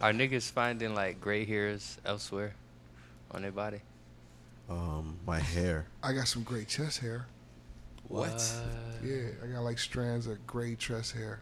[0.00, 2.54] Are niggas finding like gray hairs elsewhere
[3.30, 3.80] on their body?
[4.68, 5.86] Um, my hair.
[6.02, 7.26] I got some gray chest hair.
[8.08, 8.52] What?
[9.02, 11.40] Yeah, I got like strands of gray chest hair.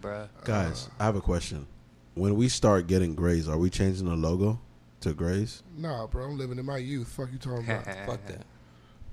[0.00, 0.28] Bruh.
[0.44, 1.66] Guys, I have a question.
[2.14, 4.60] When we start getting grays, are we changing the logo
[5.00, 5.62] to grays?
[5.76, 7.08] Nah, bro, I'm living in my youth.
[7.08, 7.84] Fuck you talking about?
[8.06, 8.44] Fuck that.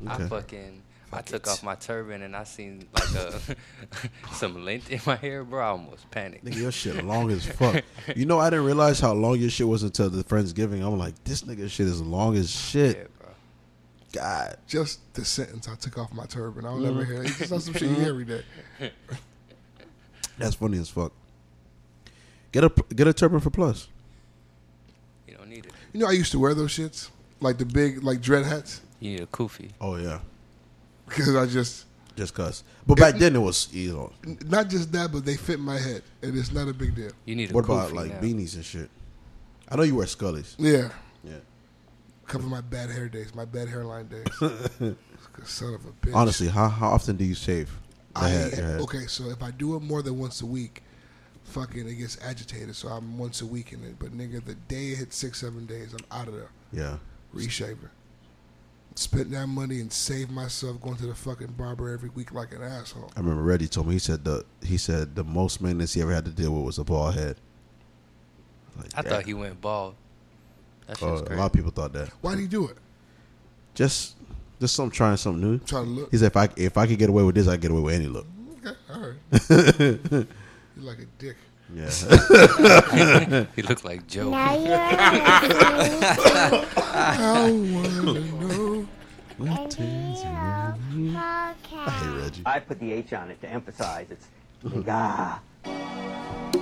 [0.07, 0.27] I Okay.
[0.27, 0.81] fucking
[1.13, 3.39] I took off my turban and I seen like a
[4.33, 5.61] some length in my hair, bro.
[5.63, 6.45] I almost panicked.
[6.45, 7.83] Nigga, your shit long as fuck.
[8.15, 10.81] You know, I didn't realize how long your shit was until the Friendsgiving.
[10.85, 12.95] I'm like, this nigga shit is long as shit.
[12.97, 13.29] Yeah, bro.
[14.13, 14.57] God.
[14.67, 15.67] Just the sentence.
[15.67, 16.65] I took off my turban.
[16.65, 16.83] I'll Mm-hmm.
[16.85, 17.23] never hear.
[17.23, 18.43] It's just not some shit you hear every day.
[20.37, 21.11] That's funny as fuck.
[22.51, 23.87] Get a get a turban for plus.
[25.27, 25.71] You don't need it.
[25.93, 29.11] You know, I used to wear those shits, like the big, like dread hats, You
[29.11, 29.71] need a kufi.
[29.79, 30.19] Oh yeah,
[31.15, 32.63] because I just just cause.
[32.85, 34.11] But back then it was you know.
[34.45, 37.11] not just that, but they fit my head, and it's not a big deal.
[37.25, 38.19] You need a What about like now.
[38.19, 38.89] beanies and shit?
[39.69, 40.55] I know you wear Scullies.
[40.57, 40.89] Yeah,
[41.23, 41.37] Yeah.
[42.27, 44.25] cover my bad hair days, my bad hairline days.
[45.45, 46.13] Son of a bitch.
[46.15, 47.71] Honestly, how how often do you shave?
[48.15, 48.81] I head- head?
[48.81, 49.05] okay.
[49.07, 50.83] So if I do it more than once a week,
[51.45, 52.75] fucking it gets agitated.
[52.75, 53.95] So I'm once a week in it.
[53.97, 56.49] But nigga, the day it hits six, seven days, I'm out of there.
[56.73, 56.97] Yeah.
[57.33, 57.89] Reshaver.
[58.95, 62.61] Spent that money and saved myself going to the fucking barber every week like an
[62.61, 63.09] asshole.
[63.15, 66.13] I remember Reddy told me he said the he said the most maintenance he ever
[66.13, 67.37] had to deal with was a bald head.
[68.77, 69.11] Like, I damn.
[69.11, 69.95] thought he went bald.
[70.87, 72.09] That Uh, a lot of people thought that.
[72.21, 72.77] Why'd he do it?
[73.75, 74.15] Just
[74.59, 75.57] just some trying something new.
[75.59, 76.11] Try to look.
[76.11, 77.81] He said if I if I could get away with this, I would get away
[77.81, 78.27] with any look.
[78.65, 79.15] Okay, all right.
[80.75, 81.37] you like a dick.
[81.73, 81.89] Yeah.
[83.55, 84.29] he looked like Joe.
[84.31, 84.77] Now you're
[86.93, 88.13] I wanna know.
[88.13, 88.60] to Hero
[89.39, 89.43] I
[91.63, 91.89] Podcast.
[91.89, 92.43] hate Reggie.
[92.45, 94.27] I put the H on it to emphasize it's
[94.63, 95.39] nigga.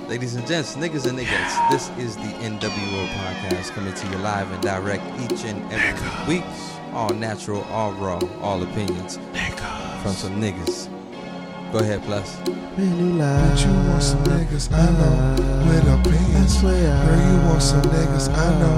[0.08, 4.50] Ladies and gents, niggas and niggas, this is the NWO podcast coming to you live
[4.50, 6.44] and direct each and every week.
[6.92, 9.16] All natural, all raw, all opinions
[10.02, 10.88] from some niggas.
[11.72, 12.36] Go ahead, plus.
[12.44, 13.14] But you
[13.86, 15.14] want some niggas, I know,
[15.70, 16.60] with opinions.
[16.60, 18.74] Girl, you want some niggas, I know,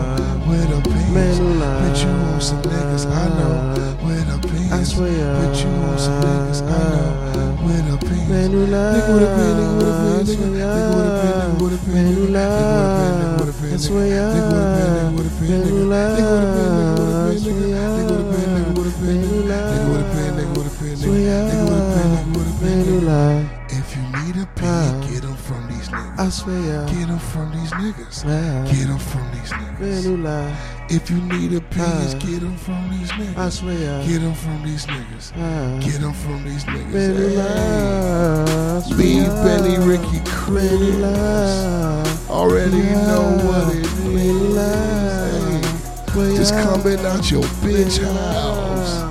[0.46, 1.38] with opinions.
[1.40, 3.72] But you want some niggas, I know,
[4.04, 4.92] with opinions.
[4.92, 8.52] But you want some niggas, I know, with opinions.
[8.52, 10.52] Nigga with a pen, nigga with a pen, nigga.
[10.52, 12.56] Nigga with a pen, nigga with a pen, nigga with a pen, nigga with a
[12.62, 13.92] pen, nigga with a pen, nigga with a pen, nigga.
[13.92, 15.88] Nigga with a pen, nigga with a pen, nigga.
[16.12, 17.72] Nigga with a pen, nigga with a pen, nigga.
[17.72, 19.60] Nigga with a pen, nigga with a pen, nigga.
[19.72, 21.81] Nigga with a pen, nigga with a pen, nigga.
[22.64, 26.18] If you need a pen, get 'em from these niggas.
[26.18, 28.24] I swear, Get 'em from these niggas.
[28.24, 28.64] yeah.
[28.72, 30.54] Get 'em from these niggas.
[30.88, 33.36] If you need a piece, get 'em from these niggas.
[33.38, 35.32] I swear, Get 'em from these niggas.
[35.80, 37.36] Get 'em from these niggas.
[38.86, 38.94] Hey.
[38.94, 40.72] Leave Benny Ricky Chris.
[42.30, 44.56] Already know what it is.
[46.14, 46.36] Hey.
[46.36, 49.02] Just coming out your bitch house.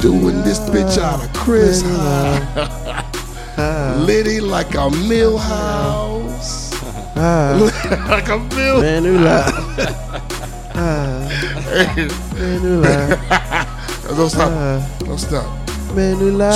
[0.00, 1.82] Doing this bitch out of Chris.
[3.96, 6.72] Litty like a mill house.
[7.16, 8.80] like a mill
[14.16, 14.98] Don't stop.
[15.00, 15.66] Don't stop.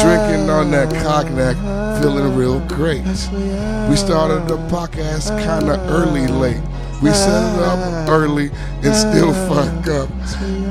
[0.03, 1.57] Drinking on that cognac,
[2.03, 3.03] feeling real great.
[3.03, 6.61] We started the podcast kinda early, late.
[7.03, 8.51] We set it up early
[8.83, 10.11] and still fuck up.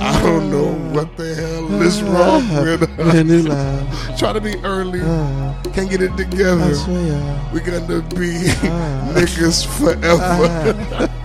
[0.01, 4.19] I don't know what the hell is wrong with us.
[4.19, 4.99] Try to be early,
[5.71, 6.75] can't get it together.
[7.51, 8.45] We're gonna be
[9.15, 11.09] niggas forever.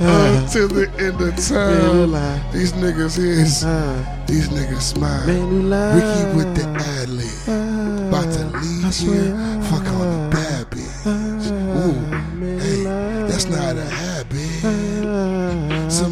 [0.00, 2.52] Until the end of time.
[2.52, 3.64] These niggas is,
[4.26, 5.26] these niggas smile.
[5.26, 7.48] Ricky with the ad lib.
[8.08, 9.34] About to leave here,
[9.64, 11.37] fuck on the bad bitch.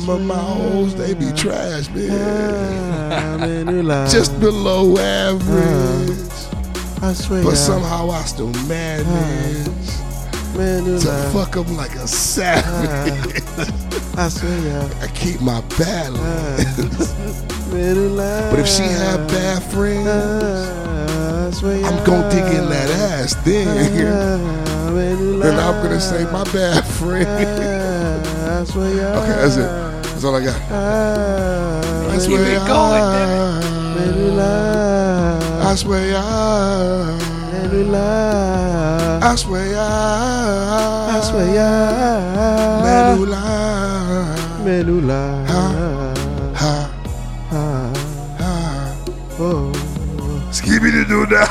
[0.06, 2.12] Some of my hoes, they be trash, bitch.
[4.12, 6.17] Just below average.
[7.03, 7.43] I swear.
[7.43, 9.65] But somehow I still manage
[11.03, 13.42] to fuck them like a savage.
[14.16, 14.89] I swear.
[15.03, 16.78] I keep my balance.
[17.69, 20.07] But if she have bad friends,
[21.65, 24.63] I'm gonna dig in that ass then.
[24.97, 27.27] Then I'm gonna say my bad friend.
[28.66, 29.96] okay, that's it.
[30.27, 30.61] That's all I got.
[30.73, 33.07] Ah, I Keep it going,
[35.63, 36.21] I swear I,
[39.23, 39.81] I swear I,
[41.15, 41.47] I swear
[44.65, 45.96] Menula, ha, ha, ha.
[50.66, 51.47] Skibbity doo dah.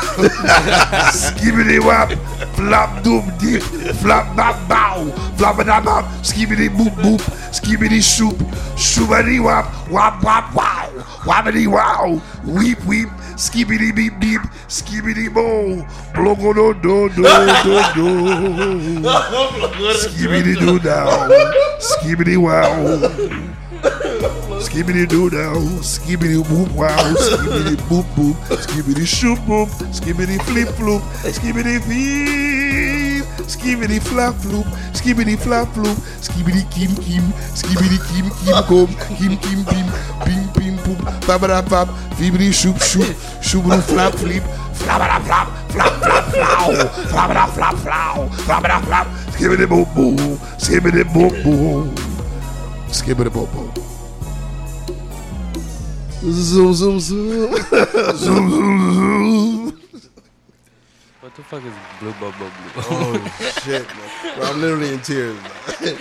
[1.15, 2.11] Skibbity wap.
[2.59, 3.63] Flop doom deep.
[4.03, 5.07] Flop bop bow.
[5.39, 6.03] Flop da bop.
[6.19, 7.23] Skibbity boop boop.
[7.55, 8.35] Skibbity shoop.
[8.75, 9.71] Shoobity wap.
[9.87, 10.91] Wap wap wow.
[11.23, 12.19] Wabbity wow.
[12.43, 13.07] Weep weep.
[13.39, 14.41] Skibbity beep beep.
[14.67, 15.79] Skibbity bow.
[16.11, 17.23] Blogo do do do
[17.63, 18.07] do do.
[19.95, 21.31] Skibbity doo down.
[21.79, 22.99] Skibbity wow.
[24.59, 31.01] Skibbity doo down, skibbity boop wow, skibbity boop boop, skibbity shoop boop, skibbity flip floop,
[31.31, 37.23] skibbity feep, skibbity flap floop, skibbity flap floop, skibbity kim kim,
[37.53, 38.87] skibbity kim kim kom,
[39.17, 39.87] kim kim bim,
[40.25, 41.87] bim bim boop, babada bab,
[42.17, 43.05] fibbity shoop shoop,
[43.41, 44.43] shoobity flap flip,
[44.73, 46.73] flabada flap, flap flap flow,
[47.11, 51.87] flabada flap flow, flabada flap, skibbity boop boop, skibbity boop boop,
[52.89, 53.94] skibbity boop boop.
[56.31, 57.55] Zoom, zoom, zoom.
[58.17, 58.49] Zoom, zoom,
[58.93, 59.65] zoom.
[61.21, 62.49] What the fuck is blue bubble blue?
[62.77, 64.37] Oh shit, man.
[64.37, 65.35] Bro, I'm literally in tears.
[65.41, 65.97] man.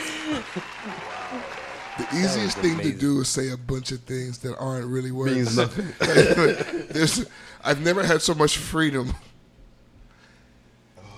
[1.98, 5.34] The easiest thing to do is say a bunch of things that aren't really words.
[5.34, 5.92] Means nothing.
[6.88, 7.24] There's,
[7.62, 9.12] I've never had so much freedom.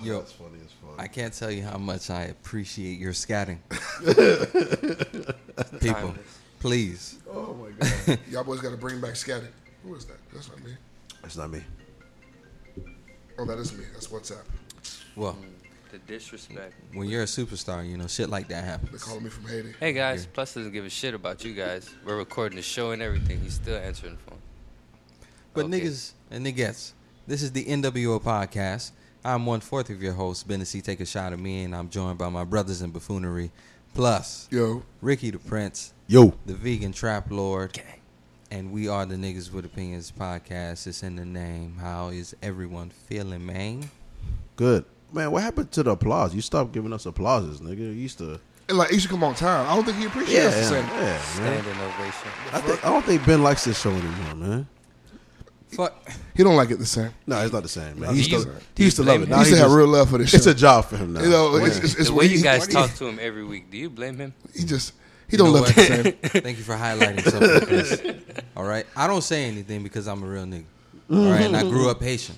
[0.03, 0.99] Yo, That's funny as fuck.
[0.99, 3.57] I can't tell you how much I appreciate your scatting.
[5.79, 6.36] People, Timeless.
[6.59, 7.17] Please.
[7.31, 8.19] Oh my god.
[8.31, 9.47] Y'all boys got to bring back scatting.
[9.83, 10.17] Who is that?
[10.33, 10.71] That's not me.
[11.21, 11.61] That's not me.
[13.39, 13.85] Oh, that is me.
[13.93, 14.43] That's WhatsApp.
[15.15, 15.45] Well, mm,
[15.91, 16.73] The disrespect.
[16.93, 18.91] when you're a superstar, you know shit like that happens.
[18.91, 19.73] They're calling me from Haiti.
[19.79, 21.89] Hey guys, Plus doesn't give a shit about you guys.
[22.05, 23.39] We're recording the show and everything.
[23.41, 24.39] He's still answering the phone.
[25.53, 25.79] But Okay.
[25.81, 26.91] niggas and niggas,
[27.27, 28.91] this is the NWO podcast.
[29.25, 30.81] I'm one fourth of your host, Bennessy.
[30.81, 33.51] Take a shot at me, and I'm joined by my brothers in buffoonery,
[33.93, 36.33] plus Yo, Ricky the Prince, Yo.
[36.45, 37.85] the vegan trap lord, Gang.
[38.51, 40.87] and we are the Niggas with Opinions podcast.
[40.87, 41.75] It's in the name.
[41.79, 43.89] How is everyone feeling, man?
[44.55, 44.85] Good.
[45.11, 46.33] Man, what happened to the applause?
[46.33, 47.79] You stopped giving us applauses, nigga.
[47.79, 48.39] You used to.
[48.69, 49.69] and like he should come on time.
[49.69, 50.99] I don't think he appreciates Yeah, us the yeah, same.
[50.99, 51.19] man.
[51.63, 52.31] Standing ovation.
[52.53, 54.67] I, think, I don't think Ben likes this show anymore, man.
[55.69, 56.09] Fuck.
[56.35, 57.11] He don't like it the same.
[57.25, 58.11] No, it's not the same, man.
[58.11, 59.27] He used you- to, he used to love it.
[59.29, 61.11] Now He used he to have real love for this It's a job for him
[61.13, 61.21] now.
[61.21, 62.31] You know, it's, it's, it's the way weird.
[62.31, 64.33] you guys he, talk to him every week, do you blame him?
[64.55, 64.93] He just
[65.29, 65.83] he You don't know love it the
[66.31, 66.41] same.
[66.43, 68.01] Thank you for highlighting something, Chris.
[68.55, 70.65] All right, I don't say anything because I'm a real nigga.
[71.11, 72.35] All right, and I grew up Haitian,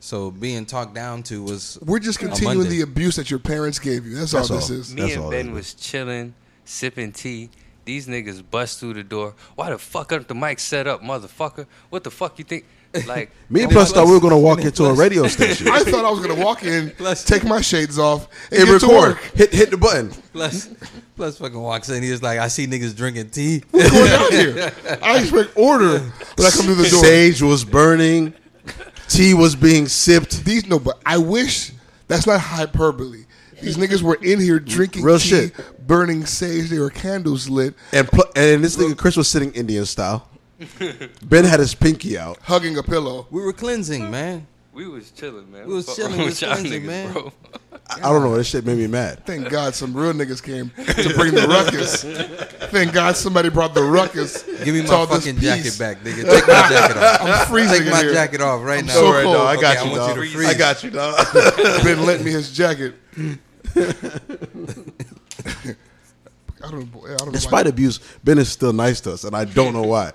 [0.00, 4.06] so being talked down to was We're just continuing the abuse that your parents gave
[4.06, 4.16] you.
[4.16, 4.76] That's, That's all this all.
[4.76, 4.94] is.
[4.94, 6.34] Me That's and all Ben was chilling,
[6.64, 7.50] sipping tea.
[7.84, 9.34] These niggas bust through the door.
[9.56, 11.66] Why the fuck aren't the mic set up, motherfucker?
[11.90, 12.64] What the fuck you think?
[13.06, 15.80] Like Me and Plus thought we were going to walk into a radio station I
[15.80, 18.86] thought I was gonna walk in, Plus- take my shades off, and, and get to
[18.86, 19.08] record.
[19.10, 19.20] work.
[19.34, 20.10] Hit, hit the button.
[20.32, 20.68] plus
[21.16, 22.02] plus fucking walks in.
[22.02, 23.62] He was like, I see niggas drinking tea.
[23.70, 24.72] What's going on here?
[25.02, 27.02] I expect order when I come through the door.
[27.04, 28.34] Sage was burning.
[29.08, 30.44] Tea was being sipped.
[30.44, 31.72] These no, but I wish
[32.08, 33.24] that's not hyperbole.
[33.62, 35.86] These niggas were in here drinking Real tea, shit.
[35.86, 36.68] burning sage.
[36.70, 40.28] There were candles lit, And pl- and this nigga Chris was sitting Indian style.
[41.22, 42.38] Ben had his pinky out.
[42.42, 43.26] hugging a pillow.
[43.30, 44.46] We were cleansing, man.
[44.72, 45.66] we was chilling, man.
[45.66, 47.12] We was chilling, we with was y'all cleansing, niggas, man.
[47.12, 47.32] Bro.
[47.90, 48.34] I, I don't know.
[48.36, 49.24] This shit made me mad.
[49.26, 52.02] Thank God some real niggas came to bring the ruckus.
[52.70, 54.42] Thank God somebody brought the ruckus.
[54.64, 55.78] Give me to my all this fucking jacket peace.
[55.78, 56.24] back, nigga.
[56.24, 57.20] Take my jacket off.
[57.20, 58.12] I'm freezing Take my here.
[58.14, 58.92] jacket off right I'm now.
[58.94, 59.36] so Don't worry, cold.
[59.36, 59.46] dog.
[59.58, 60.16] I got Okay, you, I want dog.
[60.16, 60.48] you to freeze.
[60.48, 61.26] I got you, dog.
[61.84, 62.94] Ben lent me his jacket.
[66.62, 67.32] I don't, I don't know.
[67.32, 67.70] Despite why.
[67.70, 70.12] abuse, Ben is still nice to us, and I don't know why.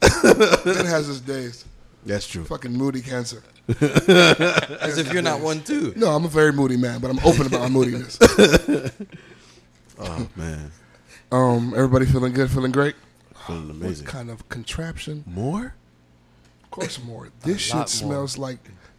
[0.00, 1.64] Ben has his days.
[2.06, 2.44] That's true.
[2.44, 3.42] Fucking moody cancer.
[4.80, 5.92] As if you're not one too.
[5.96, 8.18] No, I'm a very moody man, but I'm open about my moodiness.
[10.00, 10.70] Oh man,
[11.32, 12.94] Um, everybody feeling good, feeling great.
[13.48, 14.06] feeling amazing.
[14.06, 15.24] What kind of contraption?
[15.26, 15.74] More?
[16.62, 17.30] Of course, more.
[17.40, 18.12] This lot shit more.
[18.12, 18.58] smells like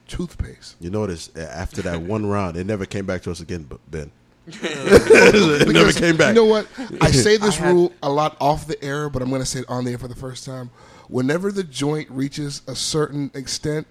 [0.09, 0.75] toothpaste.
[0.81, 3.63] You notice uh, after that one round, it never came back to us again.
[3.63, 4.11] But Ben,
[4.47, 6.29] it never Because came back.
[6.35, 6.67] You know what?
[6.99, 9.47] I say this I had- rule a lot off the air, but I'm going to
[9.47, 10.69] say it on the air for the first time.
[11.07, 13.87] Whenever the joint reaches a certain extent,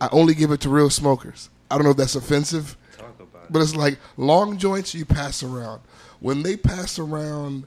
[0.00, 1.50] I only give it to real smokers.
[1.70, 3.52] I don't know if that's offensive, Talk about it.
[3.52, 5.80] but it's like long joints you pass around.
[6.20, 7.66] When they pass around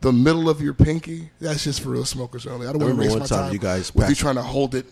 [0.00, 2.66] the middle of your pinky, that's just for real smokers only.
[2.66, 4.14] I don't I want to remember waste one my time time you guys with you
[4.14, 4.86] trying to hold it.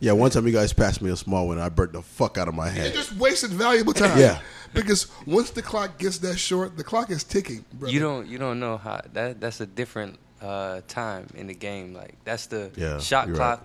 [0.00, 2.36] Yeah, one time you guys passed me a small one, and I burnt the fuck
[2.36, 2.76] out of my hand.
[2.78, 2.94] You head.
[2.94, 4.18] just wasted valuable time.
[4.18, 4.40] Yeah.
[4.74, 7.64] Because once the clock gets that short, the clock is ticking.
[7.74, 7.92] Brother.
[7.92, 11.94] You don't you don't know how that that's a different uh, time in the game.
[11.94, 13.58] Like that's the Yeah, shot you're right.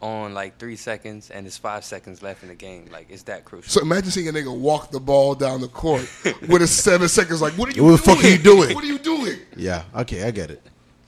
[0.00, 2.88] Clock on like three seconds and it's five seconds left in the game.
[2.92, 3.70] Like it's that crucial.
[3.70, 6.02] So imagine seeing a nigga walk the ball down the court
[6.48, 7.40] with his seven seconds.
[7.42, 7.84] Like, what are you?
[7.84, 8.16] What the doing?
[8.16, 8.74] fuck are you doing?
[8.74, 9.38] What are you doing?
[9.56, 10.62] Yeah, okay, I get it.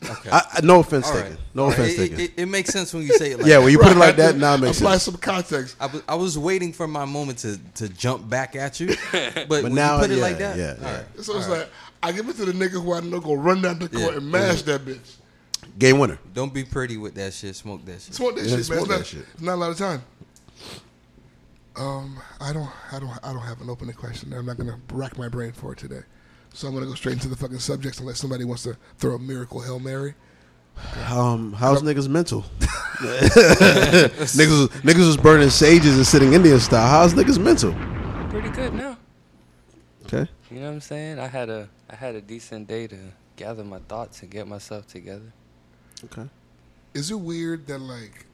[0.04, 0.30] Okay.
[0.30, 1.30] I, I, no offense All taken.
[1.30, 1.40] right.
[1.54, 1.78] No All right.
[1.78, 2.20] offense It, taken.
[2.20, 4.16] it, it makes sense when you say it like yeah, when you put it like
[4.16, 5.04] that, now it makes Apply sense.
[5.04, 5.76] some context.
[5.78, 9.49] I was, I was waiting for my moment to, to jump back at you, but,
[9.62, 10.96] when now, you put it like that, yeah, all yeah.
[10.96, 11.04] right.
[11.20, 11.68] So it's like
[12.02, 14.16] I give it to the nigga who I know go run down the court Yeah.
[14.18, 15.18] and mash that bitch.
[15.79, 16.19] Game winner.
[16.35, 17.57] Don't be pretty with that shit.
[17.57, 18.14] Smoke that shit.
[18.14, 18.64] Smoke that Yeah, shit, man.
[18.64, 19.26] smoke It's not, that shit.
[19.33, 20.02] it's not a lot of time.
[21.76, 24.33] Um, I don't, I don't, I don't have an opening question.
[24.35, 26.02] I'm not gonna rack my brain for it today.
[26.52, 29.19] So I'm gonna go straight into the fucking subjects unless somebody wants to throw a
[29.19, 30.14] miracle hail mary.
[31.11, 32.45] Um, how's niggas mental?
[33.02, 36.87] niggas, was- niggas was burning sages and sitting Indian style.
[36.88, 37.73] How's niggas mental?
[38.29, 38.97] Pretty good now.
[40.05, 40.31] Okay.
[40.50, 41.19] You know what I'm saying?
[41.19, 42.97] I had a I had a decent day to
[43.37, 45.33] gather my thoughts and get myself together.
[46.04, 46.28] Okay.
[46.94, 48.26] Is it weird that like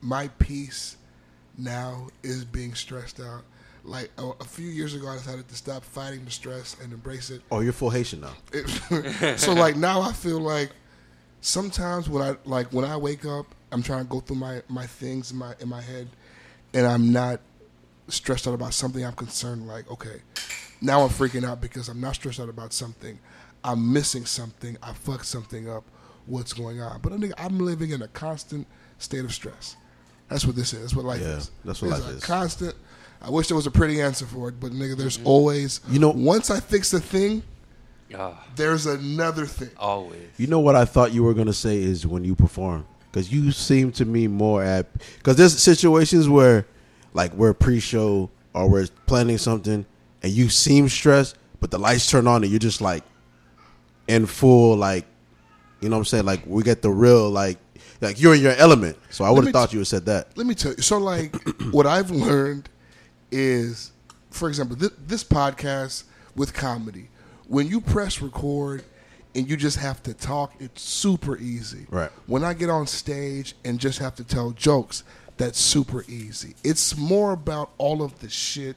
[0.00, 0.96] my peace
[1.58, 3.42] now is being stressed out?
[3.84, 7.30] Like a, a few years ago, I decided to stop fighting the stress and embrace
[7.30, 7.42] it.
[7.50, 8.34] Oh, you're full Haitian now.
[8.52, 10.70] It- so like now I feel like
[11.40, 14.86] sometimes when I like when I wake up, I'm trying to go through my my
[14.86, 16.08] things in my in my head,
[16.74, 17.40] and I'm not
[18.08, 19.04] stressed out about something.
[19.04, 20.20] I'm concerned like okay,
[20.80, 23.18] now I'm freaking out because I'm not stressed out about something.
[23.64, 24.76] I'm missing something.
[24.82, 25.84] I fucked something up.
[26.26, 27.00] What's going on?
[27.00, 28.66] But I think I'm living in a constant
[28.98, 29.76] state of stress.
[30.28, 30.80] That's what this is.
[30.80, 31.50] That's what life Yeah, is.
[31.64, 32.24] that's what It's life a is.
[32.24, 32.74] Constant.
[33.20, 35.80] I wish there was a pretty answer for it, but nigga, there's always.
[35.88, 37.42] You know- once I fix a thing,
[38.14, 39.70] Ah, there's another thing.
[39.78, 40.20] always.
[40.38, 43.52] You know what I thought you were gonna say is when you perform, because you
[43.52, 44.86] seem to me more at
[45.18, 46.66] because there's situations where,
[47.14, 49.86] like, we're pre-show or we're planning something,
[50.22, 53.02] and you seem stressed, but the lights turn on and you're just like,
[54.08, 55.06] in full like,
[55.82, 56.24] you know what I'm saying?
[56.24, 57.58] Like we get the real like,
[58.00, 58.96] like you're in your element.
[59.10, 60.36] So I would have thought you would have said that.
[60.36, 60.82] Let me tell you.
[60.82, 61.34] So, like,
[61.70, 62.68] what I've learned
[63.30, 63.92] is,
[64.30, 67.08] for example, this, this podcast with comedy,
[67.46, 68.84] when you press record
[69.34, 71.86] and you just have to talk, it's super easy.
[71.90, 72.10] Right.
[72.26, 75.04] When I get on stage and just have to tell jokes,
[75.36, 76.54] that's super easy.
[76.62, 78.76] It's more about all of the shit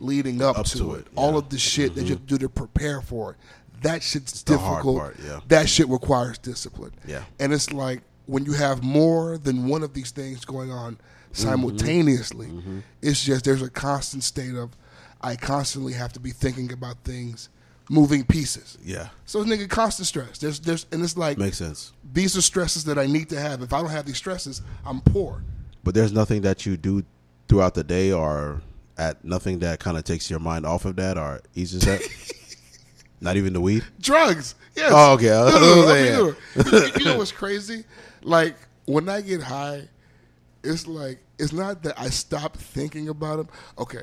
[0.00, 1.38] leading up, Up to, to it, it, all yeah.
[1.38, 2.10] of the shit that mm-hmm.
[2.10, 3.36] you do to prepare for it.
[3.82, 4.98] That shit's hard difficult.
[4.98, 5.40] part, yeah.
[5.48, 6.92] That shit requires discipline.
[7.06, 7.24] Yeah.
[7.38, 11.34] And it's like when you have more than one of these things going on mm-hmm.
[11.34, 12.80] simultaneously, mm-hmm.
[13.02, 14.76] it's just there's a constant state of
[15.20, 17.48] I constantly have to be thinking about things,
[17.88, 18.78] moving pieces.
[18.84, 20.38] Yeah, So it's nigga constant stress.
[20.38, 21.92] There's there's and it's like makes sense.
[22.12, 23.62] these are stresses that I need to have.
[23.62, 25.42] If I don't have these stresses, I'm poor.
[25.84, 27.04] But there's nothing that you do
[27.48, 28.60] throughout the day or
[28.98, 32.02] at nothing that kind of takes your mind off of that or eases that.
[33.20, 33.84] Not even the weed.
[34.00, 34.54] Drugs.
[34.76, 34.92] Yes.
[34.94, 35.26] Oh, okay.
[35.26, 36.36] No, no, no, gonna I say, mean,
[36.72, 36.86] yeah.
[36.86, 37.84] You- you know what's crazy?
[38.22, 38.56] Like
[38.86, 39.88] when I get high,
[40.62, 43.48] it's like it's not that I stop thinking about them.
[43.78, 44.02] Okay,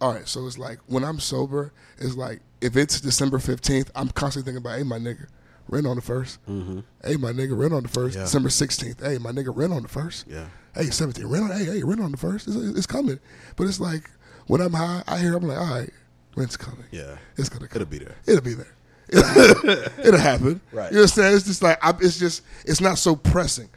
[0.00, 0.26] all right.
[0.28, 4.64] So it's like when I'm sober, it's like if it's December fifteenth, I'm constantly thinking
[4.66, 5.26] about, hey, my nigga,
[5.68, 6.80] rent on the 1st mm-hmm.
[7.04, 8.16] Hey, my nigga, rent on the first.
[8.16, 8.22] Yeah.
[8.22, 9.02] December sixteenth.
[9.02, 10.26] Hey, my nigga, rent on the first.
[10.28, 10.46] Yeah.
[10.74, 11.56] Hey, seventeenth, rent on.
[11.56, 12.46] Hey, hey, rent on the first.
[12.48, 13.18] It's, it's coming.
[13.56, 14.10] But it's like
[14.46, 15.90] when I'm high, I hear I'm like, all right,
[16.36, 16.84] rent's coming.
[16.92, 17.16] Yeah.
[17.36, 17.82] it's gonna come.
[17.82, 18.14] It'll be there.
[18.26, 18.74] It'll be there.
[19.08, 19.70] It'll,
[20.06, 20.60] it'll happen.
[20.72, 20.92] Right.
[20.92, 21.34] You understand?
[21.34, 23.68] It's just like I, it's just it's not so pressing,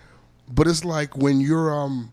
[0.47, 2.11] but it's like when you're um,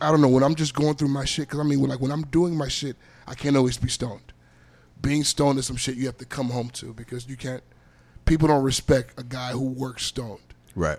[0.00, 2.00] I don't know when I'm just going through my shit because I mean when, like
[2.00, 4.32] when I'm doing my shit, I can't always be stoned.
[5.00, 7.62] Being stoned is some shit you have to come home to because you can't.
[8.24, 10.40] People don't respect a guy who works stoned.
[10.74, 10.98] Right.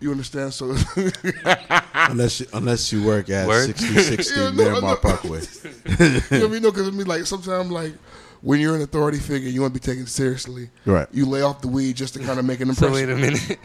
[0.00, 0.54] You understand?
[0.54, 0.66] So
[1.94, 3.66] Unless you, unless you work at Word.
[3.76, 4.96] 6060 Yeah, no, Miramar no.
[4.96, 5.40] Parkway.
[5.84, 6.62] you know what I mean?
[6.62, 7.94] No, because I mean like sometimes like
[8.40, 10.70] when you're an authority figure, you want to be taken seriously.
[10.86, 11.08] Right.
[11.10, 13.08] You lay off the weed just to kind of make an So impression.
[13.08, 13.58] wait a minute.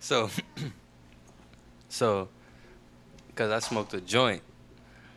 [0.00, 0.28] so,
[1.88, 2.28] so,
[3.28, 4.42] because I smoked a joint,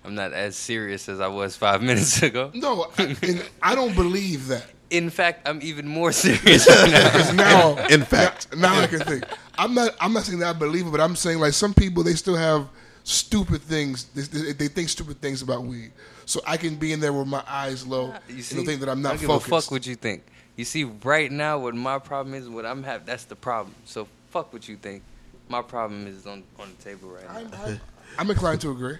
[0.05, 2.51] I'm not as serious as I was five minutes ago.
[2.53, 4.65] No, I, and I don't believe that.
[4.93, 7.31] In fact, I'm even more serious now.
[7.33, 8.55] Now, In fact.
[8.55, 9.23] now, now I can think.
[9.57, 9.95] I'm not.
[9.99, 12.35] I'm not saying that I believe it, but I'm saying like some people they still
[12.35, 12.67] have
[13.03, 14.05] stupid things.
[14.13, 15.91] They, they, they think stupid things about weed.
[16.25, 18.87] So I can be in there with my eyes low You and see, think that
[18.89, 19.47] I'm I not don't give focused.
[19.47, 20.23] a fuck what you think.
[20.55, 23.73] You see, right now, what my problem is, what I'm having, that's the problem.
[23.85, 25.01] So fuck what you think.
[25.49, 27.59] My problem is on on the table right now.
[27.63, 27.81] I'm, I'm,
[28.19, 28.97] I'm inclined to agree.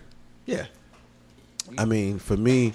[0.47, 0.65] Yeah.
[1.77, 2.73] I mean, for me,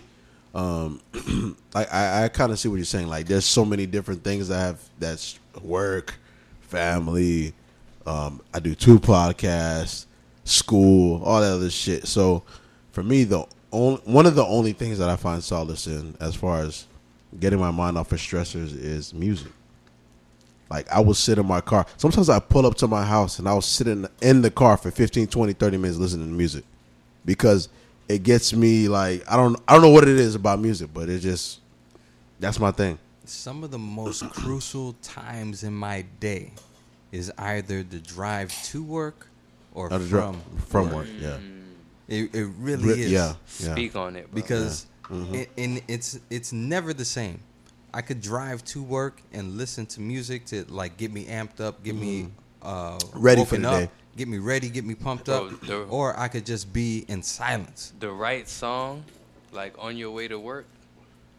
[0.58, 1.00] um,
[1.74, 3.06] I, I kind of see what you're saying.
[3.06, 4.80] Like, there's so many different things I have.
[4.98, 6.14] That's work,
[6.62, 7.54] family.
[8.04, 10.06] Um, I do two podcasts,
[10.44, 12.08] school, all that other shit.
[12.08, 12.42] So,
[12.90, 16.34] for me, the only one of the only things that I find solace in, as
[16.34, 16.86] far as
[17.38, 19.52] getting my mind off of stressors, is music.
[20.70, 21.86] Like I will sit in my car.
[21.96, 24.90] Sometimes I pull up to my house and I'll sit in, in the car for
[24.90, 26.64] 15, 20, 30 minutes listening to music
[27.24, 27.68] because
[28.08, 31.08] it gets me like I don't I don't know what it is about music, but
[31.08, 31.60] it just
[32.40, 32.98] that's my thing.
[33.24, 36.52] some of the most crucial times in my day
[37.12, 39.28] is either the drive to work
[39.74, 41.08] or Not a dri- from from work.
[41.20, 41.38] Yeah.
[42.08, 43.12] It, it really Re- is.
[43.12, 43.34] yeah.
[43.60, 43.72] Yeah.
[43.72, 44.34] Speak on it, bro.
[44.40, 45.34] because Mm-hmm.
[45.36, 47.40] it, and it's it's never the same.
[47.94, 51.82] I could drive to work and listen to music to like get me amped up,
[51.82, 52.28] get me
[52.60, 53.18] uh, Mm-hmm.
[53.18, 53.90] Ready for the up, day.
[54.18, 57.92] Get me ready, get me pumped up, the- or I could just be in silence.
[58.00, 59.04] the right song,
[59.52, 60.66] like on your way to work,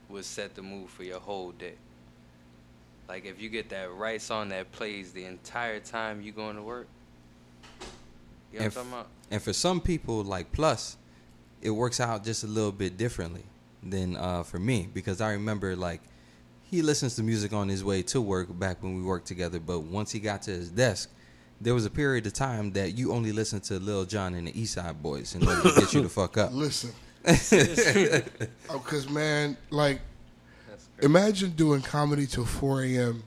[0.07, 1.74] will set the mood for your whole day.
[3.07, 6.63] Like if you get that right song that plays the entire time you going to
[6.63, 6.88] work.
[8.51, 9.07] You know what I'm And, talking about?
[9.31, 10.98] and for some people, like Plus,
[11.62, 13.43] it works out just a little bit differently
[13.83, 16.01] than uh, for me because I remember like
[16.63, 19.59] he listens to music on his way to work back when we worked together.
[19.59, 21.09] But once he got to his desk,
[21.61, 24.59] there was a period of time that you only listened to Lil Jon and the
[24.59, 26.51] East Side Boyz in order to get you to fuck up.
[26.53, 26.91] Listen,
[28.69, 30.01] oh, cause man, like,
[31.01, 33.23] imagine doing comedy till 4 a.m.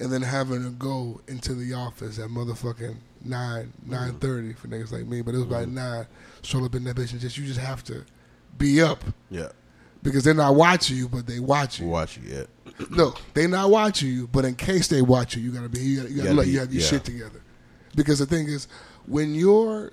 [0.00, 3.90] and then having to go into the office at motherfucking nine, mm-hmm.
[3.90, 5.20] nine thirty for niggas like me.
[5.20, 5.74] But it was by mm-hmm.
[5.74, 6.06] nine.
[6.42, 8.04] Stroll up in that bitch and just you just have to
[8.56, 9.48] be up Yeah.
[10.02, 11.86] because they're not watching you, but they watch you.
[11.86, 12.22] Watch you.
[12.26, 12.44] Yeah.
[12.90, 15.96] No, they not watching you, but in case they watch you, you gotta be you
[15.96, 16.88] gotta, you gotta, gotta let be- you have your yeah.
[16.88, 17.42] shit together.
[17.98, 18.68] Because the thing is,
[19.06, 19.92] when you're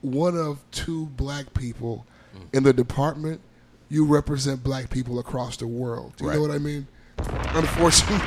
[0.00, 2.04] one of two black people
[2.52, 3.40] in the department,
[3.88, 6.14] you represent black people across the world.
[6.16, 6.88] Do you know what I mean?
[7.16, 8.18] Unfortunately,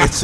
[0.00, 0.22] It's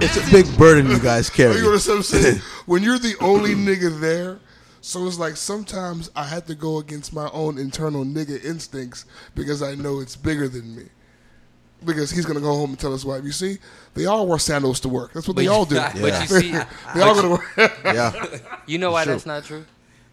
[0.00, 1.56] it's a big burden you guys oh, carry.
[1.56, 2.40] you know what I'm saying?
[2.66, 4.38] when you're the only nigga there,
[4.80, 9.04] so it's like sometimes I have to go against my own internal nigga instincts
[9.34, 10.84] because I know it's bigger than me.
[11.84, 13.58] Because he's gonna go home and tell his wife, you see,
[13.94, 15.12] they all wear sandals to work.
[15.12, 15.76] That's what they all do.
[16.00, 16.50] But you see,
[16.94, 17.72] They all gonna wear.
[17.84, 18.38] yeah.
[18.66, 19.12] you know why Sure.
[19.14, 19.64] that's not true?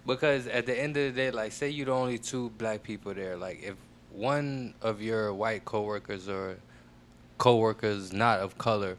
[0.06, 3.14] Because at the end of the day, like, say you're the only two black people
[3.16, 3.36] there.
[3.36, 3.76] Like, if
[4.12, 6.58] one of your white coworkers or
[7.40, 8.98] coworkers not of color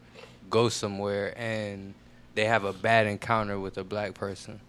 [0.51, 1.95] go somewhere and
[2.35, 4.61] they have a bad encounter with a black person,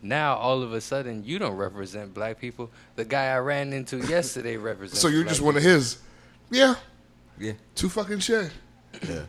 [0.00, 2.70] now all of a sudden you don't represent black people.
[2.94, 5.00] The guy I ran into yesterday represents.
[5.00, 5.98] So you're black just one of his.
[6.50, 6.74] Yeah,
[7.38, 7.52] Yeah.
[7.74, 8.50] too fucking shit.
[9.06, 9.22] Yeah.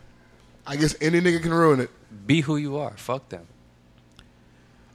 [0.66, 1.90] I guess any nigga can ruin it.
[2.26, 2.96] Be who you are.
[2.96, 3.46] Fuck them.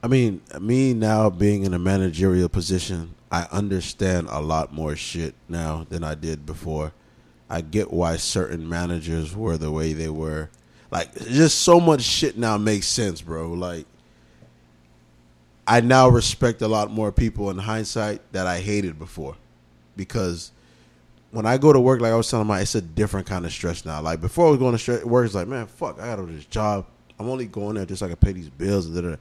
[0.03, 5.33] I mean, me now being in a managerial position, I understand a lot more shit
[5.49, 6.93] now than I did before.
[7.49, 10.49] I get why certain managers were the way they were.
[10.91, 13.49] Like, just so much shit now makes sense, bro.
[13.53, 13.85] Like,
[15.67, 19.35] I now respect a lot more people in hindsight that I hated before.
[19.97, 20.51] Because
[21.35, 23.51] when I go to work, like I was telling my, it's a different kind of
[23.51, 24.01] stress now.
[24.01, 26.35] Like, before I was going to work, it's like, man, fuck, I got to do
[26.35, 26.85] this job.
[27.19, 28.85] I'm only going there just so I can pay these bills.
[28.87, 29.17] And da-da-da.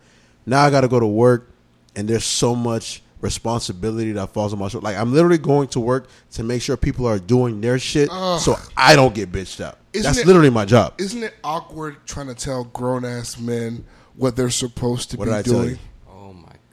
[0.47, 1.51] Now I got to go to work,
[1.97, 4.85] and there's so much responsibility that falls on my shoulders.
[4.85, 8.41] Like, I'm literally going to work to make sure people are doing their shit Ugh.
[8.41, 9.79] so I don't get bitched up.
[9.93, 10.95] Isn't That's it- literally my job.
[10.99, 13.85] Isn't it awkward trying to tell grown ass men
[14.17, 15.79] what they're supposed to What be did I tell doing?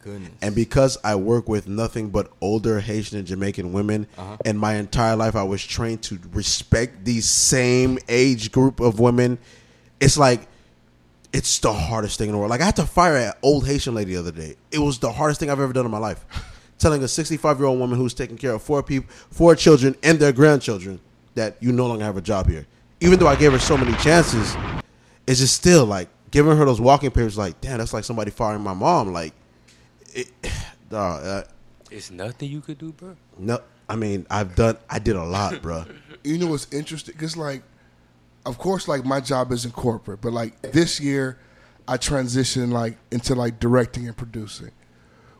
[0.04, 0.32] Goodness.
[0.42, 4.38] And because I work with nothing but older Haitian and Jamaican women, Uh-huh.
[4.46, 9.38] and my entire life I was trained to respect these same age group of women,
[10.00, 10.48] it's like
[11.34, 12.50] it's the hardest thing in the world.
[12.50, 14.56] Like I had to fire an old Haitian lady the other day.
[14.72, 16.26] It was the hardest thing I've ever done in my life.
[16.78, 20.20] Telling a 65 year old woman who's taking care of four people, four children, and
[20.20, 21.00] their grandchildren
[21.36, 22.66] that you no longer have a job here.
[23.00, 24.56] Even though I gave her so many chances,
[25.28, 27.38] it's just still like giving her those walking papers.
[27.38, 29.14] Like, damn, that's like somebody firing my mom.
[29.14, 29.34] Like,
[30.14, 30.28] it,
[30.90, 31.44] dawg, uh,
[31.90, 33.16] It's nothing you could do, bro.
[33.38, 35.86] no, I mean, I've done, I did a lot, bro.
[36.24, 37.14] You know what's interesting?
[37.14, 37.64] Because like,
[38.46, 41.40] of course, like my job isn't corporate, but like this year,
[41.88, 44.70] I transitioned like into like directing and producing,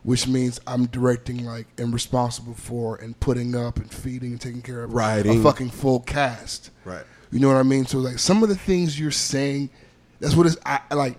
[0.02, 4.60] which means I'm directing like and responsible for and putting up and feeding and taking
[4.60, 5.38] care of Writing.
[5.38, 6.70] a fucking full cast.
[6.84, 7.04] Right.
[7.30, 7.86] You know what I mean?
[7.86, 9.70] So like some of the things you're saying,
[10.18, 11.16] that's what it's I, like.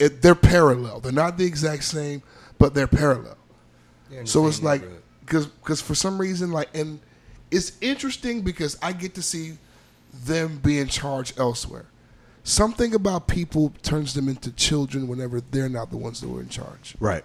[0.00, 0.98] It, they're parallel.
[0.98, 2.20] They're not the exact same,
[2.58, 3.36] but they're parallel.
[4.10, 4.82] They're So it's like
[5.20, 7.00] because because for some reason like and
[7.50, 9.58] it's interesting because I get to see
[10.24, 11.86] them being charged elsewhere.
[12.42, 16.48] Something about people turns them into children whenever they're not the ones that were in
[16.48, 16.94] charge.
[17.00, 17.24] Right.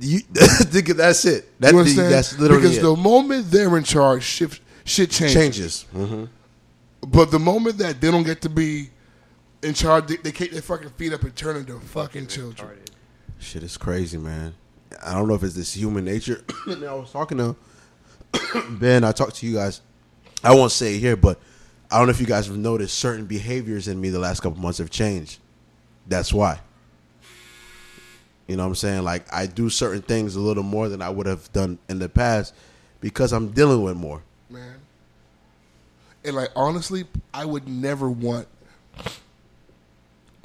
[0.00, 1.60] You, that's it.
[1.60, 2.12] That, You understand?
[2.12, 2.82] that's literally because it.
[2.82, 5.34] the moment they're in charge, shit, shit changes.
[5.34, 5.82] changes.
[5.92, 6.24] hmm
[7.06, 8.90] But the moment that they don't get to be
[9.62, 12.78] in charge, they, they kick their fucking feet up and turn into fucking children.
[13.38, 14.54] Shit is crazy, man.
[15.04, 16.44] I don't know if it's this human nature.
[16.66, 17.56] I was talking to
[18.70, 19.04] Ben.
[19.04, 19.80] I talked to you guys.
[20.42, 21.38] I won't say it here, but
[21.90, 24.60] I don't know if you guys have noticed certain behaviors in me the last couple
[24.60, 25.38] months have changed.
[26.06, 26.60] That's why.
[28.46, 29.04] You know what I'm saying?
[29.04, 32.08] Like I do certain things a little more than I would have done in the
[32.08, 32.54] past
[33.00, 34.22] because I'm dealing with more.
[34.50, 34.76] man.
[36.24, 38.48] And like honestly, I would never want.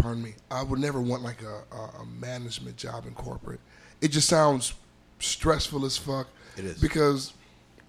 [0.03, 0.33] Pardon me.
[0.51, 3.61] I would never want like a, a, management job in corporate.
[4.01, 4.73] It just sounds
[5.19, 6.27] stressful as fuck.
[6.57, 6.81] It is.
[6.81, 7.31] because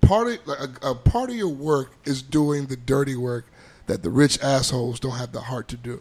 [0.00, 3.46] part of like, a, a part of your work is doing the dirty work
[3.88, 6.00] that the rich assholes don't have the heart to do.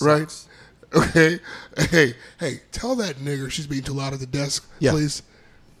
[0.00, 0.28] Right?
[0.94, 1.38] Okay.
[1.90, 4.90] Hey, hey, tell that nigger she's being too loud at the desk, Yeah.
[4.90, 5.22] please.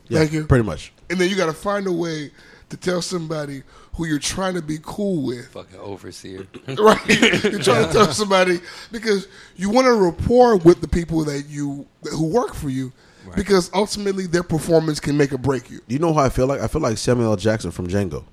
[0.08, 0.46] Yeah, Thank you.
[0.46, 0.90] Pretty much.
[1.10, 2.30] And then you got to find a way
[2.70, 3.62] to tell somebody
[3.94, 5.48] who you're trying to be cool with.
[5.48, 6.46] Fucking overseer.
[6.66, 7.06] Right?
[7.44, 11.86] you're trying to tell somebody because you want a rapport with the people that you
[12.10, 12.92] who work for you
[13.36, 15.80] because ultimately their performance can make or break you.
[15.86, 16.60] You know how I feel like?
[16.60, 17.36] I feel like Samuel L.
[17.36, 18.24] Jackson from Django.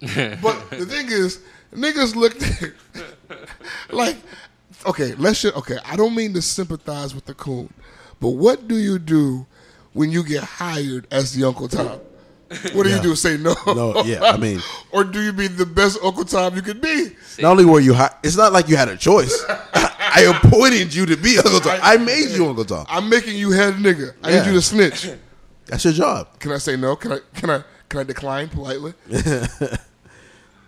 [0.42, 1.40] But the thing is,
[1.72, 2.42] niggas looked
[3.90, 4.16] like,
[4.86, 7.72] okay, let's just, okay, I don't mean to sympathize with the coon,
[8.20, 9.46] but what do you do
[9.92, 12.00] when you get hired as the Uncle Tom?
[12.72, 13.14] What do you do?
[13.16, 13.54] Say no?
[13.66, 14.60] No, yeah, I mean-
[14.92, 17.10] or do you be the best Uncle Tom you could be?
[17.40, 19.44] Not only were you, hi- it's not like you had a choice.
[19.74, 21.78] I appointed you to be Uncle Tom.
[21.82, 22.86] I made you Uncle Tom.
[22.88, 24.14] I'm making you head nigga.
[24.22, 24.40] I Yeah.
[24.40, 25.10] need you to snitch.
[25.66, 26.38] That's your job.
[26.38, 26.94] Can I say no?
[26.94, 27.18] Can I?
[27.34, 27.64] Can I?
[27.88, 28.92] Can I decline politely?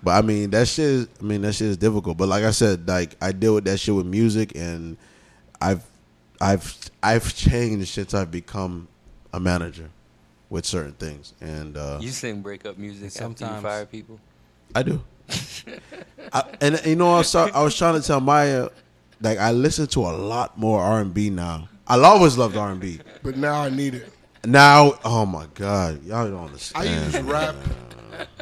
[0.03, 0.85] But I mean, that shit.
[0.85, 2.17] Is, I mean, that shit is difficult.
[2.17, 4.97] But like I said, like I deal with that shit with music, and
[5.61, 5.83] I've,
[6.41, 8.89] I've, I've changed since I've become
[9.33, 9.91] a manager
[10.49, 14.21] with certain things, and uh, You sing breakup music after you Sometimes- fire people.
[14.75, 15.03] I do.
[16.33, 18.69] I, and you know, I was, I was trying to tell Maya,
[19.21, 21.69] like I listen to a lot more R and B now.
[21.87, 23.01] I always loved R and B.
[23.23, 24.13] But now I need it.
[24.45, 26.89] Now, oh my god, y'all don't understand.
[26.89, 27.57] I use rap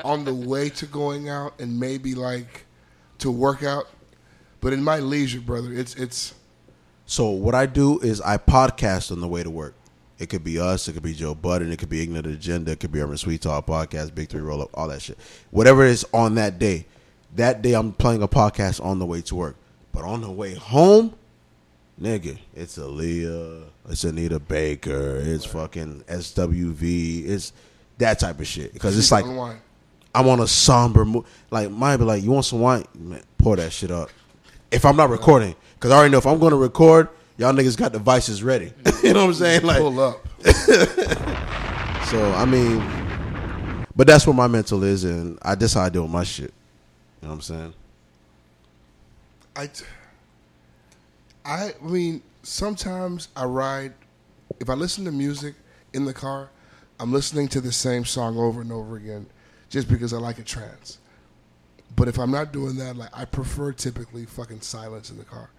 [0.05, 2.67] on the way to going out and maybe like
[3.19, 3.89] to work out,
[4.61, 6.35] but in my leisure, brother, it's it's
[7.07, 9.75] So what I do is I podcast on the way to work.
[10.19, 12.81] It could be us, it could be Joe Budden, it could be Ignorant Agenda, it
[12.81, 15.19] could be Urban Sweet Talk podcast, Big Three Roll Up, all that shit.
[15.51, 16.87] Whatever it is on that day.
[17.35, 19.57] That day I'm playing a podcast on the way to work.
[19.91, 21.15] But on the way home,
[22.01, 27.53] nigga, it's Aaliyah, it's Anita Baker, it's fucking SWV, it's
[27.99, 28.73] that type of shit.
[28.73, 29.25] Because it's like.
[30.15, 31.25] I'm on a somber mood.
[31.51, 32.85] Like, might be like, you want some wine?
[32.95, 34.11] Man, pour that shit up.
[34.71, 37.77] If I'm not recording, because I already know if I'm going to record, y'all niggas
[37.77, 38.73] got devices ready.
[39.03, 39.63] you know what I'm saying?
[39.63, 40.27] Like, pull up.
[40.45, 46.03] so I mean, but that's where my mental is, and I that's how I deal
[46.03, 46.53] with my shit.
[47.23, 47.75] You know what I'm saying?
[49.57, 49.85] I, t-
[51.45, 53.95] I mean, sometimes I ride.
[54.61, 55.55] If I listen to music
[55.93, 56.51] in the car,
[57.01, 59.27] I'm listening to the same song over and over again,
[59.71, 60.99] just because I like a trance.
[61.97, 65.51] But if I'm not doing that, like I prefer typically fucking silence in the car.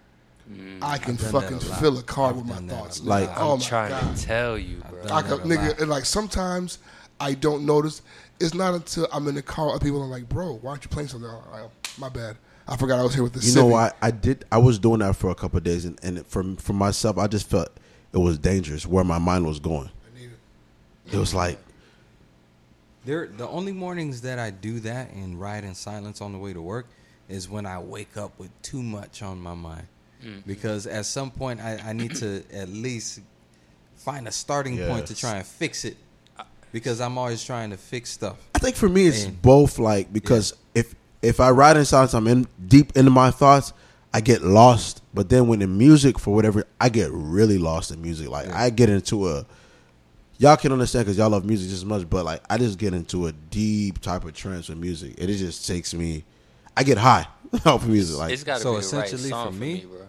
[0.51, 0.77] Mm.
[0.81, 3.01] I can fucking a fill a car I've with my done that a thoughts.
[3.01, 5.01] Like, Like, oh I'm my trying god, to tell you, bro.
[5.03, 6.79] I that could, a nigga, and like sometimes
[7.19, 8.01] I don't notice.
[8.39, 10.03] It's not until I'm in the car with people.
[10.03, 11.29] I'm like, bro, why aren't you playing something?
[11.29, 12.37] I'm like, oh, my bad.
[12.67, 13.39] I forgot I was here with the.
[13.39, 14.45] You know, I I did.
[14.51, 17.27] I was doing that for a couple of days, and, and for for myself, I
[17.27, 17.69] just felt
[18.13, 19.89] it was dangerous where my mind was going.
[21.11, 21.59] It was like,
[23.05, 26.51] There, the only mornings that I do that and ride in silence on the way
[26.53, 26.87] to work
[27.29, 29.87] is when I wake up with too much on my mind.
[30.25, 30.41] Mm.
[30.47, 33.19] Because at some point I, I need to at least
[33.95, 35.97] find a starting point to try and fix it.
[36.37, 38.37] Uh, because I'm always trying to fix stuff.
[38.55, 39.77] I think for me, it's And- both.
[39.79, 43.71] Like because if if I ride in silence, I'm in deep into my thoughts.
[44.13, 48.01] I get lost, but then when the music, for whatever, I get really lost in
[48.01, 48.29] music.
[48.29, 49.45] Like I get into a,
[50.37, 52.09] y'all can understand because y'all love music just as much.
[52.09, 55.35] But like I just get into a deep type of trance with music, and it
[55.35, 56.23] just takes me.
[56.77, 57.27] I get high
[57.65, 58.17] off of music.
[58.17, 60.04] Like it's got to So be the right essentially song for for me- me, bro.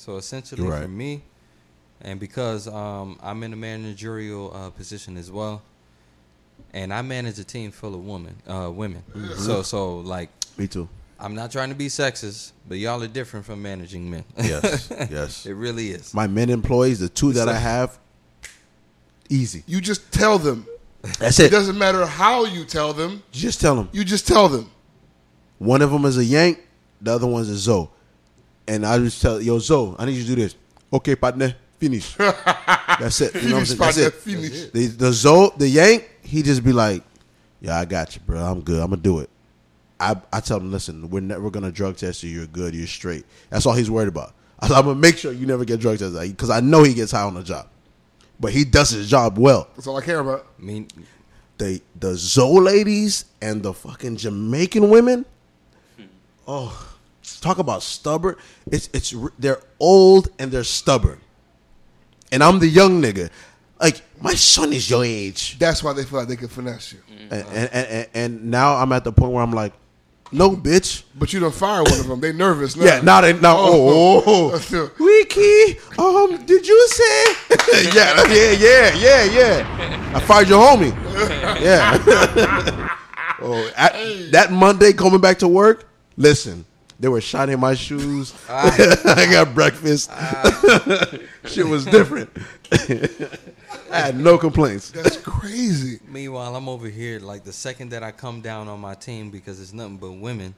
[0.00, 1.20] So essentially, You're for me,
[2.00, 5.60] and because um, I'm in a managerial uh, position as well,
[6.72, 9.04] and I manage a team full of women, uh, women.
[9.36, 10.88] So, so like, me too.
[11.18, 14.24] I'm not trying to be sexist, but y'all are different from managing men.
[14.38, 15.44] Yes, yes.
[15.44, 16.14] it really is.
[16.14, 17.98] My men employees, the two that I have,
[19.28, 19.64] easy.
[19.66, 20.66] You just tell them.
[21.18, 21.50] That's It it.
[21.50, 23.22] doesn't matter how you tell them.
[23.32, 23.90] Just tell them.
[23.92, 24.70] You just tell them.
[25.58, 26.66] One of them is a Yank,
[27.02, 27.90] the other one's a Zoe.
[28.70, 30.54] And I just tell, yo, Zoe, I need you to do this.
[30.92, 32.14] Okay, partner, finish.
[32.16, 33.34] That's it.
[33.34, 33.78] You know what I'm Finish, saying?
[33.78, 34.14] That's partner, it.
[34.14, 34.70] finish.
[34.70, 37.02] The, the Zoe, the Yank, he just be like,
[37.60, 38.38] yeah, I got you, bro.
[38.38, 38.80] I'm good.
[38.80, 39.30] I'm going to do it.
[39.98, 42.30] I, I tell him, listen, we're never going to drug test you.
[42.30, 42.74] You're good.
[42.76, 43.26] You're straight.
[43.50, 44.34] That's all he's worried about.
[44.60, 46.94] I am going to make sure you never get drug tested because I know he
[46.94, 47.66] gets high on the job.
[48.38, 49.66] But he does his job well.
[49.74, 50.46] That's all I care about.
[50.58, 50.86] I mean,
[51.58, 55.26] the the Zoe ladies and the fucking Jamaican women.
[56.46, 56.89] Oh,
[57.38, 58.36] talk about stubborn.
[58.70, 61.20] It's it's they're old and they're stubborn.
[62.32, 63.30] And I'm the young nigga.
[63.80, 65.58] Like my son is your age.
[65.58, 66.98] That's why they feel like they can finesse you.
[67.30, 69.72] And, and, and, and now I'm at the point where I'm like,
[70.32, 71.02] No, bitch.
[71.14, 72.20] But you don't fire one of them.
[72.20, 72.84] They nervous now.
[72.84, 73.56] Yeah, now they now.
[73.58, 74.90] Oh, oh, oh.
[75.00, 77.24] Wiki, um, did you say?
[77.94, 80.12] yeah, yeah, yeah, yeah, yeah.
[80.14, 80.92] I fired your homie.
[81.60, 82.96] Yeah.
[83.42, 85.88] oh, at- that Monday coming back to work.
[86.16, 86.64] Listen,
[87.00, 88.34] they were shining my shoes.
[88.48, 88.70] Ah.
[89.16, 90.10] I got breakfast.
[90.12, 91.06] Ah.
[91.46, 92.30] Shit was different.
[93.90, 94.90] I had no complaints.
[94.90, 95.98] That's crazy.
[96.06, 97.18] Meanwhile, I'm over here.
[97.18, 100.54] Like the second that I come down on my team because it's nothing but women.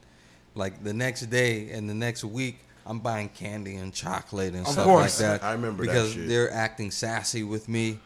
[0.54, 4.72] Like the next day and the next week, I'm buying candy and chocolate and Of
[4.72, 5.20] stuff course.
[5.20, 5.46] like that.
[5.46, 6.28] I remember that because shit.
[6.28, 8.00] they're acting sassy with me.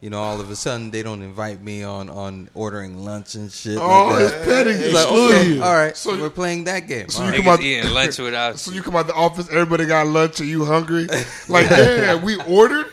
[0.00, 3.52] You know, all of a sudden they don't invite me on on ordering lunch and
[3.52, 3.76] shit.
[3.78, 4.70] Oh, like it's petty.
[4.70, 5.62] It's like, okay, you.
[5.62, 7.10] all right, So- we're playing that game.
[7.10, 7.40] so All you right.
[7.44, 8.78] come out- Niggas eating lunch without So you.
[8.78, 11.06] you come out the office, everybody got lunch, and you hungry?
[11.48, 12.86] Like, yeah, we ordered.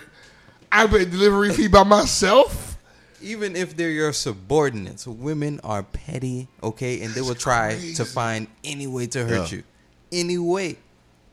[0.70, 2.78] I paid delivery fee by myself.
[3.22, 7.94] Even if they're your subordinates, women are petty, okay, and they will try crazy.
[7.96, 9.58] to find any way to hurt Yeah.
[9.60, 9.64] you,
[10.12, 10.76] any way,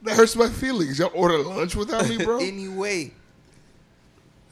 [0.02, 0.98] That hurts my feelings.
[1.00, 2.38] Y'all order lunch without me, bro.
[2.40, 3.12] any way.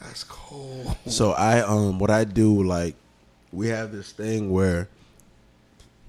[0.03, 0.97] That's cold.
[1.07, 2.97] So I um what I do like
[3.53, 4.89] we have this thing where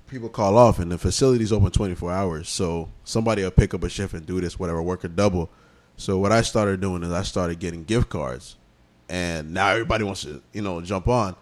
[0.07, 2.49] people call off and the facility's open 24 hours.
[2.49, 5.49] So somebody will pick up a shift and do this whatever work a double.
[5.97, 8.55] So what I started doing is I started getting gift cards.
[9.09, 11.35] And now everybody wants to, you know, jump on.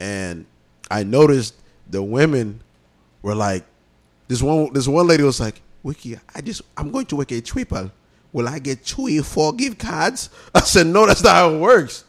[0.00, 0.46] And
[0.90, 1.54] I noticed
[1.88, 2.62] the women
[3.22, 3.64] were like
[4.28, 7.40] this one this one lady was like, "Wiki, I just I'm going to work a
[7.40, 7.90] triple.
[8.36, 11.58] Will I get two or four gift cards?" I said, "No, that's not how it
[11.58, 12.04] works."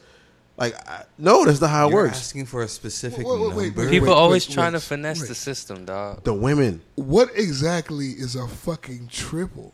[0.58, 2.18] Like, I, no, that's not how it You're works.
[2.18, 3.80] asking for a specific Wait, wait, wait, number.
[3.82, 3.90] wait.
[3.90, 5.28] People always wait, trying wait, to finesse wait.
[5.28, 6.24] the system, dog.
[6.24, 6.82] The women.
[6.96, 9.72] What exactly is a fucking triple?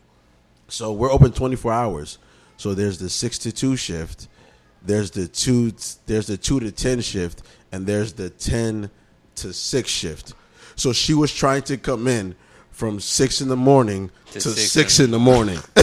[0.69, 2.19] So we're open 24 hours.
[2.55, 4.29] So there's the 6 to 2 shift,
[4.81, 5.73] there's the 2
[6.05, 7.41] there's the 2 to 10 shift
[7.73, 8.89] and there's the 10
[9.35, 10.33] to 6 shift.
[10.77, 12.35] So she was trying to come in
[12.75, 15.57] from 6 in the morning to, To 6, six in the morning.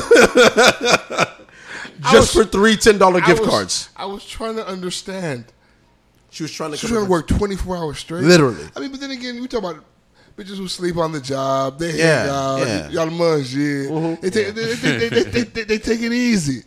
[2.11, 3.89] Just was- for three $10 I gift was- cards.
[3.97, 5.47] I was trying to understand.
[6.31, 8.25] She was trying to She's come trying to work 24 hours straight.
[8.25, 8.65] Literally.
[8.77, 9.85] I mean, but then again, we talk about
[10.37, 11.79] bitches who sleep on the job.
[11.79, 12.67] They Yeah, hang out.
[12.67, 12.89] yeah.
[12.91, 13.89] Y'all munch, yeah.
[13.91, 14.21] Mm-hmm.
[14.23, 16.63] They, take, they, they, they, they, they, they, they take it easy.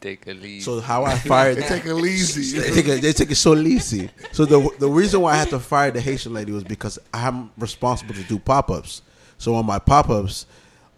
[0.00, 0.62] Take a lead.
[0.62, 2.58] So how I fired They take it easy.
[2.58, 4.10] they take it, they take it so easy.
[4.32, 7.50] So the the reason why I had to fire the Haitian lady was because I'm
[7.58, 9.02] responsible to do pop ups.
[9.40, 10.44] So on my pop ups,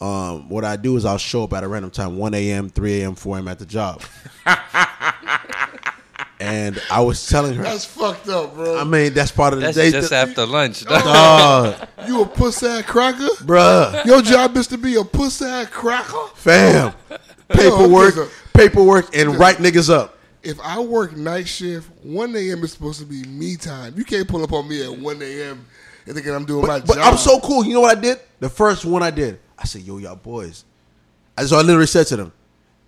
[0.00, 3.00] um, what I do is I'll show up at a random time, one a.m., three
[3.00, 3.46] a.m., four a.m.
[3.46, 4.02] at the job.
[6.40, 8.78] and I was telling her, That's fucked up, bro.
[8.80, 9.90] I mean, that's part of the That's day.
[9.92, 11.04] just after lunch, dog.
[11.04, 13.28] Dog, you a puss ass cracker?
[13.44, 16.26] bruh, Your job is to be a puss ass cracker?
[16.34, 16.92] fam,
[17.48, 20.18] paperwork, so- paperwork, and write niggas up.
[20.42, 22.64] If I work night shift, 1 a.m.
[22.64, 23.94] is supposed to be me time.
[23.96, 25.64] You can't pull up on me at 1 a.m.
[26.06, 27.12] and thinking I'm doing my But, but job.
[27.12, 27.64] I'm so cool.
[27.64, 28.18] You know what I did?
[28.40, 30.64] The first one I did, I said, "Yo, y'all boys."
[31.36, 32.32] I so I literally said to them,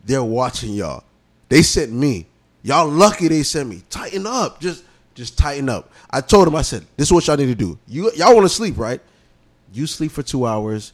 [0.05, 1.05] "They're watching y'all.
[1.49, 2.27] They sent me.
[2.63, 3.83] Y'all lucky they sent me.
[3.91, 4.61] Tighten up.
[4.61, 7.55] Just just tighten up." I told them, I said, "This is what y'all need to
[7.55, 7.79] do.
[7.87, 9.01] You y'all want to sleep, right?
[9.73, 10.93] You sleep for two hours,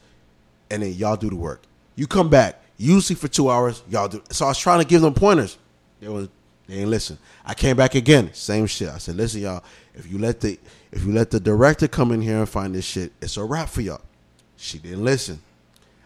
[0.71, 1.63] and then y'all do the work.
[1.97, 2.63] You come back.
[2.77, 3.83] You sleep for two hours.
[3.89, 5.59] Y'all do." So I was trying to give them pointers.
[6.01, 6.29] They was
[6.67, 7.19] they ain't listen.
[7.45, 8.89] I came back again, same shit.
[8.89, 9.65] I said, "Listen, y'all.
[9.95, 10.59] If you let the
[10.93, 13.69] if you let the director come in here and find this shit, it's a wrap
[13.69, 14.01] for y'all."
[14.57, 15.41] She didn't listen.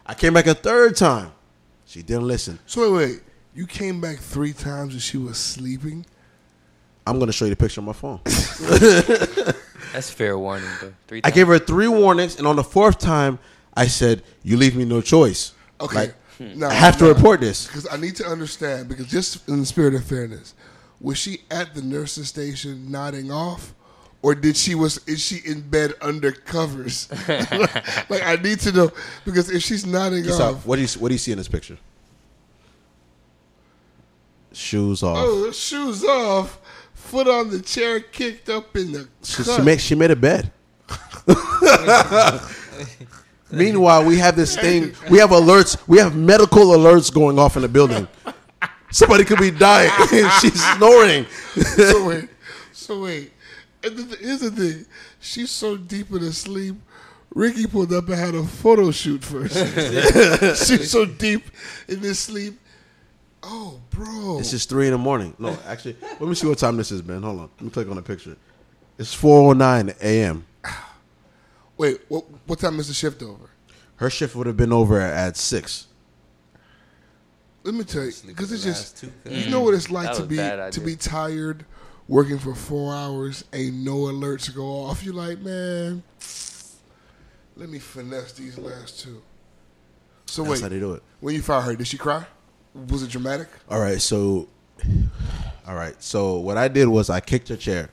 [0.05, 1.31] I came back a third time.
[1.85, 2.59] She didn't listen.
[2.65, 3.21] So wait, wait.
[3.53, 6.05] You came back three times and she was sleeping?
[7.07, 8.19] I'm gonna show you the picture on my phone.
[9.93, 10.93] That's fair warning, though.
[11.07, 11.35] Three I times.
[11.35, 13.39] gave her three warnings, and on the fourth time,
[13.73, 15.53] I said, "You leave me no choice.
[15.79, 15.95] Okay.
[15.95, 16.15] Like,
[16.57, 19.59] Now, I have to now, report this." Because I need to understand, because just in
[19.59, 20.53] the spirit of fairness,
[20.99, 23.73] was she at the nurse's station nodding off?
[24.25, 27.07] Or did she was is she in bed under covers?
[28.09, 28.91] like I need to know
[29.23, 31.37] because if she's nodding You saw- off, what do you what do you see in
[31.37, 31.77] this picture?
[34.51, 35.17] Shoes off.
[35.19, 36.59] oh shoes off,
[36.95, 39.57] foot on the chair, kicked up in the She, cut.
[39.57, 40.51] she made she made a bed.
[43.51, 44.95] Meanwhile, we have this thing.
[45.07, 45.77] We have alerts.
[45.87, 48.07] We have medical alerts going off in the building.
[48.89, 49.91] Somebody could be dying.
[50.41, 51.27] She's snoring.
[51.27, 52.29] so wait,
[52.73, 53.33] so wait.
[53.85, 54.85] And the, here's the thing:
[55.19, 56.75] she's so deep in her sleep.
[57.33, 59.55] Ricky pulled up and had a photo shoot first.
[60.67, 61.43] she's so deep
[61.87, 62.59] in this sleep.
[63.43, 64.39] Oh, bro!
[64.39, 65.35] This is three in the morning.
[65.37, 67.21] No, actually, let me see what time this is, man.
[67.21, 67.49] Hold on.
[67.57, 68.35] Let me click on the picture.
[68.97, 70.45] It's four oh nine a.m.
[71.77, 72.25] wait, what?
[72.47, 73.49] What time is the shift over?
[73.97, 75.87] Her shift would have been over at six.
[77.63, 80.21] Let me tell you, because it's just two you know what it's like That to
[80.21, 81.65] was be bad to be tired,
[82.07, 85.03] working for four hours, ain't no alerts go off.
[85.03, 86.03] You're like, man,
[87.57, 89.21] Let me finesse these last two.
[90.27, 91.03] So That's wait, how they do it.
[91.19, 92.25] when you fired her, did she cry?
[92.89, 93.47] Was it dramatic?
[93.69, 94.47] All right, so,
[95.67, 97.89] all right, so what I did was I kicked her chair.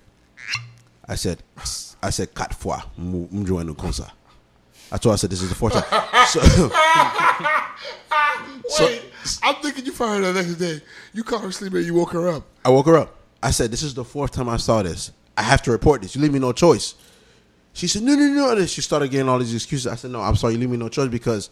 [1.07, 1.43] I said,
[2.03, 4.11] I said quatre fois, m- m joignent comme ça.
[4.91, 6.27] I told her I said this is the fourth time.
[6.29, 6.41] So,
[8.69, 8.99] So-
[9.43, 10.81] I'm thinking you fired her the next day.
[11.13, 12.45] You caught her sleeping and you woke her up.
[12.65, 13.17] I woke her up.
[13.43, 15.13] I said, "This is the fourth time I saw this.
[15.37, 16.15] I have to report this.
[16.15, 16.95] You leave me no choice."
[17.73, 19.87] She said, "No, no, no." And she started getting all these excuses.
[19.87, 20.55] I said, "No, I'm sorry.
[20.55, 21.51] You leave me no choice because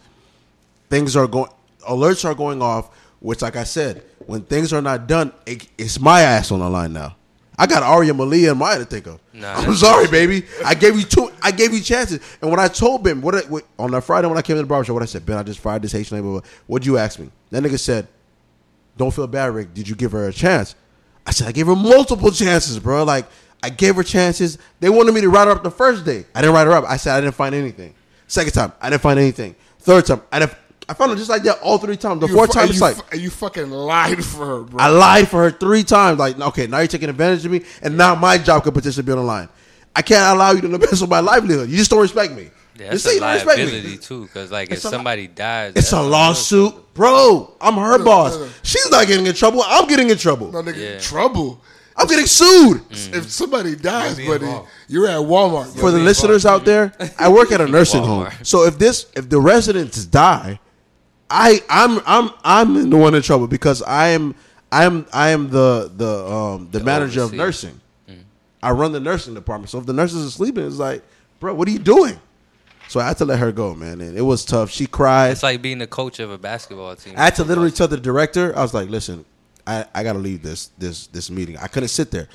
[0.89, 1.49] things are going,
[1.89, 2.89] alerts are going off.
[3.19, 6.69] Which, like I said, when things are not done, it, it's my ass on the
[6.69, 7.15] line now.
[7.57, 9.19] I got Aria Malia and Maya to think of.
[9.31, 10.43] Nah, I'm sorry, baby.
[10.65, 11.31] I gave you two.
[11.43, 12.19] I gave you chances.
[12.41, 14.61] And when I told Ben, what, I, what on that Friday when I came to
[14.63, 16.47] the barbershop, what I said, Ben, I just fired this Haitian lady.
[16.65, 17.29] What'd you ask me?
[17.51, 18.07] That nigga said,
[18.97, 19.75] "Don't feel bad, Rick.
[19.75, 20.73] Did you give her a chance?"
[21.25, 23.03] I said, "I gave her multiple chances, bro.
[23.03, 23.25] Like
[23.63, 24.57] I gave her chances.
[24.79, 26.25] They wanted me to write her up the first day.
[26.33, 26.85] I didn't write her up.
[26.87, 27.93] I said I didn't find anything.
[28.27, 29.55] Second time, I didn't find anything.
[29.79, 30.53] Third time, I didn't.
[30.89, 32.21] I found her just like that all three times.
[32.21, 34.79] The You fourth fu- time, it's you like fu- you fucking lied for her, bro.
[34.83, 36.19] I lied for her three times.
[36.19, 39.11] Like, okay, now you're taking advantage of me, and now my job could potentially be
[39.11, 39.47] on the line.
[39.95, 41.69] I can't allow you to embezzle my livelihood.
[41.69, 42.49] You just don't respect me.
[42.79, 45.91] Yeah, that's say a you liability too, because like It's if a- somebody dies, It's
[45.93, 47.53] a real lawsuit, bro.
[47.59, 48.35] I'm her No, boss.
[48.37, 48.51] no, no.
[48.63, 49.61] She's not getting in trouble.
[49.65, 50.51] I'm getting in trouble.
[50.51, 50.99] no nigga, Yeah.
[50.99, 51.61] trouble.
[51.97, 52.81] I'm getting sued.
[52.89, 54.69] If somebody dies, be buddy, involved.
[54.87, 55.67] you're at Walmart.
[55.75, 56.03] For the buddy.
[56.05, 58.29] listeners out there, I work at a nursing home.
[58.43, 60.59] So if this, if the residents die,
[61.29, 64.33] I, I'm, I'm, I'm the one in trouble because I am,
[64.71, 67.37] I am, I am the the um the, The manager of overseer.
[67.45, 67.81] nursing.
[68.63, 69.69] I run the nursing department.
[69.69, 71.03] So if the nurses are sleeping, it's like,
[71.39, 72.17] bro, what are you doing?
[72.91, 74.69] So I had to let her go, man, and it was tough.
[74.69, 75.29] She cried.
[75.29, 77.13] It's like being the coach of a basketball team.
[77.15, 79.23] I had to literally tell the director, I was like, listen,
[79.65, 81.55] I, I gotta leave this this this meeting.
[81.55, 82.27] I couldn't sit there.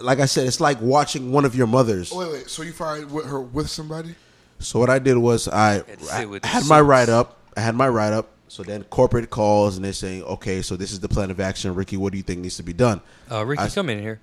[0.00, 2.10] Like I said, it's like watching one of your mothers.
[2.12, 2.50] Oh, wait, wait.
[2.50, 4.16] So you fired with her with somebody?
[4.58, 7.38] So what I did was I, Had I had my write up.
[7.56, 8.28] I had my write up.
[8.48, 11.76] So then corporate calls and they're saying, okay, so this is the plan of action.
[11.76, 13.02] Ricky, what do you think needs to be done?
[13.30, 14.20] Uh, Ricky, I- come in here.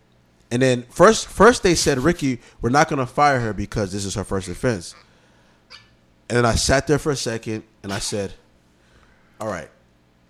[0.51, 4.15] And then first, first they said, Ricky, we're not gonna fire her because this is
[4.15, 4.93] her first offense.
[6.29, 8.33] And then I sat there for a second and I said,
[9.41, 9.69] all right,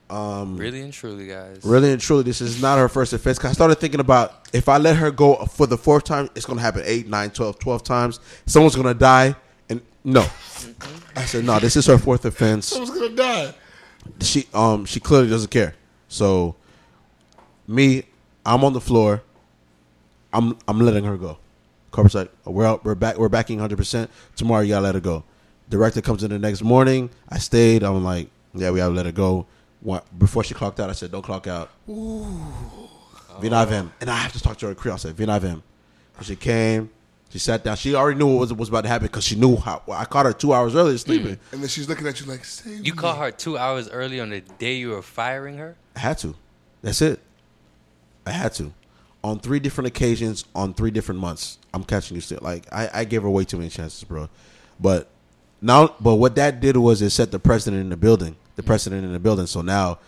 [0.09, 1.59] really and truly, guys.
[1.63, 3.37] really and truly, this is not her first offense.
[3.37, 6.45] 'Cause I started thinking about if I let her go for the fourth time, it's
[6.45, 8.19] gonna happen eight, nine, 12, 12 times.
[8.45, 9.35] Someone's gonna die,
[9.69, 10.25] and no.
[11.15, 11.59] I said no.
[11.59, 12.67] This is her fourth offense.
[12.67, 13.53] Someone's gonna die.
[14.21, 15.75] She um she clearly doesn't care.
[16.07, 16.55] So
[17.67, 18.03] me,
[18.45, 19.21] I'm on the floor.
[20.31, 21.37] I'm I'm letting her go.
[21.91, 23.75] Corporate's like we're out, we're back we're backing 100.
[23.77, 25.23] percent Tomorrow you gotta let her go.
[25.69, 27.09] Director comes in the next morning.
[27.29, 27.83] I stayed.
[27.83, 29.45] I'm like yeah we gotta let her go.
[30.17, 31.69] Before she clocked out, I said don't clock out.
[31.89, 32.25] Ooh.
[33.39, 33.91] Vinavim.
[34.01, 34.95] And I have to talk to her in Creole.
[34.95, 35.61] I said, Vinavim.
[36.15, 36.89] When she came,
[37.29, 37.77] she sat down.
[37.77, 39.81] She already knew what was, was about to happen because she knew how.
[39.89, 41.37] I caught her two hours earlier sleeping.
[41.53, 42.97] And then she's looking at you like, save You me.
[42.97, 45.77] caught her two hours early on the day you were firing her.
[45.95, 46.35] I had to.
[46.81, 47.21] That's it.
[48.25, 48.73] I had to.
[49.23, 51.59] On three different occasions, on three different months.
[51.73, 52.39] I'm catching you still.
[52.41, 54.27] Like, I, I gave her way too many chances, bro.
[54.79, 55.07] But
[55.61, 58.35] now, but what that did was it set the precedent in the building.
[58.55, 58.67] The mm.
[58.67, 59.45] precedent in the building.
[59.45, 59.99] So now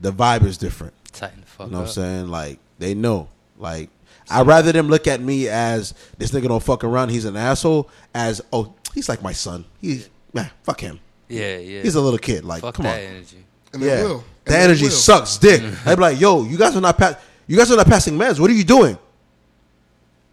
[0.00, 0.94] the vibe is different.
[1.12, 2.28] Tighten the fuck You know what I'm saying?
[2.28, 3.28] Like they know.
[3.58, 3.90] Like
[4.30, 7.10] I'd rather them look at me as this nigga don't fuck around.
[7.10, 7.88] He's an asshole.
[8.14, 9.64] As oh, he's like my son.
[9.80, 11.00] He's man, fuck him.
[11.28, 11.82] Yeah, yeah.
[11.82, 12.44] He's a little kid.
[12.44, 13.06] Like fuck come that on.
[13.16, 13.44] energy.
[13.72, 14.16] And they Yeah, will.
[14.16, 14.90] And the they energy will.
[14.90, 15.60] sucks, dick.
[15.60, 15.86] Mm.
[15.86, 17.16] I'd be like, yo, you guys are not pass.
[17.46, 18.38] You guys are not passing meds.
[18.40, 18.98] What are you doing?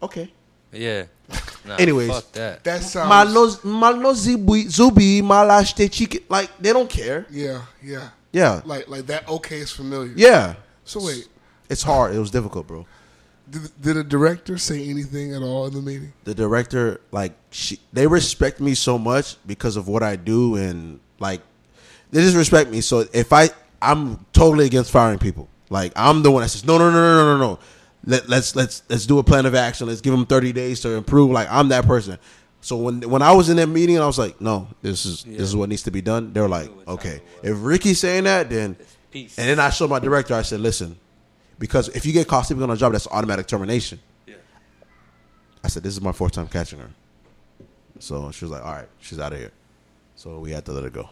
[0.01, 0.31] Okay.
[0.71, 1.05] Yeah.
[1.65, 2.09] Nah, Anyways.
[2.09, 2.63] fuck that.
[2.63, 3.09] That sounds.
[3.09, 6.21] Mal no, mal no zubi, zubi, mal ashte chicken.
[6.29, 7.25] Like they don't care.
[7.29, 8.09] yeah, yeah.
[8.31, 9.27] Yeah, Like, like that.
[9.27, 10.13] Okay, is familiar.
[10.15, 10.53] yeah.
[10.85, 11.27] So wait,
[11.69, 12.13] It's hard.
[12.15, 12.85] It was difficult, bro.
[13.49, 16.13] did, did the director say anything at all in the meeting?
[16.25, 20.99] the director like she they respect me so much because of what I do and
[21.19, 21.41] like
[22.11, 22.81] they just respect me.
[22.81, 23.49] So if I
[23.81, 25.47] I'm totally against firing people.
[25.71, 27.59] Like I'm the one that says no no no no no no no.
[28.05, 29.87] Let, let's let's let's do a plan of action.
[29.87, 31.31] Let's give them 30 days to improve.
[31.31, 32.17] Like I'm that person.
[32.61, 35.41] So when when I was in that meeting, I was like, no, this is this
[35.41, 36.33] is what needs to be done.
[36.33, 38.75] They were like, okay, if Ricky's saying that, then
[39.11, 39.37] Peace.
[39.37, 40.33] and then I showed my director.
[40.33, 40.97] I said, listen,
[41.57, 43.99] because if you get caught sleeping on a job, that's automatic termination.
[44.27, 44.35] Yeah.
[45.63, 46.89] I said, this is my fourth time catching her.
[47.99, 49.51] So she was like, all right, she's out of here.
[50.15, 51.09] So we had to let her go.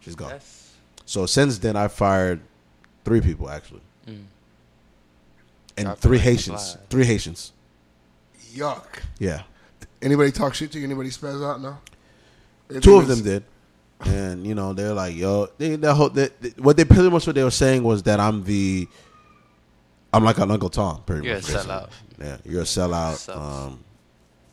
[0.00, 0.30] She's gone.
[0.30, 0.72] That's
[1.06, 2.40] So since then, I fired
[3.04, 3.80] three people actually,
[5.78, 6.72] and Dropping three Haitians.
[6.74, 6.78] flies.
[6.90, 7.52] Three Haitians.
[8.54, 8.84] Yuck.
[9.18, 9.42] Yeah,
[10.02, 10.84] Anybody talk shit to you?
[10.84, 11.60] Anybody spaz out?
[11.60, 11.78] No.
[12.80, 13.44] two of them did,
[14.04, 17.26] and you know they're like, yo, they, the whole, they, they- what they pretty much
[17.26, 18.86] what they were saying was that I'm the,
[20.12, 21.46] I'm like an Uncle Tom, pretty You're a much.
[21.46, 21.68] basically.
[21.72, 21.90] sellout.
[22.20, 23.14] Yeah, you're a sellout.
[23.16, 23.36] Sucks.
[23.38, 23.84] Um,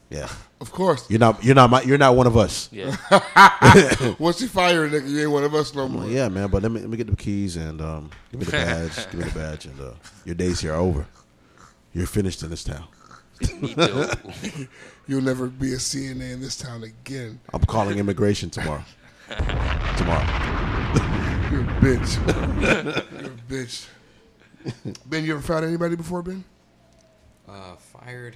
[0.10, 0.30] Yeah,
[0.62, 1.10] Of course.
[1.10, 1.44] you're not.
[1.44, 1.70] You're not.
[1.72, 2.70] My, you're not one of us.
[2.72, 2.96] Yeah.
[4.20, 6.04] Once you fire a nigga, you ain't one of us no more.
[6.04, 6.50] Well, yeah, man.
[6.50, 8.96] But let me let me get the keys and um, give me the badge.
[9.12, 9.92] give me the badge, and uh,
[10.24, 11.08] your days here are over.
[11.94, 12.86] You're finished in this town.
[15.08, 17.40] You'll never be a CNA in this town again.
[17.54, 18.84] I'm calling immigration tomorrow.
[19.98, 20.26] tomorrow.
[21.52, 22.62] You're a bitch.
[22.62, 23.88] You're a bitch.
[25.06, 26.44] Ben, you ever fired anybody before, Ben?
[27.48, 28.36] Uh, fired?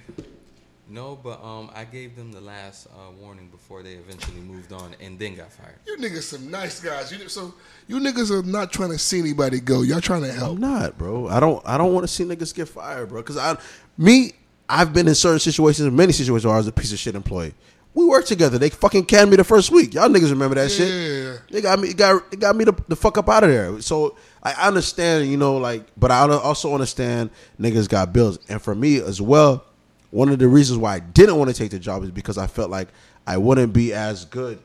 [0.90, 4.94] No, but um, I gave them the last uh, warning before they eventually moved on
[5.00, 5.76] and then got fired.
[5.86, 7.12] You niggas some nice guys.
[7.12, 7.54] You so
[7.86, 9.82] you niggas are not trying to see anybody go.
[9.82, 10.54] Y'all trying to help.
[10.56, 11.28] I'm not, bro.
[11.28, 11.62] I don't.
[11.64, 13.22] I don't want to see niggas get fired, bro.
[13.22, 13.56] Because I,
[13.96, 14.32] me,
[14.68, 17.54] I've been in certain situations, many situations where I was a piece of shit employee.
[17.94, 18.58] We worked together.
[18.58, 19.94] They fucking canned me the first week.
[19.94, 20.76] Y'all niggas remember that Yeah.
[20.76, 21.42] shit?
[21.52, 21.92] They got me.
[21.94, 23.80] Got they got me the, the fuck up out of there.
[23.80, 27.30] So I understand, you know, like, but I also understand
[27.60, 29.64] niggas got bills, and for me as well.
[30.10, 32.46] One of the reasons why I didn't want to take the job is because I
[32.46, 32.88] felt like
[33.26, 34.58] I wouldn't be as good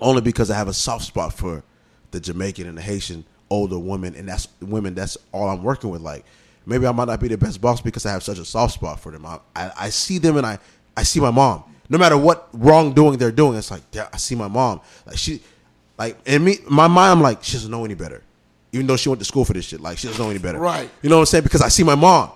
[0.00, 1.62] only because I have a soft spot for
[2.10, 4.94] the Jamaican and the Haitian older women, and that's women.
[4.94, 6.00] That's all I'm working with.
[6.00, 6.24] Like
[6.66, 9.00] maybe I might not be the best boss because I have such a soft spot
[9.00, 9.26] for them.
[9.26, 10.58] I, I, I see them and I,
[10.96, 11.64] I see my mom.
[11.88, 14.80] No matter what wrongdoing they're doing, it's like yeah, I see my mom.
[15.06, 15.42] Like she,
[15.98, 18.22] like in me, my mind, I'm like she doesn't know any better,
[18.72, 19.80] even though she went to school for this shit.
[19.80, 20.88] Like she doesn't know any better, Right.
[21.02, 21.44] You know what I'm saying?
[21.44, 22.30] Because I see my mom,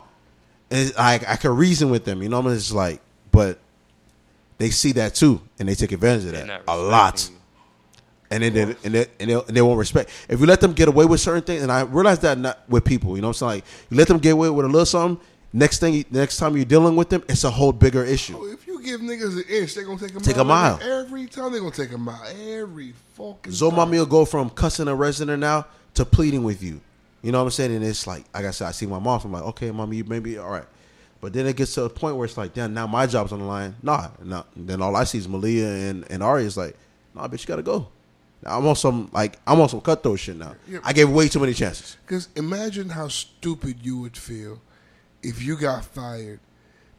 [0.75, 2.23] and I I can reason with them.
[2.23, 3.01] You know what I'm just like,
[3.31, 3.59] but
[4.59, 7.37] they see that too, and they take advantage of that a lot you.
[8.31, 10.11] and then they, and they, and, they, and they won't respect.
[10.29, 12.85] If you let them get away with certain things, and I realize that not with
[12.85, 13.51] people, you know what I'm saying?
[13.63, 15.25] Like you let them get away with a little something.
[15.57, 18.37] Next thing, next time you're dealing with them, it's a whole bigger issue.
[18.37, 20.45] Oh, if you give niggas an inch, they're gonna take a Take mile.
[20.45, 20.81] a mile.
[20.83, 21.53] every time.
[21.53, 22.21] They're gonna take a mile
[22.51, 23.53] every fucking.
[23.53, 23.77] Zo time.
[23.77, 26.81] mommy will go from cussing a resident now to pleading with you.
[27.25, 27.75] You know what I'm saying?
[27.75, 29.19] And it's like, like I said, I see my mom.
[29.19, 30.67] So I'm like, okay, mommy, you maybe all right.
[31.23, 33.39] But then it gets to a point where it's like, damn, now my job's on
[33.39, 33.75] the line.
[33.83, 34.43] Nah, nah.
[34.55, 36.77] And then all I see is Malia and, and Ari is like,
[37.15, 37.89] nah, bitch, you gotta go.
[38.43, 40.55] Now, I'm on some like I'm on some cutthroat shit now.
[40.69, 40.81] Yeah.
[40.85, 41.97] I gave way too many chances.
[42.07, 44.61] Because imagine how stupid you would feel
[45.23, 46.41] if you got fired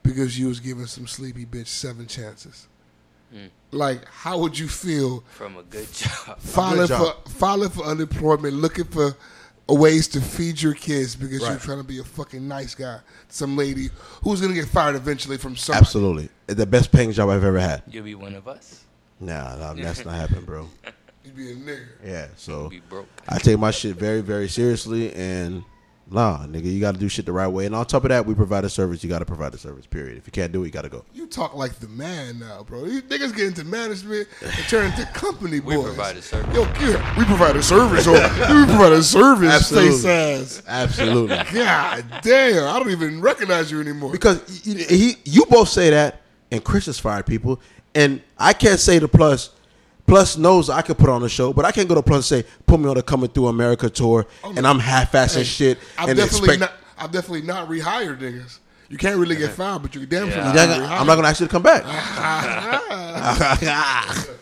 [0.02, 2.68] because you was giving some sleepy bitch seven chances.
[3.32, 3.46] Hmm.
[3.70, 6.40] Like, how would you feel From a good job.
[6.40, 7.28] filing for job.
[7.28, 9.16] filing for unemployment, looking for
[9.68, 13.00] ways to feed your kids because you're trying to be a fucking nice guy,
[13.30, 13.90] some lady
[14.24, 15.82] who's gonna get fired eventually from somebody.
[15.82, 17.82] Absolutely, the best paying job I've ever had.
[17.88, 18.84] You'll be one of us.
[19.20, 20.70] Nah, nah that's not happening, bro.
[21.24, 21.86] You be a nigga.
[22.06, 23.08] Yeah, so Be broke.
[23.28, 25.64] I take my shit very, very seriously, and
[26.10, 27.66] nah, nigga, you got to do shit the right way.
[27.66, 29.04] And on top of that, we provide a service.
[29.04, 29.86] You got to provide a service.
[29.86, 30.18] Period.
[30.18, 31.04] If you can't do it, you got to go.
[31.14, 32.86] You talk like the man now, bro.
[32.86, 35.78] You niggas get into management and turn into company boys.
[35.78, 36.56] We provide a service.
[36.56, 38.08] Yo, yeah, we provide a service.
[38.08, 39.54] Or we provide a service.
[39.54, 39.90] Absolutely.
[39.92, 40.64] Face ass.
[40.68, 41.36] Absolutely.
[41.54, 44.12] God damn, I don't even recognize you anymore.
[44.12, 47.60] because y- y- he, you both say that, and Chris has fired people,
[47.96, 49.50] and I can't say the Plus.
[50.08, 52.44] Plus knows I could put on a show, but I can't go to Plus and
[52.44, 55.80] say, "Put me on the Coming Through America tour," oh, and I'm half-assing Hey, shit
[55.98, 56.60] I've and definitely expect.
[56.60, 56.74] not.
[56.98, 58.60] I've definitely not rehired niggas.
[58.88, 60.54] You can't really get fired, but you damn sure Yeah.
[60.54, 61.84] not You're not I'm not going to ask you to come back.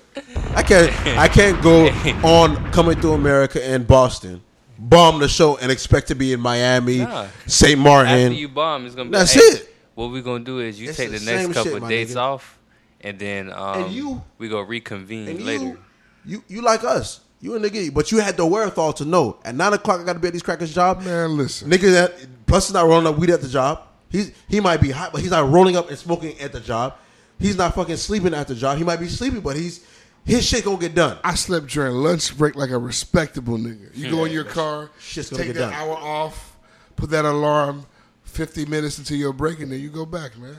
[0.56, 1.18] I can't.
[1.18, 1.88] I can't go
[2.28, 4.42] on Coming Through America in Boston,
[4.78, 7.28] bomb the show, and expect to be in Miami, Nah.
[7.48, 7.72] St.
[7.72, 8.34] After Martin.
[8.34, 9.18] you bomb, it's gonna be.
[9.18, 9.76] That's hey, it.
[9.96, 12.14] What we're gonna do is you It's take the the, next couple shit, my dates
[12.14, 12.18] nigga.
[12.18, 12.58] off,
[13.04, 15.64] and then um, you- we go reconvene and later.
[15.64, 15.80] you,
[16.26, 17.20] you, you like us.
[17.42, 20.14] You a nigga, but you had the wherewithal to know at nine o'clock I got
[20.14, 21.02] to be at these crackers' job.
[21.04, 21.70] Man, listen.
[21.70, 23.82] Nigga, that plus is not rolling up weed at the job.
[24.10, 26.96] He's he might be hot, but he's not rolling up and smoking at the job.
[27.40, 28.78] He's not fucking sleeping at the job.
[28.78, 29.86] He might be sleeping, but he's
[30.24, 31.18] his shit gonna get done.
[31.22, 33.90] I slept during lunch break like a respectable nigga.
[33.94, 35.74] You go in your car, Shit's gonna take get that done.
[35.74, 36.56] hour off,
[36.96, 37.86] put that alarm,
[38.34, 40.58] fifty minutes until your break, and then you go back, man.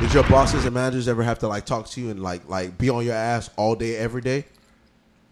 [0.00, 2.76] Did your bosses and managers ever have to like talk to you and like like
[2.78, 4.44] be on your ass all day, every day?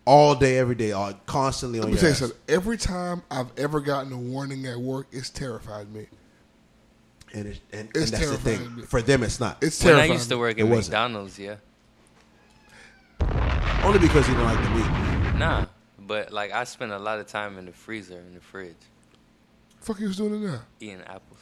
[0.07, 2.19] All day, every day, all constantly on Let me your tell you ass.
[2.19, 2.39] something.
[2.49, 6.07] Every time I've ever gotten a warning at work, it's terrified me.
[7.33, 8.77] And, it, and, and It's that's the terrifying.
[8.77, 8.87] thing.
[8.87, 9.63] For them, it's not.
[9.63, 10.69] It's When I used to work at.
[10.69, 11.57] McDonald's, yeah,
[13.83, 15.39] Only because you don't like the meat.
[15.39, 15.67] nah,
[15.99, 18.77] but like I spent a lot of time in the freezer, in the fridge,
[19.81, 20.61] Fuck you was doing it now.
[20.81, 21.34] eating apples.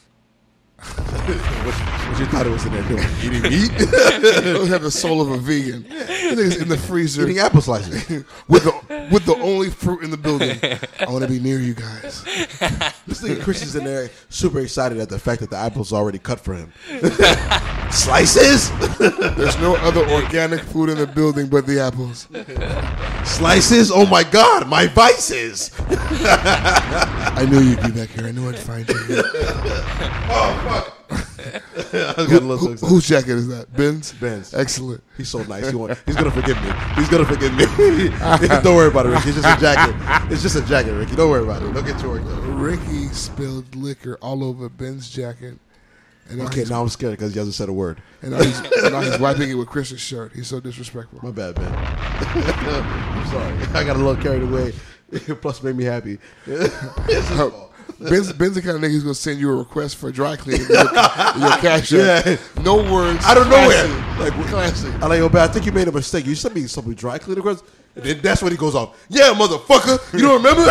[0.83, 3.07] What, what you thought it was in there doing?
[3.23, 3.71] Eating meat?
[4.43, 5.85] Those have the soul of a vegan.
[5.85, 8.09] Niggas in the freezer Eating apple slices.
[8.49, 10.59] with the with the only fruit in the building.
[11.01, 12.25] I want to be near you guys.
[13.07, 16.19] This nigga Chris is in there super excited at the fact that the apple's already
[16.19, 16.73] cut for him.
[17.91, 18.71] Slices?
[18.99, 22.29] There's no other organic food in the building but the apples.
[23.29, 23.91] Slices?
[23.93, 25.73] Oh my god, my vices.
[25.81, 28.27] I knew you'd be back here.
[28.27, 28.95] I knew I'd find you.
[28.99, 30.72] I oh,
[31.93, 33.75] got a little Who, whose jacket is that?
[33.77, 34.13] Ben's.
[34.13, 34.55] Ben's.
[34.55, 35.03] Excellent.
[35.17, 35.69] He's so nice.
[35.69, 36.73] He want, he's gonna forgive me.
[36.97, 37.65] He's gonna forgive me.
[38.63, 39.31] Don't worry about it, Ricky.
[39.31, 39.95] It's just a jacket.
[40.33, 41.17] It's just a jacket, Ricky.
[41.17, 41.73] Don't worry about it.
[41.73, 42.41] Don't get too worked up.
[42.45, 45.59] Ricky spilled liquor all over Ben's jacket.
[46.29, 48.01] And now, Okay, now I'm scared because he hasn't said a word.
[48.23, 50.33] and now, he's, and now he's wiping it with Chris's shirt.
[50.33, 51.19] He's so disrespectful.
[51.23, 51.73] My bad, Ben.
[51.75, 53.53] I'm sorry.
[53.75, 54.73] I got a little carried away.
[55.43, 56.19] Plus, made me happy.
[56.47, 56.75] It's
[57.09, 57.72] his fault.
[58.11, 60.37] Ben's, Ben's the kind of nigga who's gonna send you a request for a dry
[60.37, 60.67] cleaning.
[60.69, 62.27] Your, your cash app.
[62.27, 62.37] Yeah.
[62.63, 63.25] No words.
[63.25, 63.93] I don't know Classy.
[64.21, 64.89] Like, classy.
[64.89, 66.27] I'm like, yo, man, I think you made a mistake.
[66.27, 67.65] You sent me some dry cleaning request.
[67.95, 68.97] And then that's when he goes off.
[69.11, 70.13] Yeah, motherfucker.
[70.15, 70.65] You don't remember?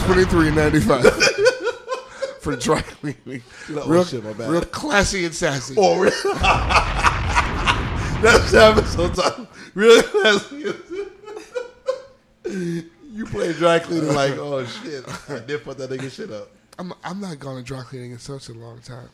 [0.06, 1.04] Twenty three ninety five
[2.40, 3.42] for dry cleaning.
[3.68, 4.50] Like, oh, Real, shit, my bad.
[4.50, 5.74] real classy and sassy.
[5.78, 6.16] oh, really?
[8.22, 9.46] that's happened sometimes.
[9.74, 10.74] Really classy.
[13.18, 15.04] you play dry cleaning like, oh, shit.
[15.28, 16.50] I did fuck that nigga shit up.
[16.78, 19.08] I'm I'm not going to dry cleaning in such a long time.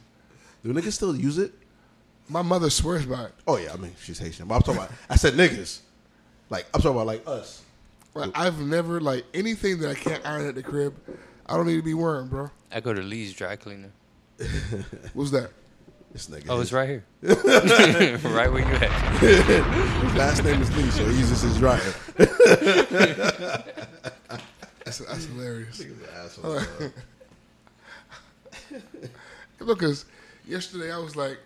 [0.62, 1.52] Do niggas still use it?
[2.28, 3.32] My mother swears by it.
[3.46, 3.72] Oh, yeah.
[3.72, 4.46] I mean, she's Haitian.
[4.46, 5.80] But I'm talking about, I said niggas.
[6.50, 7.62] Like, I'm talking about like us.
[8.14, 10.94] Like, I've never like anything that I can't iron at the crib.
[11.46, 12.50] I don't need to be wearing, bro.
[12.70, 13.90] I go to Lee's dry cleaner.
[15.14, 15.50] What's that?
[16.14, 16.46] This nigga.
[16.48, 17.04] Oh, it's right here.
[17.22, 19.18] right where you at.
[19.18, 21.80] His last name is Lee, so he uses his dryer.
[24.84, 25.76] That's, that's hilarious.
[25.76, 26.60] He's an asshole.
[29.58, 30.04] Look, cause
[30.46, 31.38] yesterday I was like,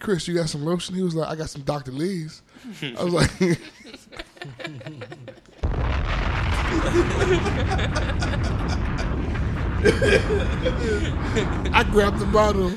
[0.00, 0.96] Chris, you got some lotion?
[0.96, 1.92] He was like, I got some Dr.
[1.92, 2.42] Lee's.
[2.98, 3.30] I was like,
[11.72, 12.72] I grabbed the bottle,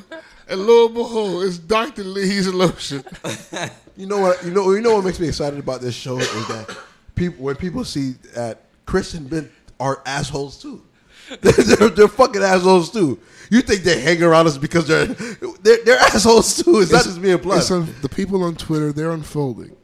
[0.50, 2.04] and lo and behold, it's Dr.
[2.04, 3.04] Lee's lotion.
[3.98, 4.45] You know what?
[4.45, 4.72] You know.
[4.74, 6.78] You know what makes me excited about this show is that
[7.16, 10.84] people when people see that Chris and Ben are assholes too.
[11.41, 13.20] They're, they're, they're fucking assholes too.
[13.50, 16.80] You think they hang around us because they're they're, they're assholes too?
[16.80, 17.64] It's, not just me and Plus.
[17.64, 19.76] It's un- the people on Twitter, they're unfolding.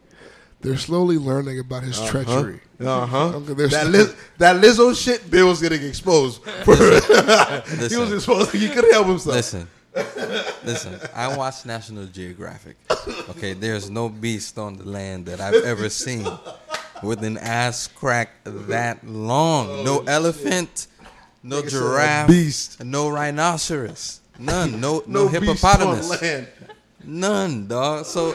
[0.62, 2.62] They're slowly learning about his treachery.
[2.80, 3.40] Uh huh.
[3.40, 6.42] That, Liz, that Lizzo shit, Bill was getting exposed.
[6.64, 6.76] For,
[7.90, 8.52] he was exposed.
[8.52, 9.36] He couldn't help himself.
[9.36, 11.00] Listen, listen.
[11.16, 12.78] I watch National Geographic.
[13.30, 16.28] Okay, there's no beast on the land that I've ever seen
[17.02, 19.84] with an ass crack that long.
[19.84, 20.88] No elephant,
[21.44, 22.84] no Nigga giraffe, beast.
[22.84, 24.80] no rhinoceros, none.
[24.80, 26.22] No, no, No beast on hippopotamus.
[26.22, 26.48] land.
[27.06, 28.06] None, dog.
[28.06, 28.34] So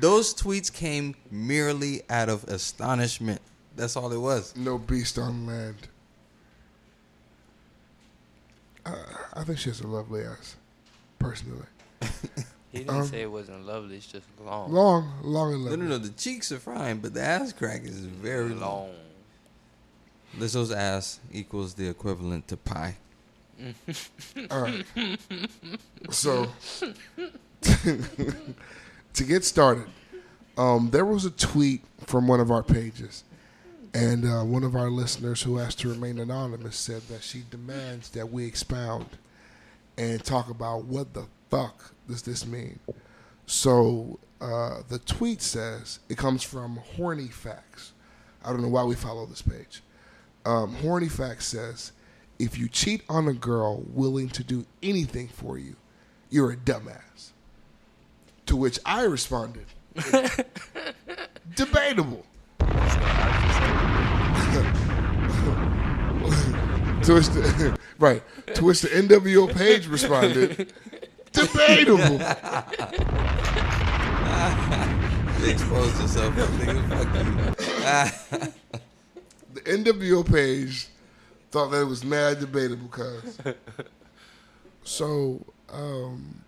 [0.00, 3.40] those tweets came merely out of astonishment.
[3.76, 4.54] That's all it was.
[4.56, 5.76] No beast on land.
[8.84, 8.96] Uh,
[9.34, 10.56] I think she has a lovely ass,
[11.20, 11.66] personally.
[12.72, 13.96] He didn't Um, say it wasn't lovely.
[13.96, 14.70] It's just long.
[14.72, 15.86] Long, long and No, lovely.
[15.88, 15.98] no, no.
[15.98, 18.60] The cheeks are fine, but the ass crack is very long.
[18.60, 18.90] Long.
[20.38, 22.94] Lizzo's ass equals the equivalent to pie.
[24.52, 24.86] All right.
[26.10, 26.46] So,
[27.60, 29.86] to get started,
[30.56, 33.24] um, there was a tweet from one of our pages,
[33.92, 38.10] and uh, one of our listeners who asked to remain anonymous said that she demands
[38.10, 39.06] that we expound
[40.00, 42.80] and talk about what the fuck does this mean.
[43.44, 47.92] So uh, the tweet says it comes from Horny Facts.
[48.42, 49.82] I don't know why we follow this page.
[50.46, 51.92] Um, Horny Facts says
[52.38, 55.76] if you cheat on a girl willing to do anything for you,
[56.30, 57.32] you're a dumbass.
[58.46, 59.66] To which I responded,
[61.54, 62.24] debatable.
[67.04, 68.22] To which the, right,
[68.54, 70.72] to which the NWO page responded,
[71.32, 72.20] debatable.
[75.40, 77.56] You exposed yourself, nigga.
[78.30, 78.80] Fuck you.
[79.54, 80.88] The NWO page
[81.50, 83.38] thought that it was mad debatable, cuz.
[84.84, 86.42] So, um,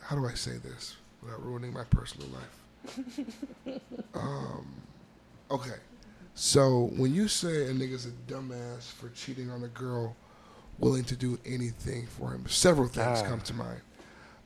[0.00, 3.80] how do I say this without ruining my personal life?
[4.14, 4.66] um,
[5.50, 5.76] okay.
[6.38, 10.14] So, when you say a nigga's a dumbass for cheating on a girl
[10.78, 13.26] willing to do anything for him, several things Ah.
[13.26, 13.80] come to mind.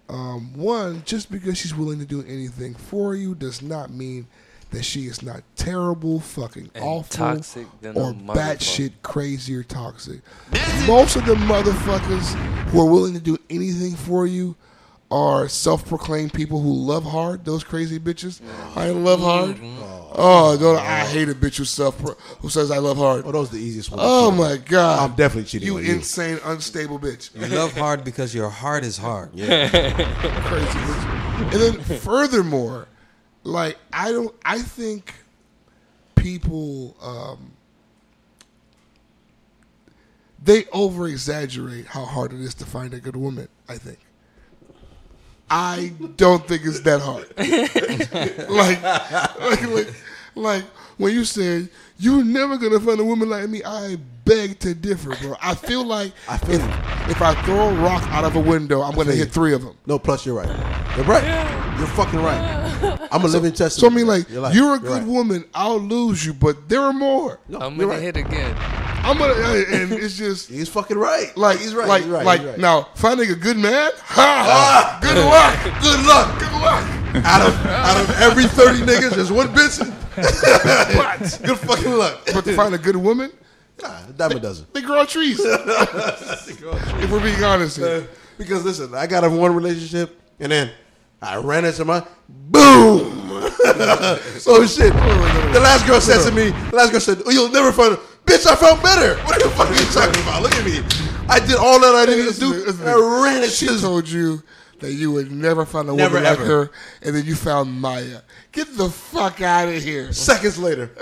[0.09, 4.29] Um, one, just because she's willing to do anything for you does not mean
[4.71, 10.21] that she is not terrible, fucking And awful, toxic than or batshit crazy or toxic.
[10.87, 12.35] Most of the motherfuckers
[12.69, 14.55] who are willing to do anything for you
[15.11, 17.45] are self-proclaimed people who love hard.
[17.45, 18.41] Those crazy bitches.
[18.77, 19.59] I love hard.
[20.13, 21.99] Oh, no, I hate a bitch who self
[22.41, 23.25] who says I love hard.
[23.27, 24.01] Oh, that was the easiest one.
[24.03, 25.11] Oh my god!
[25.11, 25.93] I'm definitely cheating You on you.
[25.95, 27.35] insane, unstable bitch.
[27.35, 29.31] You love hard because your heart is hard.
[29.33, 31.53] crazy bitch.
[31.53, 32.87] And then furthermore,
[33.45, 35.15] like I don't I think
[36.17, 37.53] people um
[40.43, 43.99] they over exaggerate how hard it is to find a good woman, I think.
[45.51, 47.27] I don't think it's that hard.
[48.49, 48.83] like,
[49.41, 49.95] like, like,
[50.37, 50.65] like
[50.97, 55.17] when you said you're never gonna find a woman like me, I beg to differ,
[55.17, 55.37] bro.
[55.43, 57.11] I feel like I feel if, you.
[57.11, 59.25] if I throw a rock out of a window, I'm gonna hit you.
[59.27, 59.77] three of them.
[59.87, 60.49] No, plus you're right.
[60.97, 61.25] You're right.
[61.79, 63.09] You're fucking right.
[63.13, 63.73] I'm a living testament.
[63.73, 65.07] So I mean, like, You're, you're, a You're good right.
[65.07, 65.45] woman.
[65.55, 67.41] I'll lose you, but there are more.
[67.49, 68.03] No, I'm gonna right.
[68.03, 68.55] hit again.
[69.03, 71.35] I'm gonna, and it's just He's fucking right.
[71.37, 71.89] like he's right.
[71.89, 72.25] Like, he's right.
[72.25, 72.59] like he's right.
[72.59, 73.91] now, finding a good man.
[73.97, 74.23] Ha!
[74.23, 74.99] ha ah.
[75.01, 75.83] good luck.
[75.83, 76.39] Good luck.
[76.39, 76.97] Good luck.
[77.25, 79.81] Out of out of every thirty niggas, there's one bitch.
[81.43, 82.21] Good fucking luck.
[82.33, 83.33] But to find a good woman,
[83.83, 84.67] Nah, the dime a dozen.
[84.73, 85.41] they grow on trees.
[85.43, 87.87] if we're being honest here.
[87.87, 88.03] Uh,
[88.39, 90.71] because listen, I got in one relationship and then
[91.21, 93.11] I ran into my boom.
[94.39, 94.93] so shit.
[94.93, 97.97] The last girl said to me, the last girl said, "Oh, you'll never find a
[98.31, 98.47] bitch.
[98.47, 99.17] I felt better.
[99.25, 100.43] What the fuck are you talking about?
[100.43, 100.79] Look at me.
[101.29, 102.85] I did all that I needed to do.
[102.85, 104.43] I ran into She told you
[104.81, 106.71] that you would never find a Never, woman like her,
[107.03, 108.21] and then you found Maya.
[108.53, 110.13] Get the fuck out of here.
[110.13, 110.91] seconds later.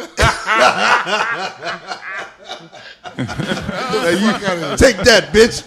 [3.18, 5.62] Take that, bitch.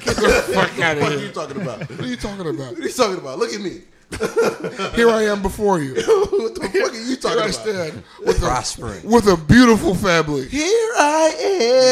[0.54, 1.80] fuck out of What are you talking about?
[1.90, 2.72] What are you talking about?
[2.72, 3.40] What are you talking about?
[3.40, 3.82] Look at me.
[4.96, 5.94] Here I am before you.
[5.96, 7.54] what the fuck are you Here talking I about?
[7.54, 9.04] stand with a, Prospering.
[9.10, 10.48] with a beautiful family.
[10.48, 11.34] Here I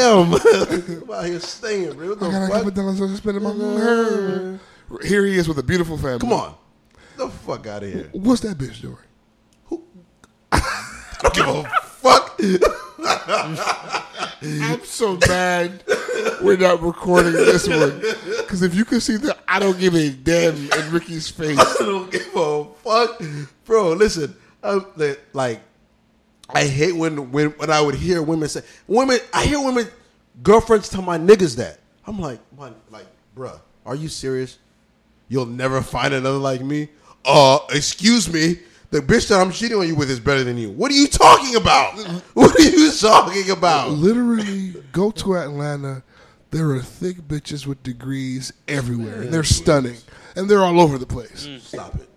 [0.05, 0.34] am.
[1.03, 2.09] I'm out here staying, bro.
[2.09, 2.74] What the I got a fuck?
[2.74, 4.59] dollars to spend on her.
[5.03, 6.20] Here he is with a beautiful family.
[6.20, 6.55] Come on.
[7.17, 8.09] the fuck out of here.
[8.11, 8.97] What's that bitch doing?
[10.51, 10.61] I
[11.22, 12.39] don't give a fuck.
[14.41, 15.84] I'm so mad
[16.41, 18.00] we're not recording this one.
[18.38, 21.60] Because if you could see the I don't give a damn in Ricky's face.
[21.82, 23.22] I don't give a fuck,
[23.66, 23.93] bro.
[23.93, 24.86] Listen, I'm,
[25.34, 25.62] like,
[26.50, 29.20] I hate when when when I would hear women say women.
[29.34, 29.88] I hear women
[30.43, 31.80] girlfriends tell my niggas that.
[32.08, 34.58] I'm like, man, like, bruh, are you serious?
[35.28, 36.89] You'll never find another like me.
[37.24, 38.60] Uh, excuse me.
[38.92, 40.72] The bitch that I'm cheating on you with is better than you.
[40.72, 41.96] What are you talking about?
[42.34, 43.92] What are you talking about?
[43.92, 46.02] Literally, go to Atlanta.
[46.52, 49.22] There are thick bitches with degrees everywhere.
[49.22, 49.98] And They're stunning.
[50.36, 51.46] And they're all over the place.
[51.46, 51.60] Mm.
[51.60, 52.10] Stop it.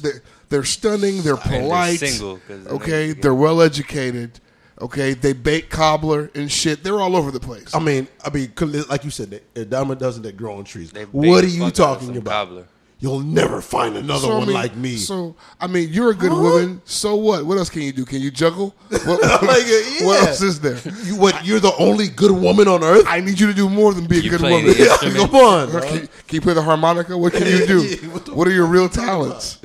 [0.00, 1.20] They're, they're stunning.
[1.22, 1.98] They're they're polite.
[2.00, 4.40] single, 'cause Okay, they're well educated.
[4.80, 6.82] Okay, they bake cobbler and shit.
[6.82, 7.74] They're all over the place.
[7.74, 8.52] I mean, I mean,
[8.88, 10.90] like you said, a diamond doesn't that grow on trees.
[10.90, 12.30] They bake What are you fuck out of talking some about?
[12.48, 12.64] cobbler.
[13.06, 14.96] You'll never find another So, I one mean- like me.
[14.96, 16.82] So I mean, you're a good woman.
[16.84, 17.46] So what?
[17.46, 18.04] What else can you do?
[18.04, 18.74] Can you juggle?
[18.90, 20.78] What, Like, uh, what else is there?
[21.04, 21.44] you what?
[21.46, 23.04] You're the only good woman on earth.
[23.06, 24.64] I need you to do more than be a good woman.
[24.66, 25.30] the instrument?
[25.30, 26.08] Come on, Can, dog.
[26.26, 27.16] can you play the harmonica?
[27.16, 27.84] What can you do?
[27.86, 29.58] Yeah, what what are your real fuck are you talking talents?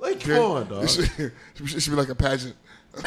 [0.00, 0.84] like, come on, dog.
[0.84, 1.10] It should,
[1.76, 2.56] it should be like a pageant,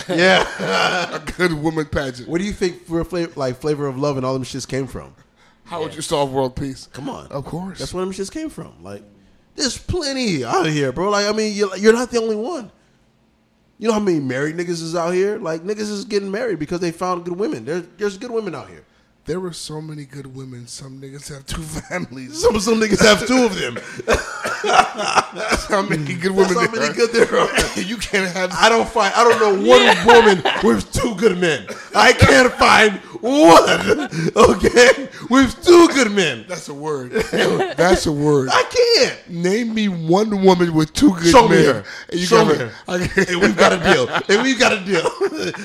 [0.10, 1.16] yeah.
[1.16, 2.28] a good woman pageant.
[2.28, 4.88] Where do you think for flavor, like flavor of love and all them shits came
[4.88, 5.14] from?
[5.66, 6.88] How would you solve world peace?
[6.94, 7.78] Come on, Of course.
[7.78, 8.74] That's where them shits came from.
[8.84, 9.04] Like,
[9.60, 11.10] there's plenty out here, bro.
[11.10, 12.72] Like, I mean, you're, you're not the only one.
[13.78, 15.38] You know how many married niggas is out here?
[15.38, 17.66] Like, niggas is getting married because they found good women.
[17.66, 18.86] There's there's good women out here.
[19.30, 20.66] There were so many good women.
[20.66, 22.42] Some niggas have two families.
[22.42, 23.78] Some some niggas have two of them.
[25.70, 26.20] How many hmm.
[26.20, 26.56] good women?
[26.56, 26.94] That's how many are.
[26.94, 27.80] good there are.
[27.80, 28.52] you can't have.
[28.54, 29.14] I don't find.
[29.14, 31.68] I don't know one woman with two good men.
[31.96, 34.10] I can't find one.
[34.36, 36.46] Okay, with two good men.
[36.48, 37.12] That's a word.
[37.12, 38.50] That's a word.
[38.52, 39.30] I can't.
[39.30, 41.66] Name me one woman with two good Show me men.
[41.66, 41.84] her.
[42.10, 42.72] And you Show me her.
[42.88, 44.08] I- Hey, we've got a deal.
[44.30, 45.06] And we've got a deal.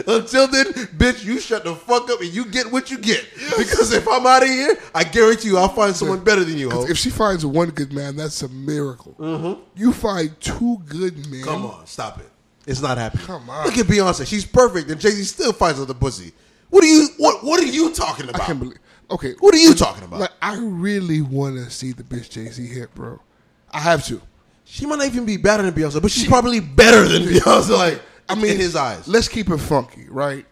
[0.06, 3.24] Until then, bitch, you shut the fuck up and you get what you get.
[3.58, 6.70] Because if I'm out of here, I guarantee you, I'll find someone better than you.
[6.70, 6.84] Ho.
[6.86, 9.60] If she finds one good man, that's a miracle.
[9.76, 11.40] You find two good men.
[11.40, 11.44] Mm-hmm.
[11.44, 12.30] Come on, stop it.
[12.66, 13.26] It's not happening.
[13.26, 13.66] Come on.
[13.66, 14.26] Look at Beyonce.
[14.26, 16.32] She's perfect, and Jay Z still finds other pussy.
[16.70, 17.08] What are you?
[17.18, 18.42] What What are you talking I about?
[18.42, 18.78] can't believe.
[19.10, 20.20] Okay, What are you talking about?
[20.20, 23.20] like I really want to see the bitch Jay Z hit, bro.
[23.70, 24.20] I have to.
[24.64, 27.76] She might not even be better than Beyonce, but she's probably better than Beyonce.
[27.76, 28.00] Like,
[28.30, 29.06] I mean, in his eyes.
[29.06, 30.46] Let's keep it funky, right?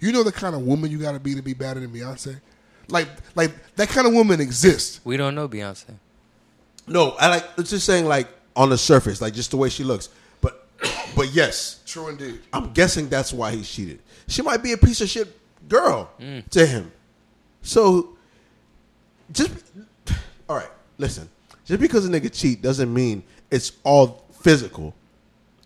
[0.00, 2.40] You know the kind of woman you got to be to be better than Beyonce.
[2.88, 5.00] Like, like that kind of woman exists.
[5.04, 5.94] We don't know Beyonce.
[6.86, 7.44] No, I like.
[7.58, 10.08] It's just saying, like on the surface, like just the way she looks.
[10.40, 10.66] But,
[11.16, 12.40] but yes, True indeed.
[12.52, 14.00] I'm guessing that's why he cheated.
[14.26, 15.28] She might be a piece of shit
[15.68, 16.48] girl mm.
[16.50, 16.90] to him.
[17.62, 18.16] So,
[19.32, 19.52] just
[20.48, 20.70] all right.
[20.98, 21.28] Listen,
[21.64, 24.94] just because a nigga cheat doesn't mean it's all physical.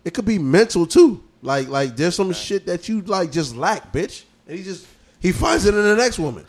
[0.03, 1.23] It could be mental too.
[1.45, 4.87] Like, like there's some shit that you like just lack, bitch, and he just
[5.19, 6.43] he finds it in the next woman.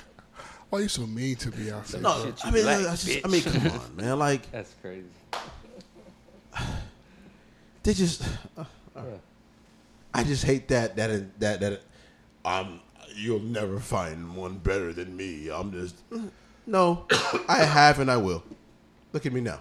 [0.70, 2.00] Why are you so mean to Beyonce?
[2.00, 4.18] No, shit I mean, lack, I, just, I mean, come on, man.
[4.18, 5.06] Like, That's crazy.
[7.82, 8.22] they just
[8.56, 8.64] uh,
[10.14, 11.82] I just hate that that that that
[12.46, 12.80] um
[13.14, 15.50] you'll never find one better than me.
[15.50, 15.96] I'm just
[16.66, 17.06] no,
[17.48, 18.42] I have and I will.
[19.12, 19.60] Look at me now.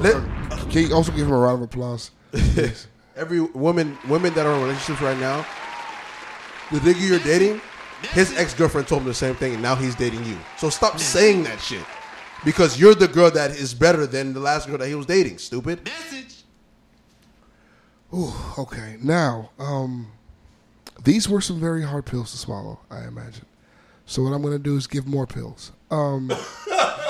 [0.00, 2.10] Let- Can you also give him a round of applause?
[3.16, 5.44] every woman women that are in relationships right now,
[6.70, 7.60] the nigga you're dating,
[8.12, 10.38] his ex girlfriend told him the same thing, and now he's dating you.
[10.56, 11.84] So stop saying that shit.
[12.44, 15.38] Because you're the girl that is better than the last girl that he was dating,
[15.38, 15.84] stupid.
[15.84, 16.36] Message.
[18.14, 18.96] Ooh, okay.
[19.02, 20.10] Now, um,
[21.04, 23.44] these were some very hard pills to swallow, I imagine.
[24.06, 25.72] So what I'm going to do is give more pills.
[25.90, 26.32] Um,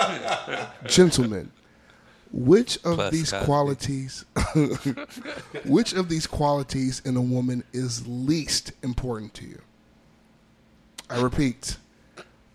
[0.87, 1.53] gentlemen,
[2.33, 3.45] which of Plus these Cosby.
[3.47, 4.25] qualities,
[5.65, 9.61] which of these qualities in a woman is least important to you?
[11.09, 11.77] I repeat,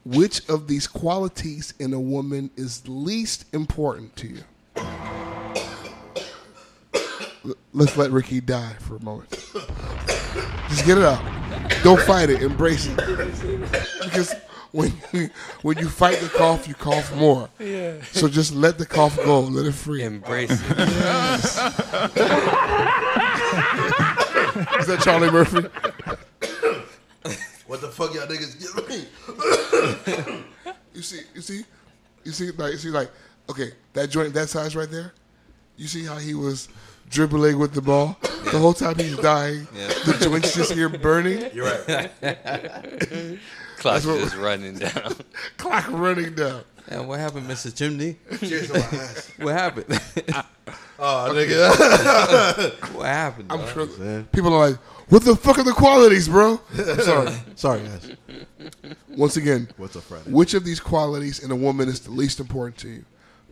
[0.05, 4.43] which of these qualities in a woman is least important to you?
[7.73, 9.29] Let's let Ricky die for a moment.
[10.69, 11.21] Just get it out.
[11.83, 12.41] Don't fight it.
[12.41, 12.97] Embrace it.
[14.03, 14.33] Because
[14.75, 15.29] when you,
[15.61, 17.49] when you fight the cough, you cough more.
[17.59, 18.01] Yeah.
[18.11, 19.39] So just let the cough go.
[19.41, 20.03] Let it free.
[20.03, 20.77] Embrace it.
[24.77, 25.61] Is that Charlie Murphy?
[27.67, 29.05] What the fuck y'all niggas give me?
[30.93, 31.63] You see, you see,
[32.23, 33.09] you see, like, you see, like,
[33.49, 35.13] okay, that joint, that size right there.
[35.77, 36.69] You see how he was
[37.09, 39.67] dribbling with the ball the whole time he's dying.
[39.75, 39.87] Yeah.
[39.87, 41.49] The joint's just here burning.
[41.53, 42.11] You're right.
[44.01, 45.15] Clock what- just running down.
[45.57, 46.63] Clock running down.
[46.87, 47.75] And what happened, Mr.
[47.75, 48.17] Chimney?
[48.39, 49.31] Cheers to my ass.
[49.39, 49.85] What happened?
[50.99, 52.93] Oh, nigga.
[52.93, 53.51] what happened?
[53.51, 53.69] I'm dog?
[53.73, 54.25] sure Man.
[54.31, 54.79] people are like,
[55.09, 57.31] "What the fuck are the qualities, bro?" I'm sorry.
[57.55, 58.11] Sorry, guys.
[59.09, 60.29] Once again, What's up, Friday?
[60.31, 63.05] which of these qualities in a woman is the least important to you?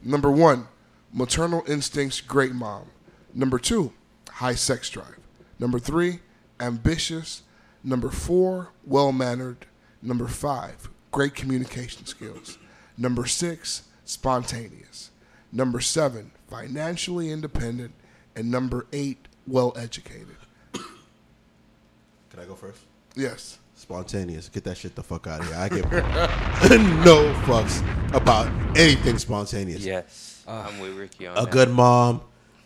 [0.03, 0.67] Number one,
[1.11, 2.85] maternal instincts, great mom.
[3.33, 3.93] Number two,
[4.29, 5.17] high sex drive.
[5.59, 6.19] Number three,
[6.59, 7.41] ambitious.
[7.83, 9.65] Number four, well mannered.
[10.03, 12.57] Number five, great communication skills.
[12.97, 15.09] Number six, spontaneous.
[15.51, 17.93] Number seven, financially independent.
[18.35, 20.35] And number eight, well educated.
[20.73, 22.81] Can I go first?
[23.15, 23.59] Yes.
[23.75, 24.49] Spontaneous.
[24.49, 25.55] Get that shit the fuck out of here.
[25.55, 25.91] I give
[27.05, 27.81] no fucks
[28.13, 28.47] about
[28.77, 29.81] anything spontaneous.
[29.85, 31.51] yes, uh, I'm with Ricky on A that.
[31.51, 32.21] good mom,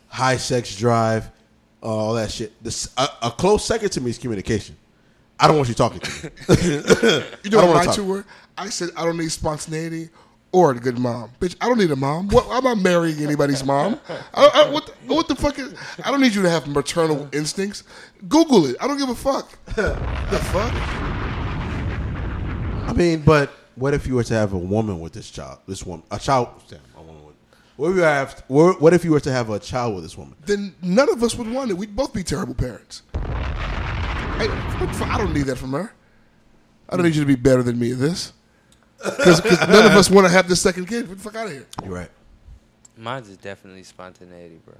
[0.09, 1.29] high sex drive,
[1.81, 2.51] all that shit.
[2.63, 4.77] This, a, a close second to me is communication.
[5.39, 7.23] I don't want you talking to me.
[7.43, 8.25] You know what my two were?
[8.57, 10.09] I said I don't need spontaneity
[10.51, 11.29] or a good mom.
[11.39, 12.29] Bitch, I don't need a mom.
[12.29, 13.99] What, I'm not marrying anybody's mom.
[14.33, 15.73] I, I, what, the, what the fuck is?
[16.03, 17.83] I don't need you to have maternal instincts.
[18.27, 18.77] Google it.
[18.81, 19.51] I don't give a fuck.
[19.75, 19.93] the
[20.51, 20.73] fuck?
[22.87, 25.59] I mean, but what if you were to have a woman with this child?
[25.67, 26.49] This woman, a child.
[26.69, 27.35] Damn, a woman with.
[27.75, 28.43] What if you have?
[28.47, 30.35] What if you were to have a child with this woman?
[30.45, 31.75] Then none of us would want it.
[31.75, 33.03] We'd both be terrible parents.
[34.37, 35.09] Hey, what the fuck?
[35.09, 35.91] I don't need that from her.
[36.89, 38.33] I don't need you to be better than me at this.
[39.03, 41.07] Because none of us want to have this second kid.
[41.07, 41.67] Get the fuck out of here.
[41.83, 42.09] You're right.
[42.95, 44.75] Mine's is definitely spontaneity, bro.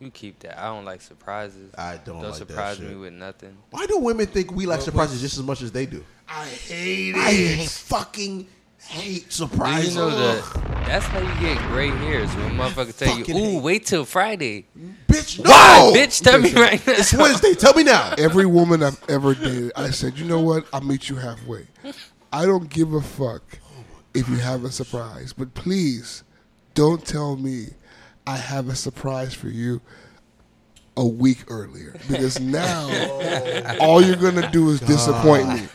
[0.00, 0.58] You keep that.
[0.58, 1.74] I don't like surprises.
[1.76, 2.88] I don't Don't like that surprise shit.
[2.88, 3.56] me with nothing.
[3.70, 6.04] Why do women think we like surprises just as much as they do?
[6.28, 7.16] I hate it.
[7.16, 8.46] I hate, fucking
[8.86, 9.94] hate surprises.
[9.94, 10.64] you know that?
[10.86, 14.66] That's how you get gray hairs when motherfucker tell you, "Ooh, hate- wait till Friday."
[15.08, 15.38] bitch?
[15.44, 16.22] No, Why, bitch?
[16.22, 16.92] Tell me right now.
[16.94, 17.54] It's Wednesday.
[17.54, 18.14] Tell me now.
[18.16, 20.66] Every woman I've ever dated, I said, you know what?
[20.72, 21.66] I'll meet you halfway.
[22.32, 23.42] I don't give a fuck
[24.14, 26.24] if you have a surprise, but please
[26.74, 27.68] don't tell me
[28.26, 29.80] I have a surprise for you
[30.98, 32.88] a week earlier because now
[33.80, 35.68] all you're gonna do is disappoint me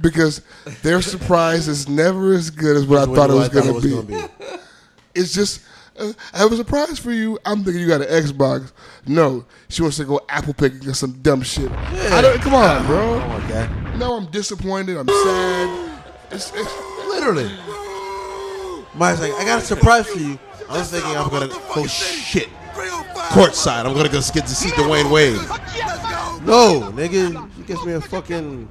[0.00, 0.42] because
[0.82, 4.24] their surprise is never as good as what I thought it was gonna be.
[5.14, 5.62] It's just,
[5.98, 7.38] uh, I have a surprise for you.
[7.44, 8.72] I'm thinking you got an Xbox.
[9.06, 11.70] No, she wants to go apple picking or some dumb shit.
[11.72, 13.18] I don't, come on, bro.
[13.48, 13.96] that.
[13.96, 14.98] No, I'm disappointed.
[14.98, 16.02] I'm sad.
[16.30, 17.50] It's, it's, Literally.
[18.94, 20.38] Maya's like, I got a surprise for you.
[20.68, 22.48] I was thinking I'm gonna oh shit.
[22.76, 25.36] Courtside, I'm gonna go get to see Dwyane Wade.
[26.46, 28.68] No, nigga, she gets me a fucking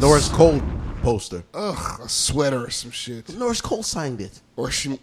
[0.00, 0.60] Norris Cole
[1.02, 1.44] poster.
[1.52, 3.36] ugh, a sweater or some shit.
[3.36, 4.40] Norris Cole signed it.
[4.56, 4.98] Or she,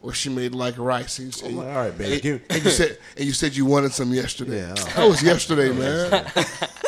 [0.00, 1.18] or she made like rice.
[1.18, 2.20] And you, I'm like, oh, all right, baby.
[2.20, 4.58] Give- and you said, and you said you wanted some yesterday.
[4.58, 4.84] Yeah, oh.
[4.96, 6.26] that was yesterday, man.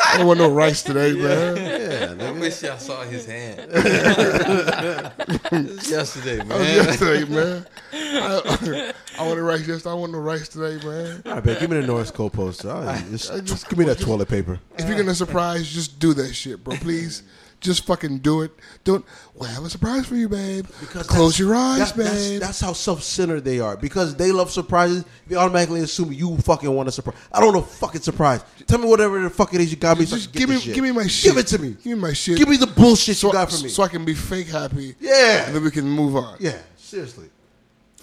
[0.06, 1.56] I don't want no rice today, man.
[1.56, 3.60] Yeah, I wish y'all saw his hand.
[5.52, 6.76] It's yesterday, That was man.
[6.76, 7.66] yesterday, man.
[7.92, 9.90] I, I want to rice yesterday.
[9.90, 11.22] I want no rice today, man.
[11.26, 11.60] All right, baby.
[11.60, 12.70] Give me the Norris Cole poster.
[12.70, 14.58] All right, just, just give me that toilet paper.
[14.78, 16.76] If you're gonna surprise, just do that shit, bro.
[16.76, 17.22] Please,
[17.60, 18.52] just fucking do it.
[18.84, 19.04] Don't.
[19.34, 20.66] Well, I have a surprise for you, babe.
[20.80, 22.40] Because Close your eyes, that- that's, babe.
[22.40, 23.76] that's how self-centered they are.
[23.76, 27.16] Because they love surprises, they automatically assume you fucking want a surprise.
[27.32, 28.42] I don't know fucking surprise.
[28.66, 30.04] Tell me whatever the fuck it is you got me.
[30.06, 30.74] so just give me, shit.
[30.74, 31.32] give me my shit.
[31.32, 31.70] Give it to me.
[31.70, 32.38] Give me my shit.
[32.38, 33.68] Give me the bullshit so, you got for me.
[33.68, 34.94] so I can be fake happy.
[35.00, 35.46] Yeah.
[35.46, 36.36] and then we can move on.
[36.40, 37.28] yeah, seriously.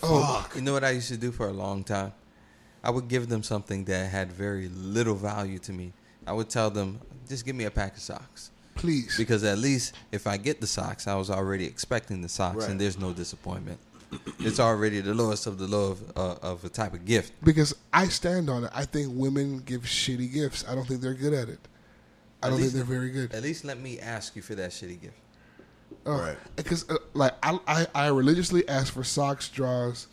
[0.03, 2.11] Oh, You know what I used to do for a long time?
[2.83, 5.93] I would give them something that had very little value to me.
[6.27, 8.51] I would tell them, just give me a pack of socks.
[8.75, 9.15] Please.
[9.17, 12.69] Because at least if I get the socks, I was already expecting the socks, Right.
[12.69, 13.79] and there's no disappointment.
[14.39, 17.33] it's already the lowest of the low of, uh, of a type of gift.
[17.43, 18.71] Because I stand on it.
[18.73, 20.63] I think women give shitty gifts.
[20.69, 21.59] I don't think they're good at it.
[22.41, 23.33] I At don't think they're very good.
[23.33, 25.17] At least let me ask you for that shitty gift.
[26.05, 26.37] Oh, Right.
[26.55, 30.07] Because uh, like I, I I religiously ask for socks, draws,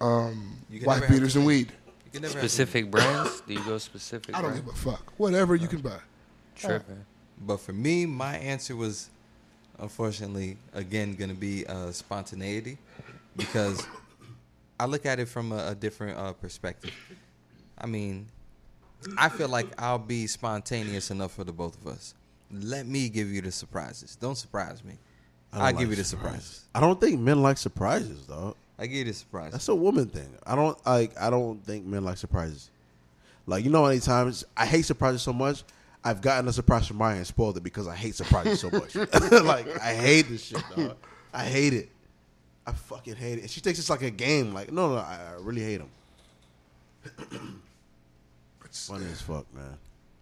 [0.00, 1.72] um, You white beaters, and weed.
[2.06, 3.40] You can never Specific brands?
[3.42, 4.34] Do you go specific?
[4.36, 4.64] I don't brand?
[4.66, 5.12] give a fuck.
[5.18, 5.98] Whatever you can buy.
[6.54, 7.04] Tripping.
[7.46, 9.10] But for me, my answer was,
[9.78, 12.78] unfortunately, again, going to be uh, spontaneity,
[13.36, 13.86] because
[14.78, 16.92] I look at it from a, a different uh, perspective.
[17.78, 18.26] I mean,
[19.18, 22.14] I feel like I'll be spontaneous enough for the both of us.
[22.50, 24.16] Let me give you the surprises.
[24.16, 24.94] Don't surprise me.
[25.52, 26.64] I don't I'll give you the surprises.
[26.74, 28.56] I don't think men like surprises, though.
[28.78, 29.52] I give you the surprises.
[29.52, 30.28] That's a woman thing.
[30.46, 31.18] I don't like.
[31.20, 32.70] I don't think men like surprises.
[33.46, 35.64] Like you know, many times I hate surprises so much.
[36.04, 38.94] I've gotten a surprise from Maya and spoiled it because I hate surprises so much.
[39.44, 40.96] like I hate this shit, dog.
[41.32, 41.90] I hate it.
[42.66, 43.42] I fucking hate it.
[43.42, 44.52] And she takes this like a game.
[44.52, 45.90] Like no, no, I, I really hate him.
[48.72, 49.76] It's, Funny as fuck, man.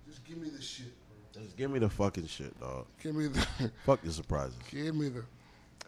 [0.08, 0.86] Just give me the shit.
[1.32, 1.44] Bro.
[1.44, 2.86] Just give me the fucking shit, dog.
[3.00, 3.46] Give me the.
[3.86, 4.56] Fuck your surprises.
[4.68, 5.22] give me the.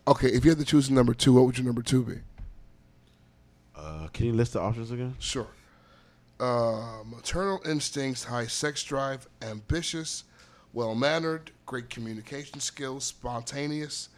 [0.07, 2.15] Okay, if you had to choose number two, what would your number two be?
[3.75, 5.17] Uh, can you list the options again?
[5.19, 5.49] Sure.
[6.43, 10.25] Uh, maternal instincts, high sex drive, ambitious,
[10.73, 14.09] well mannered, great communication skills, spontaneous,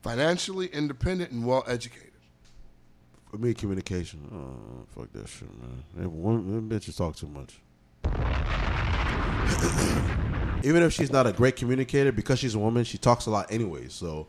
[0.00, 2.12] financially independent, and well educated.
[3.28, 4.20] For me, communication.
[4.32, 5.82] Oh, fuck that shit, man.
[5.96, 7.58] Them women- them bitches talk too much.
[10.64, 13.50] Even if she's not a great communicator, because she's a woman, she talks a lot
[13.50, 13.88] anyway.
[13.88, 14.28] So,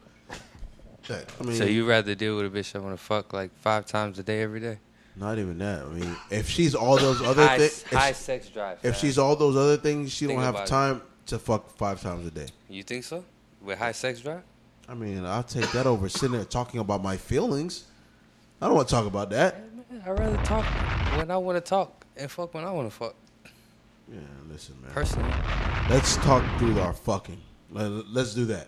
[1.03, 3.55] shit, I mean, So you rather deal with a bitch that want to fuck like
[3.59, 4.79] five times a day every day?
[5.15, 5.83] Not even that.
[5.83, 8.79] I mean, if she's all those other high, things, high if, sex drive.
[8.83, 9.01] if fam.
[9.01, 10.69] she's all those other things, she Think don't have about it.
[10.69, 12.47] time to fuck five times a day.
[12.69, 13.23] you think so?
[13.61, 14.41] With high sex drive?
[14.89, 17.85] I mean, I'll take that over sitting there talking about my feelings.
[18.61, 19.61] I don't want to talk about that.
[20.05, 20.65] I'd rather talk
[21.17, 23.15] when I want to talk and fuck when I want to fuck.
[24.11, 24.91] Yeah, listen, man.
[24.91, 25.31] Personally,
[25.89, 27.39] Let's talk through our fucking.
[27.71, 28.67] Let- Let's do that.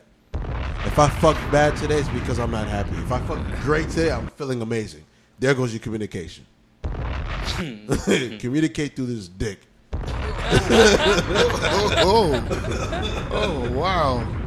[0.86, 2.96] If I fuck bad today, it's because I'm not happy.
[2.98, 5.04] If I fuck great today, I'm feeling amazing.
[5.40, 6.46] There goes your communication.
[8.40, 9.60] Communicate through this dick.
[9.94, 14.42] Oh, oh, oh, oh wow.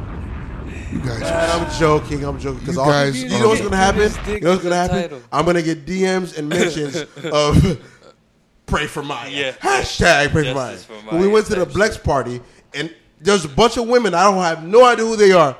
[0.91, 2.23] You guys, I'm joking.
[2.23, 2.59] I'm joking.
[2.59, 4.11] Because You all guys you know what's gonna happen?
[4.27, 5.01] You know what's gonna happen?
[5.01, 5.21] title.
[5.31, 6.95] I'm gonna get DMs and mentions
[7.31, 7.79] of
[8.65, 9.29] pray for Maya.
[9.29, 9.51] Yeah.
[9.53, 10.71] Hashtag pray for Maya.
[10.73, 12.41] Justice for When we went to the Blex party,
[12.73, 14.13] and there's a bunch of women.
[14.15, 15.55] I don't have no idea who they are.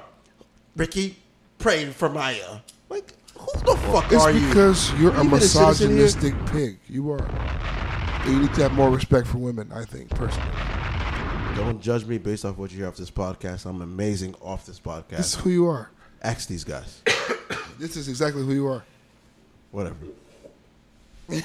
[0.76, 1.18] Ricky
[1.60, 2.60] prayed for Maya.
[3.56, 4.48] Like, who the fuck it's are you?
[4.48, 6.00] because you're a You a citizen here?
[6.04, 6.80] misogynistic pig.
[6.88, 7.28] You are.
[8.28, 10.50] You need to have more respect for women, I think, personally.
[11.56, 13.66] Don't judge me based off what you hear off this podcast.
[13.66, 15.18] I'm amazing off this podcast.
[15.18, 15.90] This is who you are.
[16.22, 17.02] Ask these guys.
[17.80, 18.84] This is exactly who you are.
[19.72, 19.96] Whatever.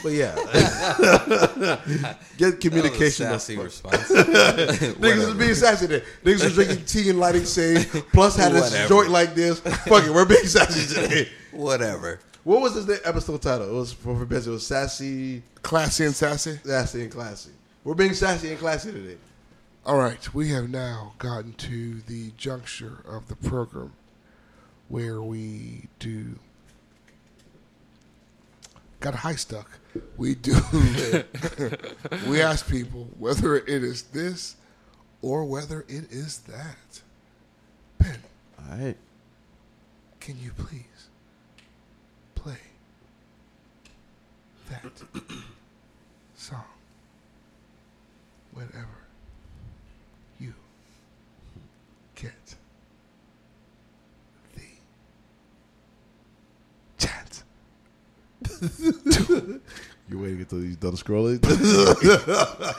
[0.02, 0.34] But yeah,
[2.38, 3.26] get communication.
[3.26, 4.02] That was a the sassy fuck- response.
[4.98, 6.04] Niggas was being sassy today.
[6.24, 7.86] Niggas was drinking tea and lighting sage.
[8.12, 9.60] Plus had a joint like this.
[9.60, 11.28] Fuck it, we're being sassy today.
[11.54, 12.20] Whatever.
[12.44, 13.68] What was this episode title?
[13.68, 14.46] It was for for Benz.
[14.46, 16.58] It was sassy, Classy and sassy.
[16.64, 17.50] sassy and classy.
[17.84, 19.16] We're being sassy and classy today.
[19.86, 23.92] All right, we have now gotten to the juncture of the program
[24.88, 26.38] where we do.
[29.00, 29.70] Got high stuck.
[30.16, 30.56] We do.
[32.28, 34.56] we ask people whether it is this
[35.20, 37.02] or whether it is that.
[37.98, 38.18] Ben,
[38.58, 38.96] All right.
[40.20, 41.08] can you please
[42.34, 42.56] play
[44.82, 45.02] that
[46.34, 46.64] song
[48.52, 48.86] whenever
[50.40, 50.52] you
[52.14, 52.32] get
[54.54, 54.62] the
[56.98, 57.44] chance?
[60.08, 61.40] You're waiting until he's done scrolling?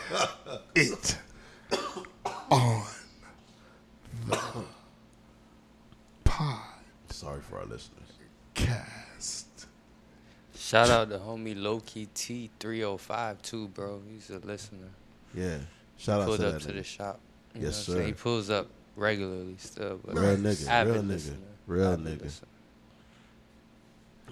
[0.77, 1.17] It
[2.51, 2.83] on
[4.27, 4.37] the
[6.25, 6.59] podcast.
[7.11, 8.09] Sorry for our listeners.
[10.65, 14.01] Shout out to homie Lowkey T three hundred five too, bro.
[14.11, 14.89] He's a listener.
[15.33, 15.57] Yeah.
[15.97, 16.61] Shout out Pulled to up that.
[16.63, 17.19] to the shop.
[17.53, 18.01] You Yes, know what I'm saying?
[18.01, 18.05] sir.
[18.07, 21.37] He pulls up regularly still, but Real nigga, avid real nigga, listener.
[21.67, 22.21] real Avid nigga.
[22.23, 22.47] listener.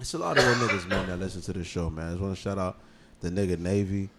[0.00, 2.06] It's a lot of real niggas, man, that listen to this show, man.
[2.08, 2.78] I just want to shout out
[3.20, 4.10] the nigga Navy.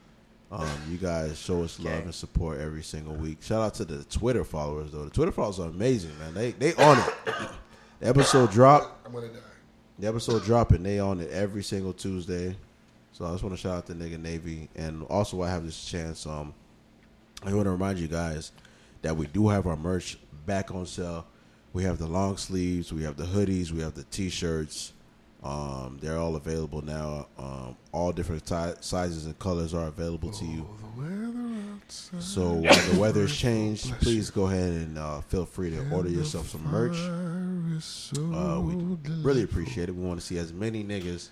[0.51, 3.39] Um, you guys show us love and support every single week.
[3.41, 5.03] Shout out to the Twitter followers, though.
[5.05, 6.34] The Twitter followers are amazing, man.
[6.34, 7.13] They they on it.
[8.01, 9.05] The episode dropped.
[9.07, 9.39] I'm gonna die.
[9.97, 10.83] The episode dropping.
[10.83, 12.55] They on it every single Tuesday.
[13.13, 15.85] So I just want to shout out to nigga Navy, and also I have this
[15.85, 16.25] chance.
[16.25, 16.53] Um,
[17.43, 18.51] I want to remind you guys
[19.03, 21.25] that we do have our merch back on sale.
[21.71, 24.91] We have the long sleeves, we have the hoodies, we have the t-shirts.
[25.43, 27.27] Um, they're all available now.
[27.37, 30.67] Um, all different ti sizes and colors are available to you.
[30.79, 31.01] The
[32.19, 36.51] So while the weather's changed, please go ahead and uh, feel free to order yourself
[36.51, 36.97] the some merch.
[37.76, 39.95] Fire is so Uh, we really appreciate it.
[39.95, 41.30] We want to see as many niggas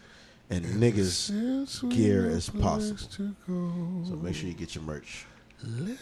[0.50, 3.00] and niggas gear as possible.
[3.14, 5.26] to go, So make sure you get your merch.
[5.64, 5.98] let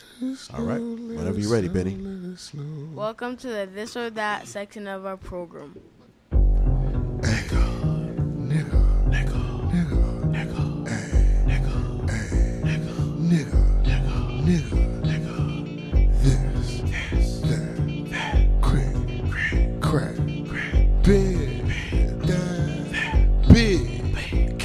[0.53, 0.79] All right.
[0.81, 1.95] Whenever you're ready, know, Benny.
[1.95, 2.89] let us know.
[2.95, 5.75] Welcome to the this or that section of our program.
[14.41, 14.90] Nigga,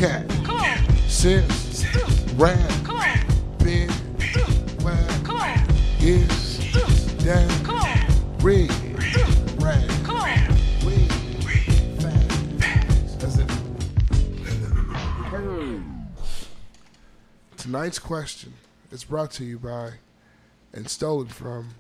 [0.07, 1.85] cat, sis,
[2.35, 2.59] rat,
[3.59, 3.91] big,
[4.81, 5.69] whack,
[6.01, 6.59] is,
[7.25, 7.51] that,
[8.41, 8.71] rig,
[9.61, 9.83] rat,
[10.85, 11.11] wig,
[12.01, 12.29] fat.
[13.19, 13.51] That's it.
[17.57, 18.55] Tonight's question
[18.93, 19.95] is brought to you by
[20.73, 21.71] and stolen from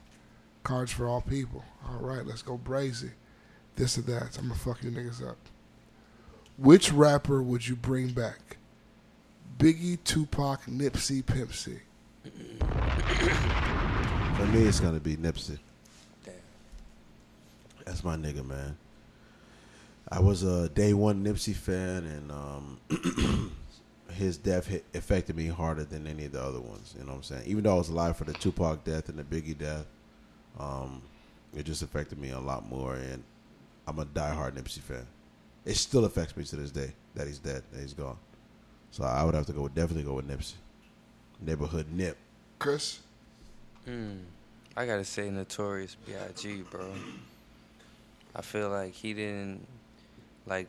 [0.64, 1.64] Cards for All People.
[1.88, 3.10] All right, let's go brazy.
[3.76, 4.36] This or that.
[4.36, 5.36] I'm gonna fuck you niggas up.
[6.58, 8.56] Which rapper would you bring back?
[9.58, 11.78] Biggie, Tupac, Nipsey, Pimp C.
[14.36, 15.58] For me, it's gonna be Nipsey.
[16.24, 16.34] Damn.
[17.84, 18.76] That's my nigga, man.
[20.10, 23.52] I was a day one Nipsey fan, and um,
[24.12, 26.94] his death hit, affected me harder than any of the other ones.
[26.98, 27.42] You know what I'm saying?
[27.46, 29.86] Even though I was alive for the Tupac death and the Biggie death,
[30.58, 31.02] um,
[31.54, 32.94] it just affected me a lot more.
[32.94, 33.22] And
[33.86, 35.06] I'm a diehard Nipsey fan.
[35.66, 38.16] It still affects me to this day that he's dead, that he's gone.
[38.92, 40.54] So I would have to go definitely go with Nipsey.
[41.40, 42.16] Neighborhood Nip.
[42.58, 43.00] Chris?
[43.84, 44.18] Hmm.
[44.76, 46.92] I gotta say, Notorious B.I.G., bro.
[48.34, 49.66] I feel like he didn't
[50.46, 50.68] like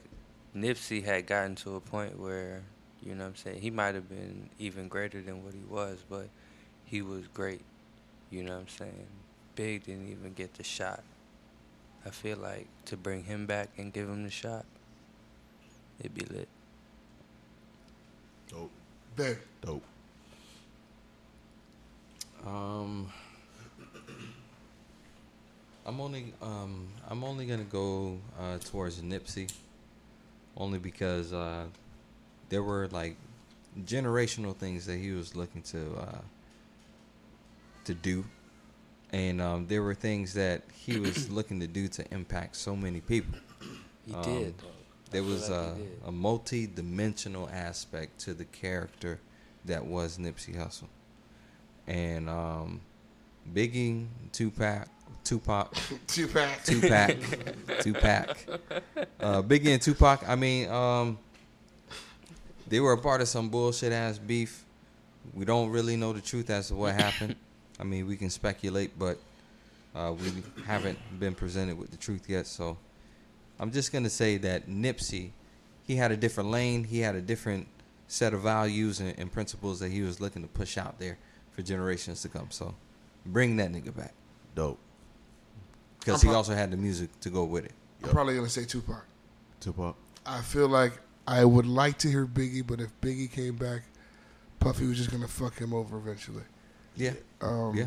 [0.55, 2.63] Nipsey had gotten to a point where
[3.03, 5.99] you know what I'm saying he might have been even greater than what he was,
[6.09, 6.27] but
[6.85, 7.61] he was great.
[8.31, 9.07] You know what I'm saying?
[9.55, 11.03] Big didn't even get the shot.
[12.05, 14.65] I feel like to bring him back and give him the shot,
[15.99, 16.47] it'd be lit.
[18.49, 18.71] Dope.
[19.15, 19.37] Babe.
[19.61, 19.83] Dope.
[22.45, 23.11] Um,
[25.85, 29.51] I'm only um I'm only gonna go uh, towards Nipsey,
[30.55, 31.65] only because uh,
[32.49, 33.15] there were like
[33.85, 36.21] generational things that he was looking to uh,
[37.85, 38.23] to do,
[39.11, 43.01] and um, there were things that he was looking to do to impact so many
[43.01, 43.37] people.
[44.05, 44.53] He Um, did.
[45.11, 49.19] There was like a, a multi-dimensional aspect to the character
[49.65, 50.87] that was Nipsey Hussle,
[51.87, 52.81] and um,
[53.53, 54.87] Biggie, Tupac,
[55.23, 55.73] Tupac,
[56.07, 56.63] Tupac.
[56.63, 57.17] Tupac,
[57.81, 58.37] Tupac,
[59.19, 60.27] uh, Biggie and Tupac.
[60.27, 61.17] I mean, um,
[62.67, 64.63] they were a part of some bullshit ass beef.
[65.33, 67.35] We don't really know the truth as to what happened.
[67.79, 69.17] I mean, we can speculate, but
[69.95, 70.31] uh, we
[70.65, 72.47] haven't been presented with the truth yet.
[72.47, 72.77] So
[73.59, 75.31] I'm just gonna say that Nipsey,
[75.83, 76.83] he had a different lane.
[76.83, 77.67] He had a different
[78.07, 81.17] set of values and, and principles that he was looking to push out there
[81.51, 82.47] for generations to come.
[82.51, 82.75] So
[83.25, 84.13] bring that nigga back
[84.55, 84.79] Dope.
[85.99, 87.73] because he pro- also had the music to go with it.
[88.03, 89.03] I'm probably gonna say Tupac.
[89.59, 89.95] Tupac.
[90.25, 90.93] I feel like
[91.27, 93.81] I would like to hear Biggie, but if Biggie came back,
[94.59, 96.43] Puffy was just gonna fuck him over eventually.
[96.95, 97.85] Yeah, Um, yeah.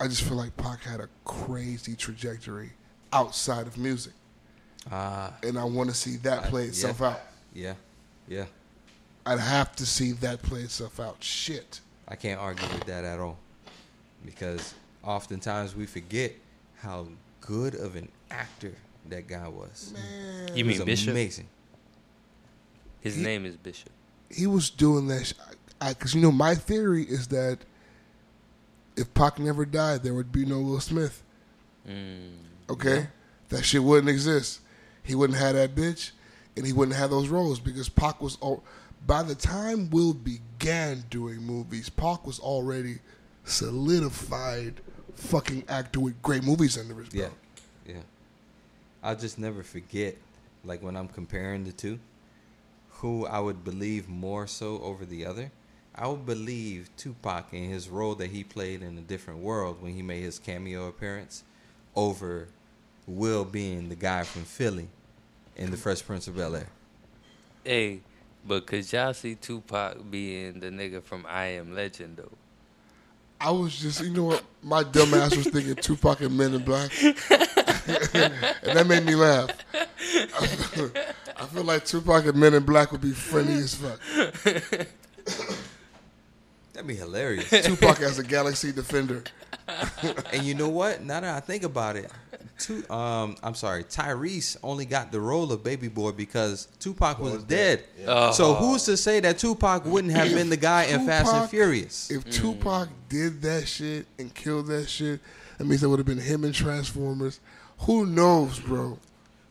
[0.00, 2.72] I just feel like Pac had a crazy trajectory
[3.12, 4.12] outside of music,
[4.90, 6.68] Ah, and I want to see that I- play yeah.
[6.68, 7.20] itself out.
[7.54, 7.74] yeah,
[8.28, 8.44] yeah.
[9.24, 11.16] I'd have to see that play itself out.
[11.22, 11.80] Shit.
[12.08, 13.38] I can't argue with that at all
[14.24, 14.74] because
[15.04, 16.32] oftentimes we forget
[16.80, 17.06] how
[17.40, 18.74] good of an actor
[19.08, 19.92] that guy was.
[19.94, 21.10] Man, You mean was Bishop?
[21.10, 21.48] Amazing.
[23.00, 23.90] His He- name is Bishop.
[24.30, 25.26] he was doing that.
[25.26, 25.32] Sh-
[25.98, 27.58] Cause you know my theory is that
[28.96, 31.22] if Pac never died, there would be no Will Smith.
[31.88, 32.34] Mm.
[32.70, 33.08] Okay,
[33.48, 34.60] that shit wouldn't exist.
[35.02, 36.12] He wouldn't have that bitch,
[36.56, 38.36] and he wouldn't have those roles because Pac was.
[38.40, 38.62] All,
[39.06, 42.98] by the time Will began doing movies, Pac was already
[43.44, 44.80] solidified
[45.14, 47.32] fucking actor with great movies under his belt.
[47.86, 47.94] yeah.
[47.94, 48.00] yeah.
[49.02, 50.16] I'll just never forget,
[50.64, 51.98] like when I'm comparing the two,
[52.88, 55.50] who I would believe more so over the other.
[55.94, 59.94] I would believe Tupac in his role that he played in a different world when
[59.94, 61.42] he made his cameo appearance
[61.94, 62.48] over
[63.06, 64.88] Will being the guy from Philly
[65.56, 66.68] in the Fresh Prince of Bel Air.
[67.64, 68.00] Hey,
[68.46, 72.32] but could y'all see Tupac being the nigga from I Am Legend though?
[73.40, 74.44] I was just, you know what?
[74.62, 77.14] My dumb ass was thinking Tupac and Men in Black, and
[78.62, 79.50] that made me laugh.
[79.74, 83.98] I feel like Tupac and Men in Black would be friendly as fuck.
[86.72, 87.50] That'd be hilarious.
[87.66, 89.24] Tupac as a Galaxy Defender.
[90.32, 91.02] and you know what?
[91.02, 92.10] Now that I think about it,
[92.58, 97.44] two, um, I'm sorry, Tyrese only got the role of Baby Boy because Tupac was,
[97.44, 97.84] dead.
[98.06, 98.32] Oh.
[98.32, 102.10] So who's to say that Tupac wouldn't have been the guy in Fast and Furious?
[102.10, 105.20] If Tupac did that shit and killed that shit,
[105.58, 107.40] that means it would have been him in Transformers.
[107.80, 108.98] Who knows, bro?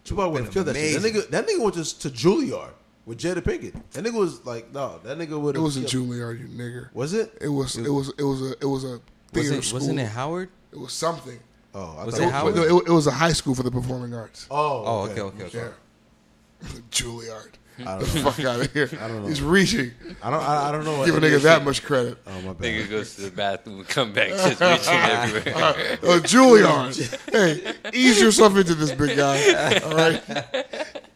[0.04, 1.02] Tupac would have killed that shit.
[1.02, 2.72] That nigga, that nigga went just to Juilliard
[3.12, 3.74] with Jada Pinkett.
[3.91, 6.93] That nigga was like, no, that nigga would It wasn't Juilliard, you nigger.
[6.93, 7.38] Was it?
[7.41, 7.76] It was.
[7.78, 8.14] It was.
[8.18, 8.51] It was a.
[8.53, 8.99] It was a
[9.34, 9.80] theater Wasn't, school.
[9.80, 10.49] wasn't it Howard?
[10.72, 11.39] It was something.
[11.76, 12.55] Oh, I Was thought it was- Howard?
[12.55, 14.47] No, it, it was a high school for the performing arts.
[14.49, 15.57] Oh, Oh, okay, okay, okay.
[15.57, 16.68] Yeah.
[16.91, 17.51] Juilliard.
[17.80, 18.32] I don't the know.
[18.32, 18.89] fuck out of here.
[19.01, 19.28] I don't know.
[19.28, 19.91] He's reaching.
[20.22, 20.41] I don't.
[20.43, 21.03] I, I don't know.
[21.05, 22.18] Give a nigga that much credit.
[22.28, 22.62] Oh my bad.
[22.62, 25.55] Nigga goes to the bathroom and come back just reaching everywhere.
[26.03, 27.32] Uh, Juilliard.
[27.32, 29.80] hey, ease yourself into this big guy.
[29.80, 30.28] All right.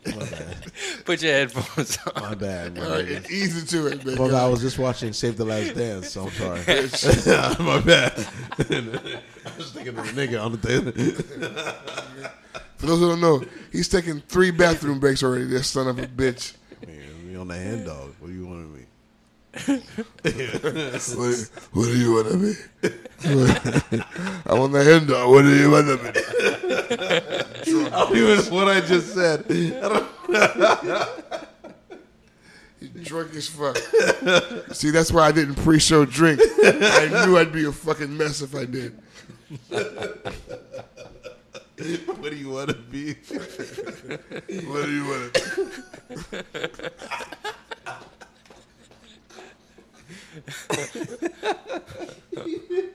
[0.08, 0.55] My bad.
[1.06, 2.22] Put your headphones on.
[2.22, 2.76] My bad.
[2.76, 3.08] My All bad.
[3.08, 3.26] right.
[3.30, 6.62] It, big Well, I was just watching Save the Last Dance, so I'm sorry.
[7.64, 8.12] My bad.
[8.58, 10.92] I was thinking of the nigga on the thing.
[12.78, 15.46] For those who don't know, he's taking three bathroom breaks already.
[15.46, 16.56] This son of a bitch.
[16.86, 18.16] Man, me on the hand dog.
[18.20, 18.85] What do you want of me?
[19.56, 22.54] What, what do you want to be?
[24.46, 25.30] I'm on the hand dog.
[25.30, 26.10] What do you want to be?
[27.94, 29.46] I even what I just said.
[29.50, 30.06] I
[33.02, 33.78] drunk as fuck.
[34.74, 36.42] See, that's why I didn't pre-show drink.
[36.62, 39.00] I knew I'd be a fucking mess if I did.
[42.18, 43.14] what do you want to be?
[44.68, 45.66] What do you want to
[46.34, 46.42] me?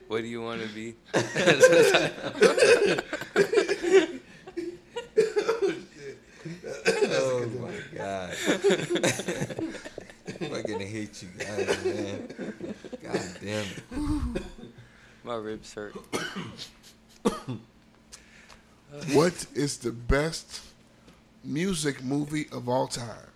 [0.07, 0.95] What do you want to be?
[7.13, 8.35] Oh my god.
[10.27, 12.53] I'm fucking hate you guys, man.
[13.03, 14.43] God damn it.
[15.23, 15.95] My ribs hurt.
[19.13, 20.61] What is the best
[21.43, 23.30] music movie of all time?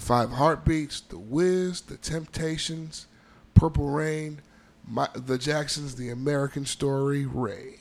[0.00, 3.06] Five Heartbeats, The Wiz, The Temptations,
[3.54, 4.40] Purple Rain,
[4.88, 7.74] My, The Jacksons, The American Story, Ray.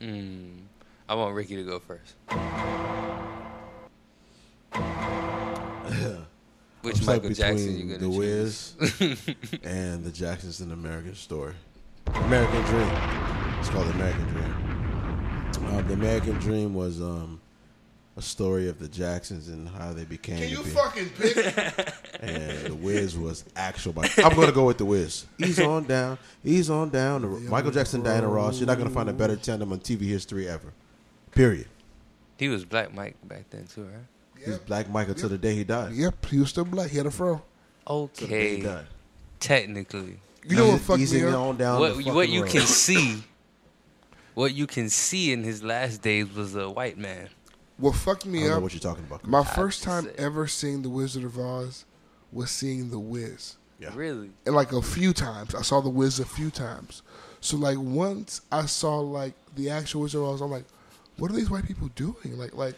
[0.00, 0.62] Mm.
[1.06, 2.14] I want Ricky to go first.
[6.80, 8.74] Which I'm Michael Jackson between you gonna The choose?
[8.98, 9.26] Wiz
[9.62, 11.52] and the Jacksons in American Story.
[12.06, 12.88] American Dream.
[13.60, 14.54] It's called American Dream.
[15.66, 17.38] Uh, the American Dream was um,
[18.18, 20.38] a story of the Jacksons and how they became.
[20.38, 20.70] Can you be.
[20.70, 21.36] fucking pick?
[22.20, 23.92] and the Wiz was actual.
[23.92, 25.24] But I'm gonna go with the Wiz.
[25.38, 26.18] He's on down.
[26.42, 27.22] He's on down.
[27.22, 28.58] The- Michael Jackson, Diana Ross.
[28.58, 30.72] You're not gonna find a better tandem on TV history ever.
[31.30, 31.68] Period.
[32.38, 34.44] He was Black Mike back then too, right?
[34.44, 35.92] He's Black Michael till the day he died.
[35.92, 36.90] Yep, he was still black.
[36.90, 37.40] He had a fro.
[37.86, 38.86] Till the day he Okay, died.
[39.40, 41.40] technically, You know what Easy- fucked easing me it up?
[41.40, 42.50] on down what the what you road.
[42.50, 43.22] can see,
[44.34, 47.28] what you can see in his last days was a white man.
[47.78, 49.24] What fucked I me don't know what you're talking about.
[49.26, 51.84] My I'd first time say- ever seeing The Wizard of Oz
[52.32, 53.56] was seeing The Wiz.
[53.80, 53.90] Yeah.
[53.94, 54.30] Really?
[54.44, 55.54] and like a few times.
[55.54, 57.02] I saw the Wiz a few times.
[57.40, 60.64] So like once I saw like the actual Wizard of Oz, I'm like,
[61.18, 62.36] what are these white people doing?
[62.36, 62.74] Like like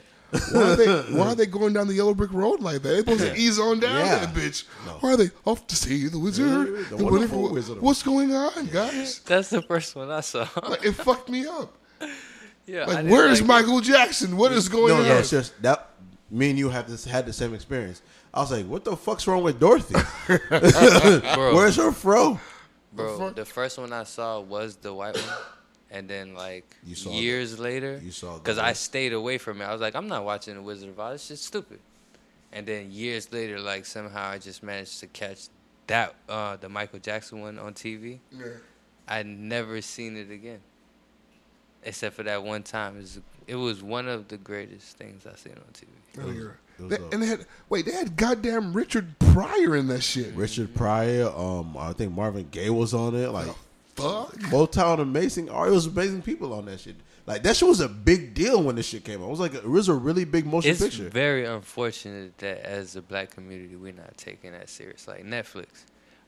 [0.52, 0.86] why are they
[1.16, 2.89] why are they going down the yellow brick road like that?
[2.89, 4.18] They're supposed to ease on down Yeah.
[4.27, 4.64] that bitch.
[4.86, 4.93] No.
[5.01, 6.47] Why are they off to see the wizard?
[6.90, 9.20] The The wonderful wonderful- Wizard What's going on, guys?
[9.20, 10.47] That's the first one I saw.
[10.68, 11.74] Like it fucked me up.
[12.70, 13.47] Yeah, Like didn't where's like it.
[13.66, 14.36] Michael Jackson?
[14.36, 15.09] What is going no, on?
[15.09, 15.86] no, it's just that.
[16.32, 18.02] Me and you have this had the same experience.
[18.32, 19.94] I was like, "What the fuck's wrong with Dorothy?
[20.48, 22.38] Where's her fro?"
[22.92, 23.34] bro, fuck?
[23.34, 25.24] the first one I saw was the white one,
[25.90, 29.64] and then like You saw years later, you saw because I stayed away from it.
[29.64, 31.14] I was like, I'm not watching the Wizard of Oz.
[31.16, 31.80] It's just stupid.
[32.52, 35.48] And then years later, like somehow I just managed to catch
[35.88, 38.20] that uh, the Michael Jackson one on TV.
[38.30, 38.47] Yeah.
[39.09, 40.60] I'd never seen it again,
[41.85, 42.97] except for that one time.
[42.97, 45.89] It was, it was one of the greatest things I've seen on TV.
[46.19, 49.77] I think you're- It was, They- and they had wait, they had goddamn Richard Pryor
[49.77, 50.32] in that shit.
[50.35, 53.28] Richard Pryor, um, I think Marvin Gaye was on it.
[53.31, 53.48] Like
[53.97, 54.35] Fuck.
[54.48, 55.51] Motown, amazing.
[55.51, 56.97] All it was amazing people on that shit.
[57.27, 59.27] Like that shit was a big deal when this shit came out.
[59.27, 61.09] It was like it was a really big motion It's picture.
[61.11, 65.07] very unfortunate that as a black community we're not taking that serious.
[65.07, 65.66] Like Netflix,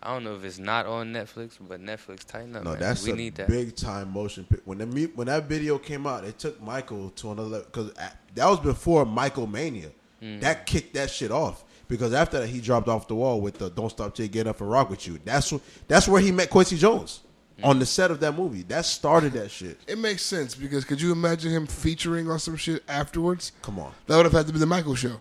[0.05, 2.65] I don't know if it's not on Netflix, but Netflix tighten up.
[2.65, 2.81] No, man.
[2.81, 3.49] that's we a need that.
[3.49, 4.45] big time motion.
[4.49, 7.93] pic- When the when that video came out, it took Michael to another level because
[8.35, 9.91] that was before Michael Mania.
[10.23, 10.41] Mm.
[10.41, 13.71] That kicked that shit off because after that he dropped off the wall with the
[13.71, 15.57] "Don't Stop Till You Get Up and Rock with You." That's wh-
[15.89, 17.21] that's where he met Quincy Jones
[17.59, 17.65] Mm.
[17.67, 18.63] on the set of that movie.
[18.63, 19.79] That started that shit.
[19.87, 23.53] It makes sense because could you imagine him featuring on some shit afterwards?
[23.63, 25.21] Come on, That would have had to be the Michael show.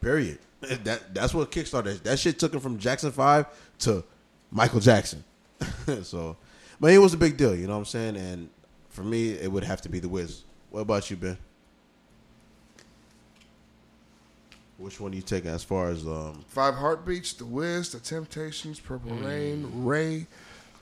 [0.00, 0.38] period.
[0.84, 2.02] That that's what kickstarted.
[2.04, 3.46] That shit took him from Jackson Five
[3.80, 4.04] to
[4.50, 5.24] Michael Jackson.
[6.02, 6.36] so,
[6.80, 7.54] but it was a big deal.
[7.54, 8.16] You know what I'm saying?
[8.16, 8.48] And
[8.90, 10.42] for me, it would have to be the Wiz.
[10.70, 11.38] What about you, Ben?
[14.78, 18.80] Which one are you taking as far as um Five Heartbeats, The Wiz, The Temptations,
[18.80, 19.24] Purple Mm.
[19.24, 20.26] Rain, Ray,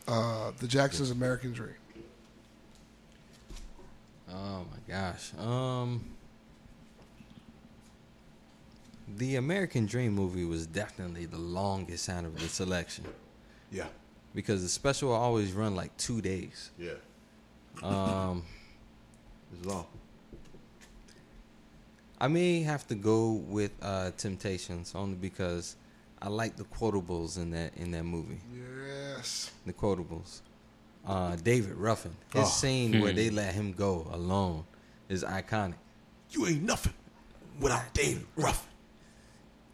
[0.08, 1.74] uh, The Jacksons, American Dream.
[4.30, 5.32] Oh my gosh.
[5.38, 6.04] Um
[9.16, 13.04] The American Dream movie was definitely the longest out of the selection
[13.70, 13.86] Yeah.
[14.34, 16.70] because the special will always run like 2 days.
[16.78, 16.92] Yeah.
[17.82, 18.44] Um
[19.54, 19.86] It's long.
[22.18, 25.76] I may have to go with uh Temptations only because
[26.22, 28.40] I like the quotables in that in that movie.
[28.54, 29.50] Yes.
[29.66, 30.40] The quotables.
[31.06, 32.14] Uh David Ruffin.
[32.32, 32.48] His Oh.
[32.48, 34.64] scene where they let him go alone
[35.08, 35.74] is iconic.
[36.30, 36.94] You ain't nothing
[37.60, 38.68] without David Ruffin.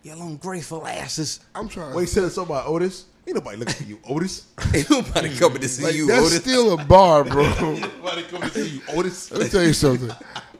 [0.02, 1.40] Y'all ungrateful asses.
[1.54, 1.94] I'm trying.
[1.94, 3.06] Wait, said something about Otis?
[3.26, 4.46] Ain't nobody looking for you, Otis.
[4.74, 6.40] Ain't nobody coming to see like, you, that's Otis.
[6.40, 7.42] still a bar, bro.
[7.60, 9.30] nobody coming to see you, Otis.
[9.30, 10.10] Let me tell you something.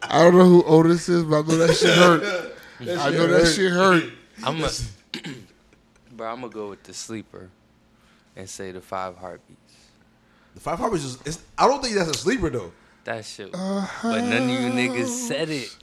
[0.03, 2.55] I don't know who Otis is, but I know that shit hurt.
[2.81, 4.05] I know that shit hurt.
[4.45, 4.71] I'm a,
[6.13, 6.31] bro.
[6.31, 7.49] I'm gonna go with the sleeper,
[8.37, 9.59] and say the five heartbeats.
[10.59, 11.19] The Five Heartbeats is.
[11.25, 12.73] It's, I don't think that's a sleeper though.
[13.05, 13.53] That shit.
[13.53, 15.75] But none of you niggas said it.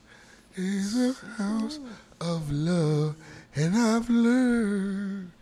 [0.54, 1.80] It's a house
[2.20, 3.16] of love,
[3.56, 5.32] and I've learned.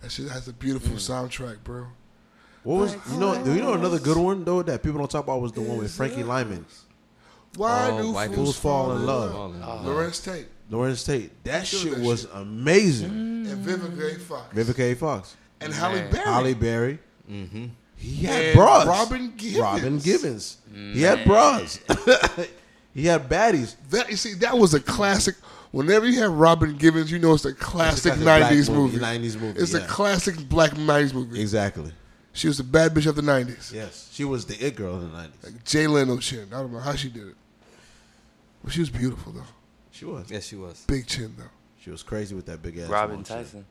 [0.00, 0.96] That shit has a beautiful mm.
[0.96, 1.86] soundtrack, bro.
[2.62, 3.44] What was you know?
[3.44, 5.92] You know another good one though that people don't talk about was the one with
[5.92, 6.66] Frankie Lymon,
[7.56, 9.32] Why Oh, do Why Do fools Fools Fall in Love.
[9.32, 9.86] Fall in love.
[9.86, 9.88] Uh-huh.
[9.88, 11.44] Larenz Tate Lawrence Tate.
[11.44, 12.30] That shit that was shit.
[12.34, 13.10] amazing.
[13.10, 13.52] Mm.
[13.52, 14.18] and Vivica A.
[14.18, 14.94] Fox Vivica A.
[14.94, 16.24] Fox, and Halle Berry.
[16.24, 16.98] Halle Berry.
[17.30, 17.66] Mm-hmm.
[17.96, 18.86] He had And bras.
[18.86, 19.60] Robin Givens.
[19.60, 20.58] Robin Givens.
[20.72, 21.80] He had bras.
[22.94, 23.74] he had baddies.
[23.90, 25.34] That you see, that was a classic.
[25.70, 29.04] Whenever you have Robin Givens, you know it's a classic classic black '90s movie, movie.
[29.28, 29.80] 90s movie, It's yeah.
[29.80, 31.40] a classic black '90s movie.
[31.40, 31.92] Exactly.
[32.32, 33.72] She was the bad bitch of the '90s.
[33.72, 35.36] Yes, she was the it girl in the nineties.
[35.42, 36.48] Like Jay Leno chin.
[36.52, 37.34] I don't know how she did it,
[38.62, 39.42] but she was beautiful though.
[39.90, 40.30] She was.
[40.30, 40.84] Yes, she was.
[40.86, 41.50] Big chin though.
[41.80, 42.88] She was crazy with that big ass.
[42.88, 43.64] Robin long shit.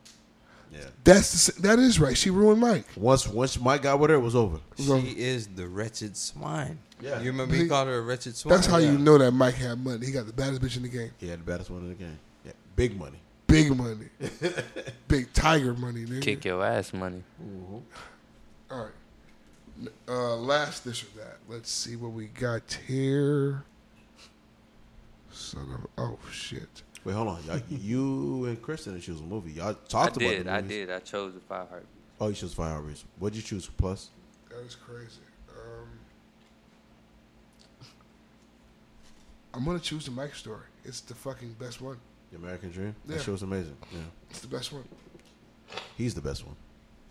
[0.71, 0.85] Tyson.
[0.85, 0.91] Yeah.
[1.03, 2.17] That's the, that is right.
[2.17, 2.85] She ruined Mike.
[2.95, 4.59] Once once Mike got with her, it was over.
[4.77, 6.79] She is the wretched swine.
[7.01, 7.19] Yeah.
[7.19, 8.55] You remember He- he called her a wretched swine?
[8.55, 8.91] That's how yeah.
[8.91, 10.05] you know that Mike had money.
[10.05, 11.11] He got the baddest bitch in the game.
[11.17, 12.19] He had the baddest one in the game.
[12.45, 13.19] Yeah, big money.
[13.47, 14.09] Big money.
[15.07, 16.21] Big tiger money, nigga.
[16.21, 17.23] Kick your ass, money.
[18.69, 19.89] All right.
[20.05, 21.37] Uh, last this or that.
[21.47, 23.63] Let's see what we got here.
[25.31, 26.83] Son of oh shit.
[27.03, 27.43] Wait, hold on.
[27.45, 29.51] Y'all, you and Kristen didn't choose a movie.
[29.51, 30.45] Y'all I talked about did.
[30.47, 30.91] the I did.
[30.91, 31.91] I chose the five heartbeats.
[32.19, 33.05] Oh, you chose Fire Heartbeats.
[33.19, 33.67] What'd you choose?
[33.67, 34.09] Plus.
[34.49, 35.19] That is crazy.
[35.51, 35.87] Um,
[39.53, 40.63] I'm gonna choose the Mike story.
[40.83, 41.97] It's the fucking best one.
[42.31, 42.95] The American Dream.
[43.07, 43.15] Yeah.
[43.15, 43.77] That shit was amazing.
[43.91, 43.99] Yeah,
[44.29, 44.83] It's the best one.
[45.97, 46.55] he's the best one.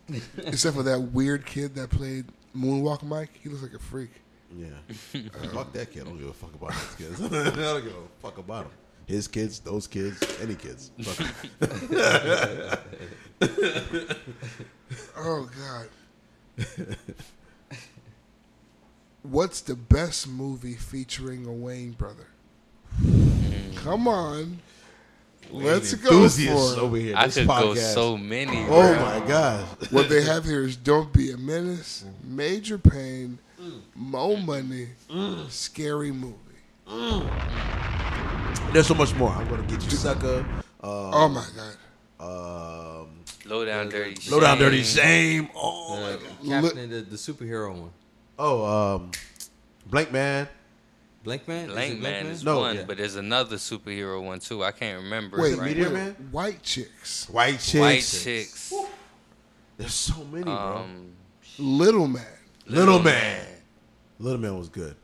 [0.38, 2.26] Except for that weird kid that played
[2.56, 3.30] Moonwalk Mike.
[3.42, 4.10] He looks like a freak.
[4.56, 4.66] Yeah.
[5.52, 6.02] fuck that kid.
[6.02, 7.20] I don't give a fuck about his kids.
[7.22, 8.72] I don't give a fuck about him.
[9.06, 10.90] His kids, those kids, any kids.
[15.18, 16.96] Oh God.
[19.22, 22.28] What's the best movie featuring a Wayne brother?
[22.96, 23.74] Hmm.
[23.76, 24.58] Come on.
[25.50, 26.78] Let's go for it.
[26.78, 27.14] over here.
[27.16, 28.64] I This could go so many.
[28.64, 29.00] Oh bro.
[29.00, 29.64] my gosh.
[29.90, 33.80] What they have here is Don't Be a Menace, Major Payne, mm.
[33.94, 35.48] Mo Money, mm.
[35.50, 36.34] Scary Movie.
[38.72, 39.30] There's so much more.
[39.30, 40.44] I'm gonna get you, sucker.
[40.82, 43.02] Uh, Oh my God.
[43.02, 43.08] um,
[43.44, 44.30] Low down dirty.
[44.30, 45.44] low down dirty shame.
[45.44, 45.50] shame.
[45.56, 46.64] Oh, my Uh, God.
[46.64, 47.90] Captain, the, the superhero one.
[48.38, 48.64] oh,
[48.96, 49.10] um,
[49.90, 50.48] Blankman.
[51.24, 51.70] Blank Man?
[51.70, 52.84] Is it Blankman is No, one, yeah.
[52.86, 54.62] but there's another superhero one too.
[54.62, 55.40] I can't remember.
[55.40, 56.12] Wait, it right Meteor wait, Man?
[56.30, 57.74] White Chicks, White Chicks.
[57.74, 58.72] White chicks.
[59.76, 60.54] There's so many, bro.
[60.54, 61.12] Um,
[61.58, 62.24] Little Man.
[62.66, 63.44] Little Man.
[64.20, 64.94] Little Man was good.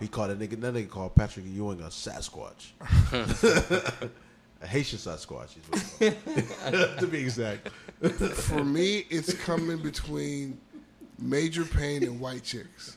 [0.00, 0.60] He called that nigga.
[0.60, 2.70] That nigga called Patrick Ewing a Sasquatch.
[4.62, 5.56] a Haitian Sasquatch.
[5.56, 7.68] Is what to be exact.
[8.34, 10.60] For me, it's coming between
[11.18, 12.96] Major Payne and White Chicks.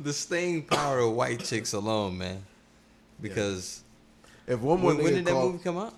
[0.00, 2.44] The staying power of white chicks alone, man.
[3.20, 3.82] Because
[4.46, 5.94] If one more when, when nigga did that called, movie come out?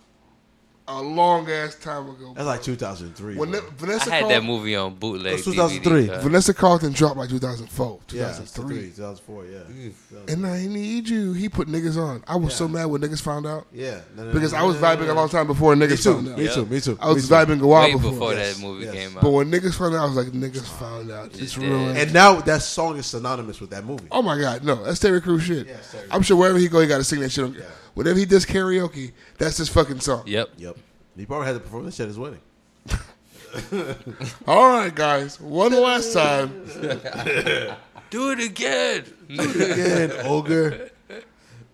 [0.89, 2.33] A long ass time ago.
[2.35, 3.37] That's like 2003.
[3.37, 3.61] When bro.
[3.77, 5.33] Vanessa I had that movie on bootleg.
[5.33, 6.07] That's 2003.
[6.07, 6.23] DVD.
[6.23, 8.91] Vanessa Carlton dropped like 2004, 2003, yeah, 2003.
[8.91, 10.33] 2004, yeah.
[10.33, 11.33] And I need you.
[11.33, 12.23] He put niggas on.
[12.27, 14.01] I was so mad when niggas found out Yeah.
[14.17, 15.13] No, no, because no, I was no, no, vibing no.
[15.13, 16.15] a long time before niggas too.
[16.15, 16.39] found out.
[16.39, 16.67] Me too.
[16.67, 16.99] Me too.
[17.01, 17.35] I was too.
[17.35, 18.11] vibing a while Way before.
[18.13, 18.95] before Yes, that movie yes.
[18.95, 19.23] came out.
[19.23, 21.27] But when niggas found out, I was like, niggas found out.
[21.39, 21.65] It's did.
[21.65, 21.99] ruined.
[21.99, 24.07] And now that song is synonymous with that movie.
[24.11, 25.67] Oh my God, no, that's Terry Crews shit.
[25.67, 27.45] Yeah, Terry I'm sure wherever he go, he got to sing that shit.
[27.45, 27.57] On,
[27.97, 30.23] Whenever he does karaoke, that's his fucking song.
[30.27, 30.51] Yep.
[30.59, 30.77] Yep.
[31.17, 32.41] He probably had to perform this shit at his wedding.
[34.47, 36.65] All right, guys, one last time.
[38.11, 39.05] Do it again.
[39.29, 40.91] Do it again, ogre.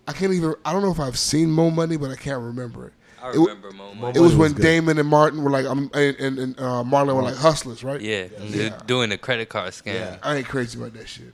[0.07, 0.55] I can't even.
[0.65, 2.93] I don't know if I've seen Mo Money, but I can't remember it.
[3.21, 4.01] I It wa- remember Mo It Money.
[4.01, 4.61] Money was was when good.
[4.63, 8.01] Damon and Martin were like, um, and, and, and uh, Marlon were like hustlers, right?
[8.01, 8.77] Yeah, Yeah.
[8.85, 9.93] doing the credit card scam.
[9.93, 10.17] Yeah.
[10.23, 11.33] I ain't crazy about that shit.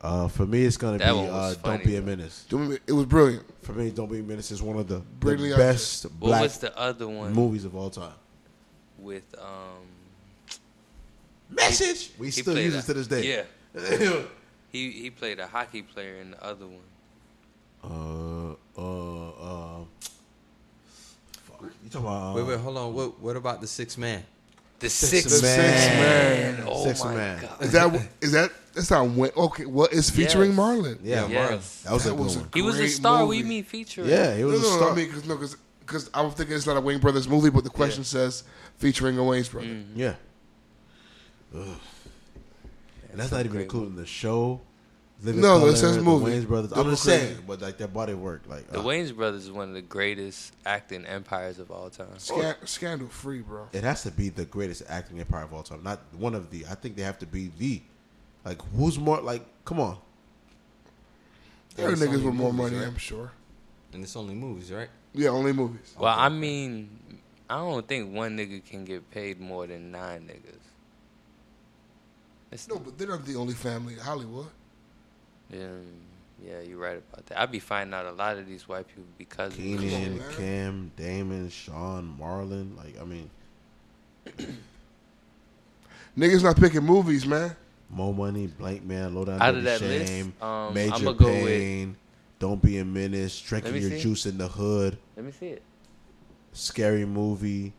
[0.00, 2.06] Uh, for me, it's gonna That be one was uh, funny, "Don't Be a though.
[2.06, 3.44] Menace." It was brilliant.
[3.66, 6.42] For me, "Don't Be a Menace" is one of the, the Brilliantly best What black
[6.42, 8.12] was the other one movies of all time.
[8.96, 9.82] with um?
[11.50, 12.10] Message.
[12.16, 13.44] We he still played use a- it to this day.
[13.74, 14.22] Yeah,
[14.70, 16.86] he he played a hockey player in the other one.
[17.82, 19.84] uh, uh, uh.
[21.32, 21.62] Fuck.
[21.82, 22.30] You talking about?
[22.30, 22.94] Uh, Wait, wait, hold on.
[22.94, 24.22] What, what about the six man?
[24.78, 26.56] The Sixth Sixth Man.
[26.56, 26.64] Man.
[26.68, 27.42] Oh my Man.
[27.42, 27.62] god.
[27.62, 29.30] Is that is that that's not when?
[29.36, 30.58] Okay, what is featuring Yes.
[30.60, 30.98] Marlon?
[31.02, 31.82] Yeah, Yes.
[31.82, 32.48] that was a That good was a.
[32.54, 33.24] He was a star.
[33.24, 33.42] movie.
[33.42, 34.08] We mean featuring.
[34.08, 34.90] Yeah, he was no, a no, star.
[34.92, 37.64] I mean, because no, because cause I'm thinking it's not a Wayne Brothers movie, but
[37.64, 38.44] the question says
[38.78, 39.66] featuring a Wayne's brother.
[39.66, 39.84] Mm.
[39.96, 40.14] yeah.
[41.54, 41.66] Ugh.
[43.10, 44.60] And that's not even great including the show.
[45.22, 46.26] Living No, Color, it says the movie.
[46.26, 46.72] Wayne's Brothers.
[46.72, 49.68] I'm just saying, but like their body work, like The uh, Wayans brothers is one
[49.68, 52.18] of the greatest acting empires of all time.
[52.18, 53.66] Scan- scandal free, bro.
[53.72, 55.82] it has to be the greatest acting empire of all time.
[55.82, 56.66] Not one of the.
[56.70, 57.80] I think they have to be the.
[58.46, 59.20] Like who's more?
[59.20, 59.98] Like come on.
[61.74, 62.86] There are niggas with more movies, money, right?
[62.86, 63.32] I'm sure.
[63.92, 64.88] And it's only movies, right?
[65.12, 65.94] Yeah, only movies.
[65.98, 66.88] Well, I mean,
[67.50, 70.60] I don't think one nigga can get paid more than nine niggas.
[72.52, 74.46] It's, No, but they're not the only family in Hollywood.
[75.52, 75.66] yeah,
[76.42, 77.40] yeah, you're right about that.
[77.40, 80.36] I'd be finding out a lot of these white people because of this Keenen, shit.
[80.36, 82.76] Cam, Damon, Sean, Marlon.
[82.76, 83.28] Like I mean,
[86.16, 87.54] Niggas not picking movies, man.
[87.90, 91.26] Mo Money, Blankman, Low Down Out Dirty of that list, Shame, um, Major I'ma go
[91.26, 91.96] with- Pain,
[92.38, 94.00] Don't Be a Menace, Drinking me Your see.
[94.00, 95.62] Juice in the Hood, Let me see it.
[96.52, 97.72] Scary Movie,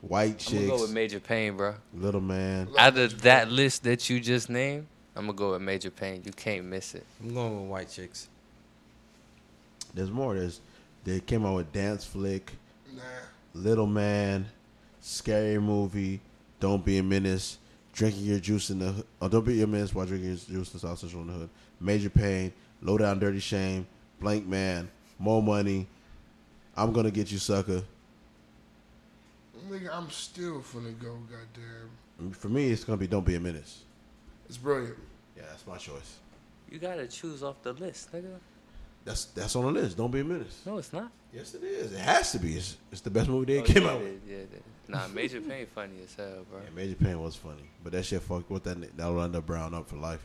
[0.00, 1.74] White I'm gonna Chicks, go with Major Payne, bro.
[1.94, 2.68] Little Man.
[2.78, 6.22] Out of that list that you just named, I'm gonna go with Major Payne.
[6.24, 7.04] You can't miss it.
[7.22, 8.28] I'm going with White Chicks.
[9.94, 10.34] There's more.
[10.34, 10.60] There's
[11.04, 12.52] they came out with Dance Flick,
[12.94, 13.02] Nah.
[13.54, 14.46] Little Man,
[15.00, 16.20] Scary Movie,
[16.60, 17.58] Don't Be a Menace,
[17.92, 19.06] Drinking Your Juice in the Hood.
[19.20, 21.50] Oh, Don't Be a Menace while drinking your juice in South Central in the Hood.
[21.80, 23.86] Major Payne, Low Down Dirty Shame,
[24.20, 24.88] Blankman,
[25.18, 25.86] More Money,
[26.76, 27.82] I'm Gonna Get You Sucker.
[29.68, 32.32] Nigga, I'm still finna go, goddamn.
[32.32, 33.82] For me, it's gonna be Don't Be a Menace.
[34.48, 34.96] It's brilliant.
[35.36, 36.16] Yeah, that's my choice.
[36.70, 38.36] You gotta choose off the list, nigga.
[39.04, 39.96] That's that's on the list.
[39.96, 40.62] Don't Be a Menace.
[40.64, 41.10] No, it's not.
[41.32, 41.92] Yes, it is.
[41.92, 42.54] It has to be.
[42.54, 44.08] It's, it's the best movie they Oh, came yeah, out with.
[44.08, 44.62] is, Yeah, it is.
[44.92, 46.60] Nah, Major Payne funny as hell, bro.
[46.62, 49.88] Yeah, Major Payne was funny, but that shit fucked with that that Orlando Brown up
[49.88, 50.24] for life.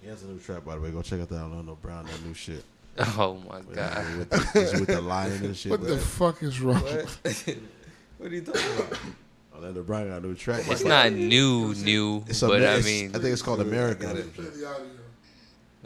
[0.00, 0.90] He has a new track, by the way.
[0.90, 2.64] Go check out that Orlando Brown, that new shit.
[3.16, 4.18] Oh my With, god.
[4.18, 5.70] with the, he's with the lion and shit.
[5.70, 6.76] What the but fuck is wrong?
[6.82, 8.98] what are you talking about?
[9.54, 10.64] Orlando Brown got a new track.
[10.68, 14.02] It's not new, new, It's but I it's- mean, I think it's called America.
[14.06, 14.34] got or it.
[14.36, 14.54] some shit.
[14.60, 14.86] the audio.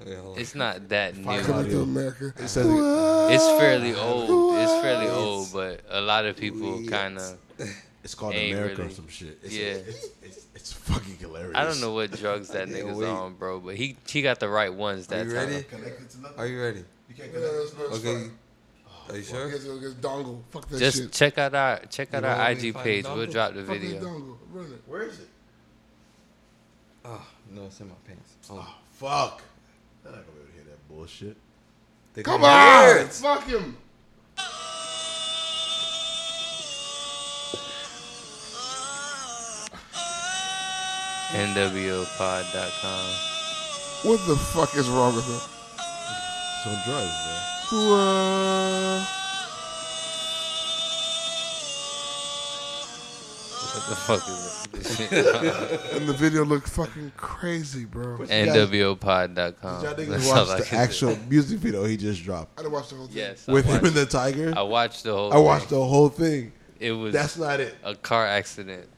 [0.03, 0.41] Okay, hold on.
[0.41, 1.41] it's not that new.
[1.43, 2.33] Coming to America.
[2.39, 4.46] It says It's fairly old.
[4.63, 7.39] It's fairly old, but a lot of people kind of.
[8.05, 9.39] it's called Ain't America or some shit.
[9.43, 9.65] It's, Yeah.
[9.67, 11.57] it's, it's, it's fucking hilarious.
[11.57, 13.09] I don't know what drugs that can't nigga's wait.
[13.09, 15.49] on, bro, but he he got the right ones Are that you time.
[15.51, 15.63] ready?
[15.65, 16.39] Connected to?
[16.39, 16.85] Are you ready?
[17.09, 17.53] You can't connect.
[17.53, 18.15] that's- that's Okay.
[18.23, 18.31] fine.
[19.09, 19.51] Are you oh, sure?
[19.51, 20.41] Guess get dongle.
[20.51, 21.13] Fuck that Just shit.
[21.13, 23.05] check out our check out You our want me to IG page.
[23.05, 24.01] the We'll drop the Fuck video.
[24.03, 24.37] dongle.
[24.87, 25.29] Where is it?
[27.05, 28.35] Oh, no, it's in my pants.
[28.49, 28.67] Hold on.
[28.69, 29.43] Oh, fuck.
[30.05, 31.37] I'm not gonna be able to hear that bullshit.
[32.15, 33.09] They Come gonna on!
[33.09, 33.77] Fuck him.
[41.33, 43.07] NWOpod.com.
[44.09, 45.41] What the fuck is wrong with him?
[46.63, 47.41] Some drugs, man.
[47.71, 49.03] Whoa.
[53.75, 55.13] What the fuck is this shit?
[55.97, 58.19] And the video looked fucking crazy, bro.
[58.19, 59.85] NWOpod.com.
[59.85, 60.77] Y'all niggas That's all I watched the can say.
[60.77, 63.17] actual music video he just dropped I didn't watch the whole thing.
[63.17, 64.55] Yes, I with him watched, and the tiger.
[64.57, 65.33] I watched the whole.
[65.33, 65.79] I watched thing.
[65.79, 66.53] the whole thing.
[66.79, 67.75] It was That's not it.
[67.85, 68.89] a car accident.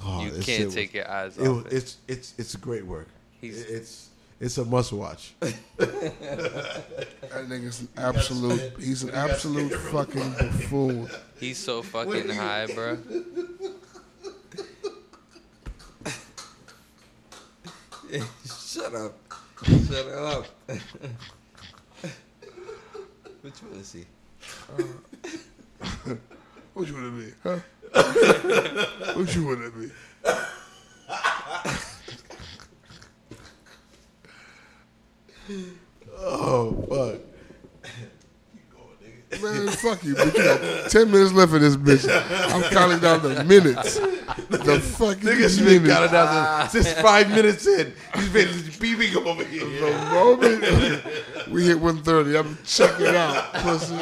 [0.00, 1.72] Oh, you can't shit was- take your eyes off it.
[1.72, 3.08] it's it's it's great work.
[3.40, 4.04] He's- it's
[4.40, 5.34] It's a must watch.
[7.28, 8.72] That nigga's an absolute.
[8.78, 11.08] He's an absolute fucking buffoon.
[11.40, 12.98] He's so fucking high, bro.
[18.46, 19.14] Shut up.
[19.64, 20.46] Shut up.
[23.42, 24.04] what you want to see?
[26.74, 27.58] What you want to be, huh?
[29.16, 29.90] What you want to be?
[36.16, 37.20] Oh fuck.
[39.42, 40.14] Man, fuck you.
[40.14, 42.08] But you got ten minutes left in this bitch.
[42.52, 43.98] I'm counting down the minutes.
[44.48, 45.92] The fucking Niggas been minutes.
[45.94, 47.92] counting down since five minutes in.
[48.14, 49.64] He's been beeping him over here.
[49.64, 53.98] The moment we hit 130, I'm checking out, pussy.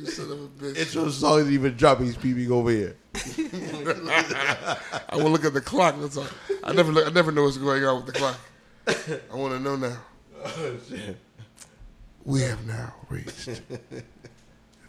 [0.00, 0.76] You son of a bitch.
[0.76, 2.00] Intro song didn't even drop.
[2.00, 2.96] He's beeping over here.
[3.14, 5.96] I want to look at the clock.
[5.98, 6.26] That's all.
[6.64, 8.38] I never, look, I never know what's going on with the clock.
[8.86, 9.98] I want to know now.
[10.44, 11.16] Oh, shit.
[12.24, 13.48] We have now reached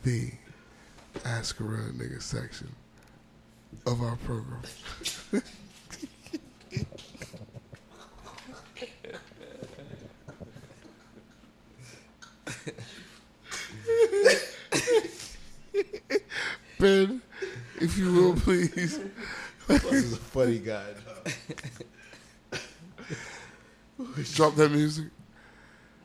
[0.04, 0.32] the
[1.26, 2.74] Ask a Real Nigga section
[3.86, 4.62] of our program.
[16.80, 17.22] Ben,
[17.80, 19.00] if you will, please.
[19.68, 20.84] This is a funny guy.
[24.34, 25.08] Drop that music.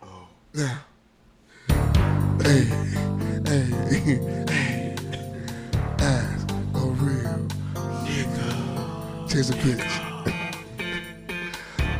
[0.02, 0.28] Oh.
[0.52, 0.78] Yeah.
[2.42, 2.64] Hey,
[3.46, 3.70] hey,
[4.48, 4.94] hey.
[5.98, 7.48] Ask a real
[8.04, 9.30] nigga.
[9.30, 10.05] Change the pitch.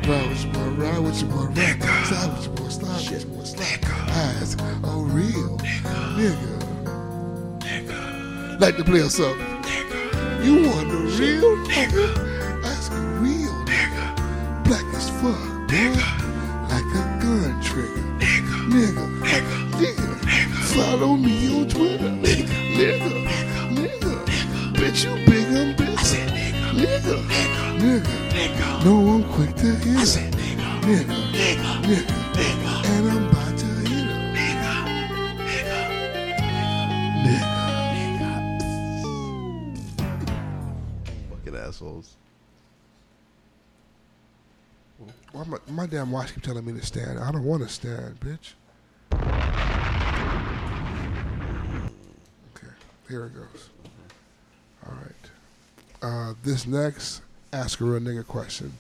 [0.06, 1.82] Ride with your boy, ride with your boy, ride.
[2.06, 3.84] Slide with your boy, slide with your boy, slide.
[4.08, 5.58] Ask a real
[6.14, 6.52] nigga.
[8.60, 9.36] Like to play us up.
[10.44, 12.64] You want the real nigga?
[12.64, 14.64] Ask a real nigga.
[14.64, 16.00] Black as fuck, nigga.
[16.70, 18.06] Like a gun trigger.
[18.20, 18.54] Nigga.
[18.70, 19.04] Nigga.
[19.22, 19.56] Nigga.
[19.72, 20.54] Nigga.
[20.72, 22.10] Follow me on Twitter.
[22.10, 22.46] Nigga.
[22.78, 23.10] Nigga.
[23.74, 24.12] Nigga.
[24.74, 25.74] Bitch, you big, I'm.
[25.74, 26.30] Nigga.
[26.76, 27.14] Nigga.
[27.26, 27.65] Nigga.
[27.78, 30.30] No, I'm quick to hit her.
[30.30, 31.04] Nigga.
[31.32, 31.70] Nigga.
[31.82, 32.84] Nigga.
[32.86, 34.20] And I'm about to hit her.
[34.32, 34.72] Nigga.
[37.26, 38.32] Nigga.
[41.30, 42.16] Fucking assholes.
[45.32, 47.18] Why my, my damn watch keep telling me to stand.
[47.18, 48.54] I don't want to stand, bitch.
[52.54, 52.72] Okay,
[53.08, 53.68] here it goes.
[54.86, 55.30] All right.
[56.00, 57.20] Uh, this next
[57.52, 58.74] Ask a Real Nigga question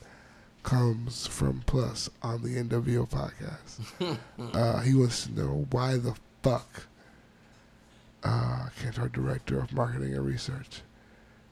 [0.62, 4.18] comes from Plus on the NWO podcast.
[4.54, 6.86] uh, he wants to know why the fuck
[8.24, 10.82] uh, can't our director of marketing and research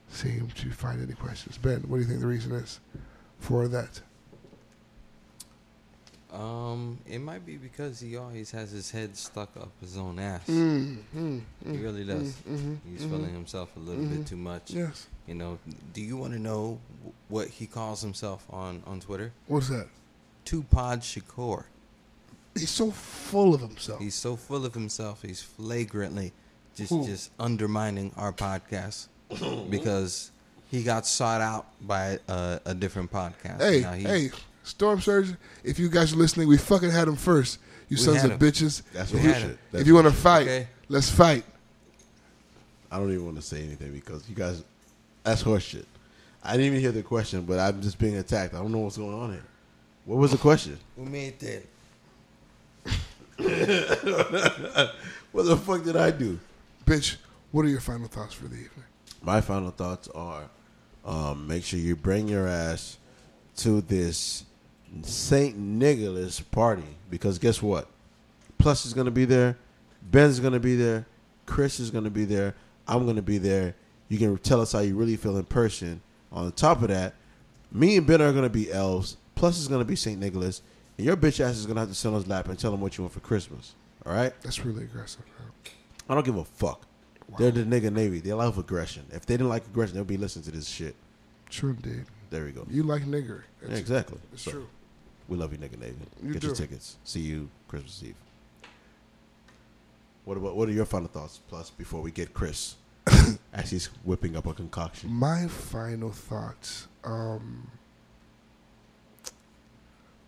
[0.08, 1.56] seem to find any questions?
[1.56, 2.80] Ben, what do you think the reason is
[3.38, 4.00] for that?
[6.34, 10.46] Um, it might be because he always has his head stuck up his own ass.
[10.48, 12.32] Mm, mm, He really does.
[12.48, 13.10] mhm, He's mhm.
[13.10, 14.16] feeling himself a little Mhm.
[14.18, 14.70] bit too much.
[14.72, 15.06] Yes.
[15.28, 15.58] You know,
[15.92, 16.80] do you want to know
[17.28, 19.32] what he calls himself on on Twitter?
[19.46, 19.86] What's that?
[20.44, 21.64] Tupad Shakur.
[22.54, 24.00] He's so full of himself.
[24.00, 25.22] He's so full of himself.
[25.22, 26.32] He's flagrantly
[26.76, 27.06] just Who?
[27.06, 29.06] just undermining our podcast
[29.70, 30.30] because
[30.70, 33.60] he got sought out by a, a different podcast.
[33.60, 34.30] hey, hey,
[34.64, 35.32] Storm Surge,
[35.62, 37.58] if you guys are listening, we fucking had him first.
[37.88, 38.50] You We sons had of him.
[38.50, 38.82] bitches.
[38.92, 39.50] That's if what you, shit.
[39.50, 40.22] if That's you want to bullshit.
[40.22, 40.68] fight, Okay.
[40.88, 41.44] let's fight.
[42.90, 44.64] I don't even want to say anything because you guys,
[45.22, 45.84] that's horseshit.
[46.42, 48.54] I didn't even hear the question, but I'm just being attacked.
[48.54, 49.44] I don't know what's going on here.
[50.06, 50.78] What was the question?
[50.96, 51.66] Who made that?
[55.32, 56.38] What the fuck did I do?
[56.86, 57.16] Bitch,
[57.50, 58.84] what are your final thoughts for the evening?
[59.20, 60.44] My final thoughts are:
[61.04, 62.98] um, make sure you bring your ass
[63.56, 64.44] to this
[65.02, 67.88] Saint Nicholas party because guess what?
[68.58, 69.56] Plus is gonna be there,
[70.02, 71.06] Ben's gonna be there,
[71.46, 72.54] Chris is gonna be there,
[72.86, 73.74] I'm gonna be there.
[74.08, 76.00] You can tell us how you really feel in person.
[76.32, 77.14] On top of that,
[77.72, 79.16] me and Ben are gonna be elves.
[79.34, 80.62] Plus is gonna be Saint Nicholas,
[80.96, 82.80] and your bitch ass is gonna have to sit on his lap and tell him
[82.80, 83.74] what you want for Christmas.
[84.06, 84.32] All right?
[84.42, 85.22] That's really aggressive.
[85.38, 85.48] Man.
[86.08, 86.82] I don't give a fuck.
[87.38, 88.20] They're the nigga Navy.
[88.20, 89.06] They love aggression.
[89.10, 90.94] If they didn't like aggression, they'll be listening to this shit.
[91.48, 92.04] True indeed.
[92.30, 92.66] There we go.
[92.70, 93.42] You like nigger.
[93.66, 94.18] Yeah, exactly.
[94.32, 94.66] It's So, true.
[95.28, 95.96] We love you, nigga Navy.
[96.22, 96.96] You Get your tickets.
[97.04, 98.14] See you Christmas Eve.
[100.24, 101.40] What about what are your final thoughts?
[101.48, 102.76] Plus, before we get Chris,
[103.52, 105.10] as he's whipping up a concoction.
[105.12, 107.70] My final thoughts um,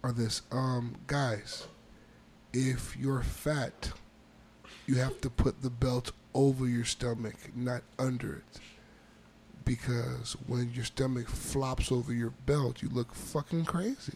[0.03, 0.43] are this.
[0.51, 1.67] Um, guys,
[2.53, 3.93] if you're fat,
[4.87, 8.61] you have to put the belt over your stomach, not under it.
[9.65, 14.13] Because when your stomach flops over your belt, you look fucking crazy.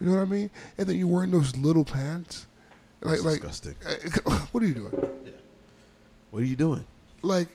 [0.00, 0.50] You know what I mean?
[0.78, 2.46] And then you're wearing those little pants.
[3.02, 3.74] Like, That's like, disgusting.
[3.86, 4.92] Eh, eh, what are you doing?
[6.30, 6.84] What are you doing?
[7.22, 7.48] Like,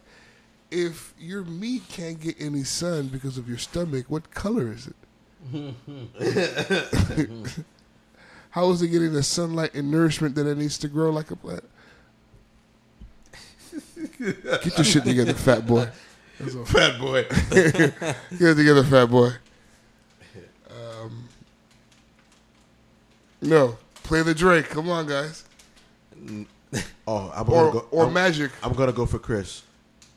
[0.72, 4.96] if your meat can't get any sun because of your stomach, what color is it?
[8.50, 11.36] How is it getting the sunlight and nourishment that it needs to grow like a
[11.36, 11.64] plant?
[14.20, 15.90] Get your shit together, fat boy.
[16.66, 17.24] Fat boy.
[17.52, 19.32] Get it together, fat boy.
[23.46, 24.70] No, play the Drake.
[24.70, 25.44] Come on, guys.
[27.08, 27.86] Oh, I'm Or gonna go.
[27.92, 28.52] or I'm, Magic.
[28.62, 29.62] I'm gonna go for Chris.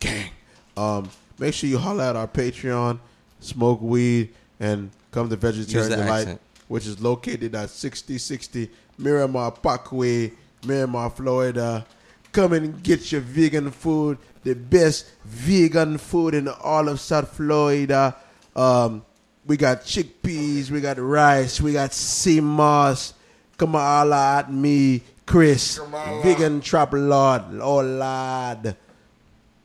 [0.00, 0.30] Gang.
[0.76, 2.98] Um, make sure you holler at our Patreon,
[3.40, 6.40] smoke weed, and come to Vegetarian Use the Delight, accent.
[6.66, 10.32] which is located at 6060 Miramar Parkway,
[10.66, 11.86] Miramar, Florida.
[12.32, 18.16] Come and get your vegan food, the best vegan food in all of South Florida.
[18.56, 19.04] Um,
[19.46, 23.14] we got chickpeas, we got rice, we got sea moss.
[23.58, 25.78] Come on, holla at me, Chris,
[26.22, 28.76] vegan trap lord, oh lord.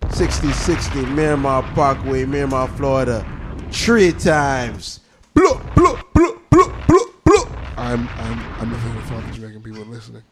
[0.09, 3.23] 6060 Miramar Parkway, Miramar, Florida.
[3.71, 4.99] Three times.
[5.35, 7.77] Bloop, bloop, bloop, bloop, bloop, bloop.
[7.77, 10.23] I'm I'm I'm the favorite father Jamaican people listening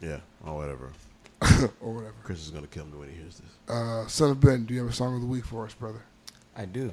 [0.00, 0.90] Yeah, or whatever.
[1.80, 2.14] or whatever.
[2.24, 3.50] Chris is gonna kill me when he hears this.
[3.68, 6.02] Uh, Son of Ben, do you have a song of the week for us, brother?
[6.56, 6.92] I do.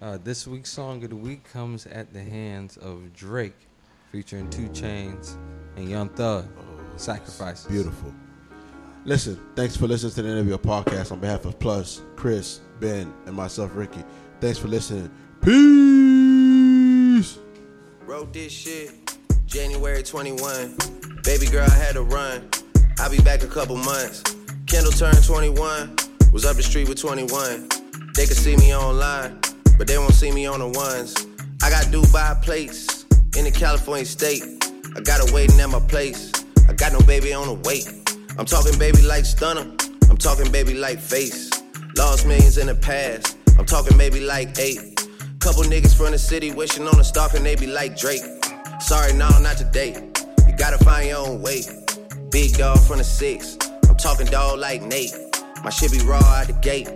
[0.00, 3.65] Uh, this week's song of the week comes at the hands of Drake,
[4.16, 5.36] featuring Two Chainz
[5.76, 6.46] and Young Thug.
[6.58, 6.62] Oh,
[6.96, 7.66] Sacrifice.
[7.66, 8.14] Beautiful.
[9.04, 13.36] Listen, thanks for listening to the interview podcast on behalf of Plus, Chris, Ben, and
[13.36, 14.02] myself, Ricky.
[14.40, 15.10] Thanks for listening.
[15.42, 17.38] Peace.
[18.06, 18.94] Wrote this shit
[19.44, 20.78] January 21.
[21.22, 22.48] Baby girl, I had to run.
[22.98, 24.22] I'll be back a couple months.
[24.66, 25.94] Kendall turned 21.
[26.32, 27.68] Was up the street with 21.
[28.14, 29.38] They could see me online,
[29.76, 31.14] but they won't see me on the ones.
[31.62, 32.95] I got Dubai plates
[33.36, 34.42] in the California state.
[34.96, 36.32] I got her waiting at my place.
[36.68, 37.86] I got no baby on the wait.
[38.38, 39.70] I'm talking baby like stunner.
[40.08, 41.50] I'm talking baby like face.
[41.96, 43.36] Lost millions in the past.
[43.58, 44.96] I'm talking maybe like eight.
[45.38, 48.22] Couple niggas from the city wishing on a stalk and they be like Drake.
[48.80, 50.10] Sorry, no, not today.
[50.48, 51.62] You gotta find your own way.
[52.30, 53.56] Big dog from the six.
[53.88, 55.12] I'm talking dog like Nate.
[55.62, 56.88] My shit be raw out the gate.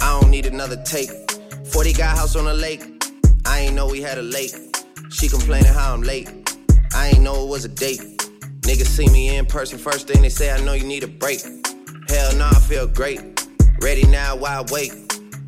[0.00, 1.10] I don't need another take.
[1.66, 2.82] 40 got house on the lake.
[3.44, 4.52] I ain't know we had a lake.
[5.16, 6.28] She complaining how I'm late.
[6.94, 8.00] I ain't know it was a date.
[8.60, 11.40] Niggas see me in person first thing they say I know you need a break.
[12.10, 13.48] Hell no, I feel great.
[13.80, 14.92] Ready now, why wait?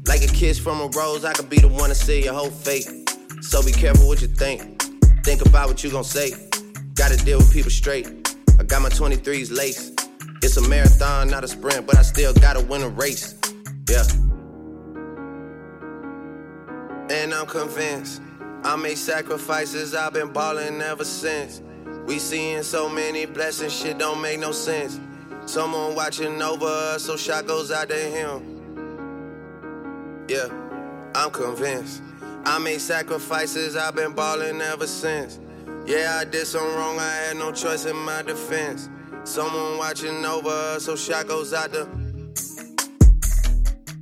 [0.06, 2.48] Like a kiss from a rose, I could be the one to see your whole
[2.48, 2.88] fate.
[3.42, 4.82] So be careful what you think.
[5.22, 6.30] Think about what you gon' say.
[6.94, 8.06] Gotta deal with people straight.
[8.58, 9.92] I got my 23s lace.
[10.42, 13.38] It's a marathon, not a sprint, but I still gotta win a race.
[13.86, 14.04] Yeah.
[17.10, 18.22] And I'm convinced
[18.64, 21.62] I made sacrifices, I've been ballin' ever since.
[22.06, 24.98] We seeing so many blessings, shit don't make no sense.
[25.46, 28.42] Someone watching over us, so shot goes out to him.
[30.28, 30.48] Yeah,
[31.14, 32.02] I'm convinced.
[32.44, 35.38] I made sacrifices, I've been ballin' ever since.
[35.86, 38.88] Yeah, I did some wrong, I had no choice in my defense.
[39.24, 41.84] Someone watching over us, so shot goes out to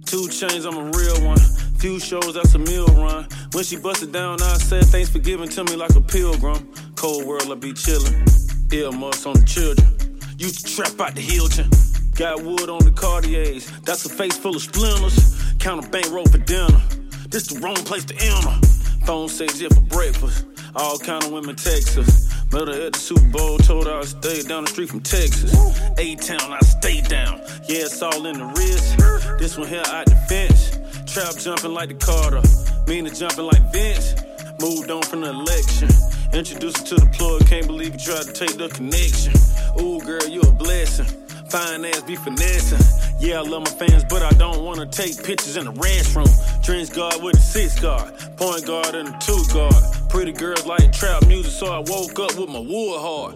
[0.06, 1.55] Two Chainz, I'm a real one.
[1.78, 3.26] Few shows, that's a meal run.
[3.52, 6.72] When she busted down, I said thanks for giving to me like a pilgrim.
[6.94, 8.72] Cold world, I be chillin'.
[8.72, 10.18] Earmuffs on the children.
[10.38, 11.70] Used to trap out the Hilton.
[12.16, 13.70] Got wood on the Cartiers.
[13.82, 15.36] That's a face full of splinters.
[15.58, 16.80] Count a bankroll for dinner.
[17.28, 18.66] This the wrong place to enter.
[19.04, 20.46] Phone says yeah for breakfast.
[20.74, 22.32] All kind of women text us.
[22.52, 25.52] Met her at the Super Bowl, told her I stayed down the street from Texas.
[25.98, 27.38] A-Town, I stay down.
[27.68, 29.38] Yeah, it's all in the wrist.
[29.38, 30.75] This one here the fence.
[31.16, 32.42] Trap jumping like the Carter.
[32.86, 34.14] Mean jumping like Vince.
[34.60, 35.88] Moved on from the election.
[36.34, 39.32] Introduced to the plug, can't believe you tried to take the connection.
[39.80, 41.06] Ooh, girl, you a blessing.
[41.48, 42.84] Fine ass be finessing.
[43.18, 46.28] Yeah, I love my fans, but I don't wanna take pictures in the restroom.
[46.62, 49.72] Trench guard with a six guard, point guard and a two guard.
[50.10, 53.34] Pretty girls like trap music, so I woke up with my wood hard.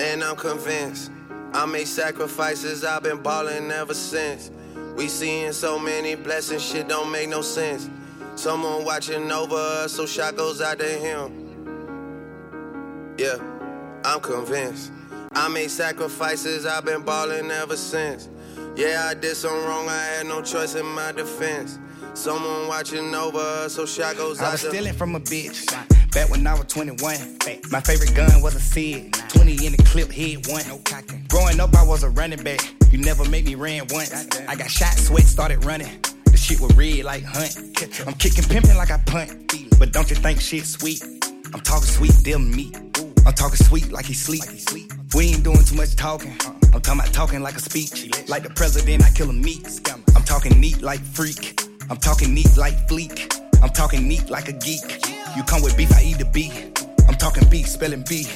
[0.00, 1.10] And I'm convinced
[1.52, 4.50] I made sacrifices, I've been ballin' ever since.
[4.96, 7.88] We seeing so many blessings, shit don't make no sense.
[8.34, 13.14] Someone watching over us, so shot goes out to him.
[13.18, 13.36] Yeah,
[14.04, 14.92] I'm convinced.
[15.32, 18.28] I made sacrifices, I've been ballin' ever since.
[18.76, 21.78] Yeah, I did some wrong, I had no choice in my defense.
[22.14, 24.48] Someone watching over us, so shot goes out to him.
[24.48, 25.66] I was stealing from a bitch.
[26.12, 27.38] Back when I was 21.
[27.70, 29.12] My favorite gun was a Sid.
[29.28, 30.64] 20 in the clip, hit one.
[31.28, 32.60] Growing up, I was a running back.
[32.90, 34.12] You never made me ran once.
[34.48, 36.00] I got shot, sweat, started running.
[36.24, 37.56] The shit was red like hunt.
[38.06, 39.54] I'm kicking pimping like I punt.
[39.78, 41.02] But don't you think shit sweet?
[41.54, 42.76] I'm talking sweet, deal meat.
[43.24, 44.42] I'm talking sweet like he sleep.
[45.14, 46.36] We ain't doing too much talking.
[46.72, 48.10] I'm talking about talking like a speech.
[48.28, 49.80] Like the president, I kill a meat.
[50.16, 51.60] I'm talking neat like freak.
[51.90, 53.32] I'm talking neat like fleek.
[53.62, 55.06] I'm talking neat like a geek.
[55.36, 56.70] You come with beef, I eat the beef.
[57.08, 58.26] I'm talking beef, spelling B.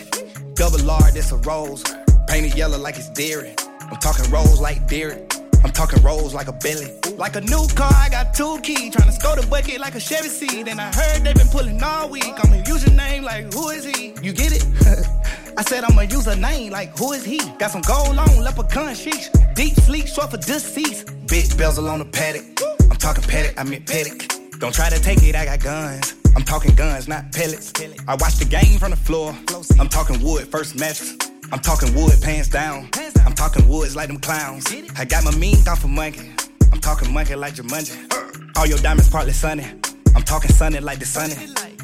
[0.55, 1.83] Double R, that's a rose.
[2.29, 3.57] Painted yellow like it's dairy.
[3.91, 5.35] I'm talking rolls like Derek.
[5.65, 6.93] I'm talking rolls like a belly.
[7.17, 8.95] Like a new car, I got two keys.
[8.95, 10.69] Trying to score the bucket like a Chevy seat.
[10.69, 12.35] And I heard they been pulling all week.
[12.43, 14.15] I'ma use your name like who is he?
[14.23, 14.65] You get it?
[15.57, 17.39] I said use a name like who is he?
[17.59, 19.29] Got some gold on, leprechaun sheesh.
[19.55, 21.07] Deep sleep, short for deceased.
[21.27, 22.61] Big bezel on the Patek.
[22.91, 24.59] I'm talking Patek, I mean Patek.
[24.61, 26.15] Don't try to take it, I got guns.
[26.37, 27.73] I'm talking guns, not pellets.
[28.09, 29.35] I watch the game from the floor.
[29.79, 31.17] I'm talking wood, first mattress.
[31.53, 32.89] I'm talking wood, pants down.
[33.25, 34.65] I'm talking woods like them clowns.
[34.97, 36.33] I got my mean off of monkey.
[36.73, 38.57] I'm talking monkey like Jumanji.
[38.57, 39.67] All your diamonds partly sunny.
[40.15, 41.35] I'm talking sunny like the sunny.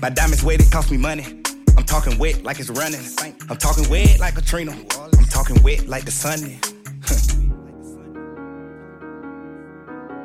[0.01, 1.43] My diamonds it cost me money.
[1.77, 3.01] I'm talking wet like it's running.
[3.49, 4.73] I'm talking wet like Katrina.
[4.73, 6.59] I'm talking wet like the sunny.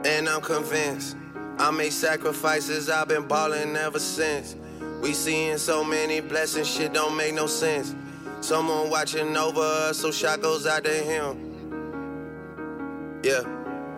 [0.06, 1.18] And I'm convinced
[1.57, 4.56] I made sacrifices, I've been ballin' ever since.
[5.02, 7.95] We seeing so many blessings, shit don't make no sense.
[8.46, 11.64] Someone watching over us, so shot goes out to him.
[13.24, 13.42] Yeah,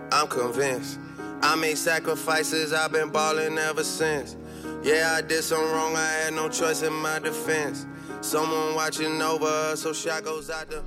[0.09, 1.01] I'm convinced.
[1.41, 4.37] I made sacrifices, I've been ballin' ever since.
[4.83, 7.85] Yeah, I did some wrong, I had no choice in my defense.
[8.21, 10.81] Someone watching over us, so shot goes out to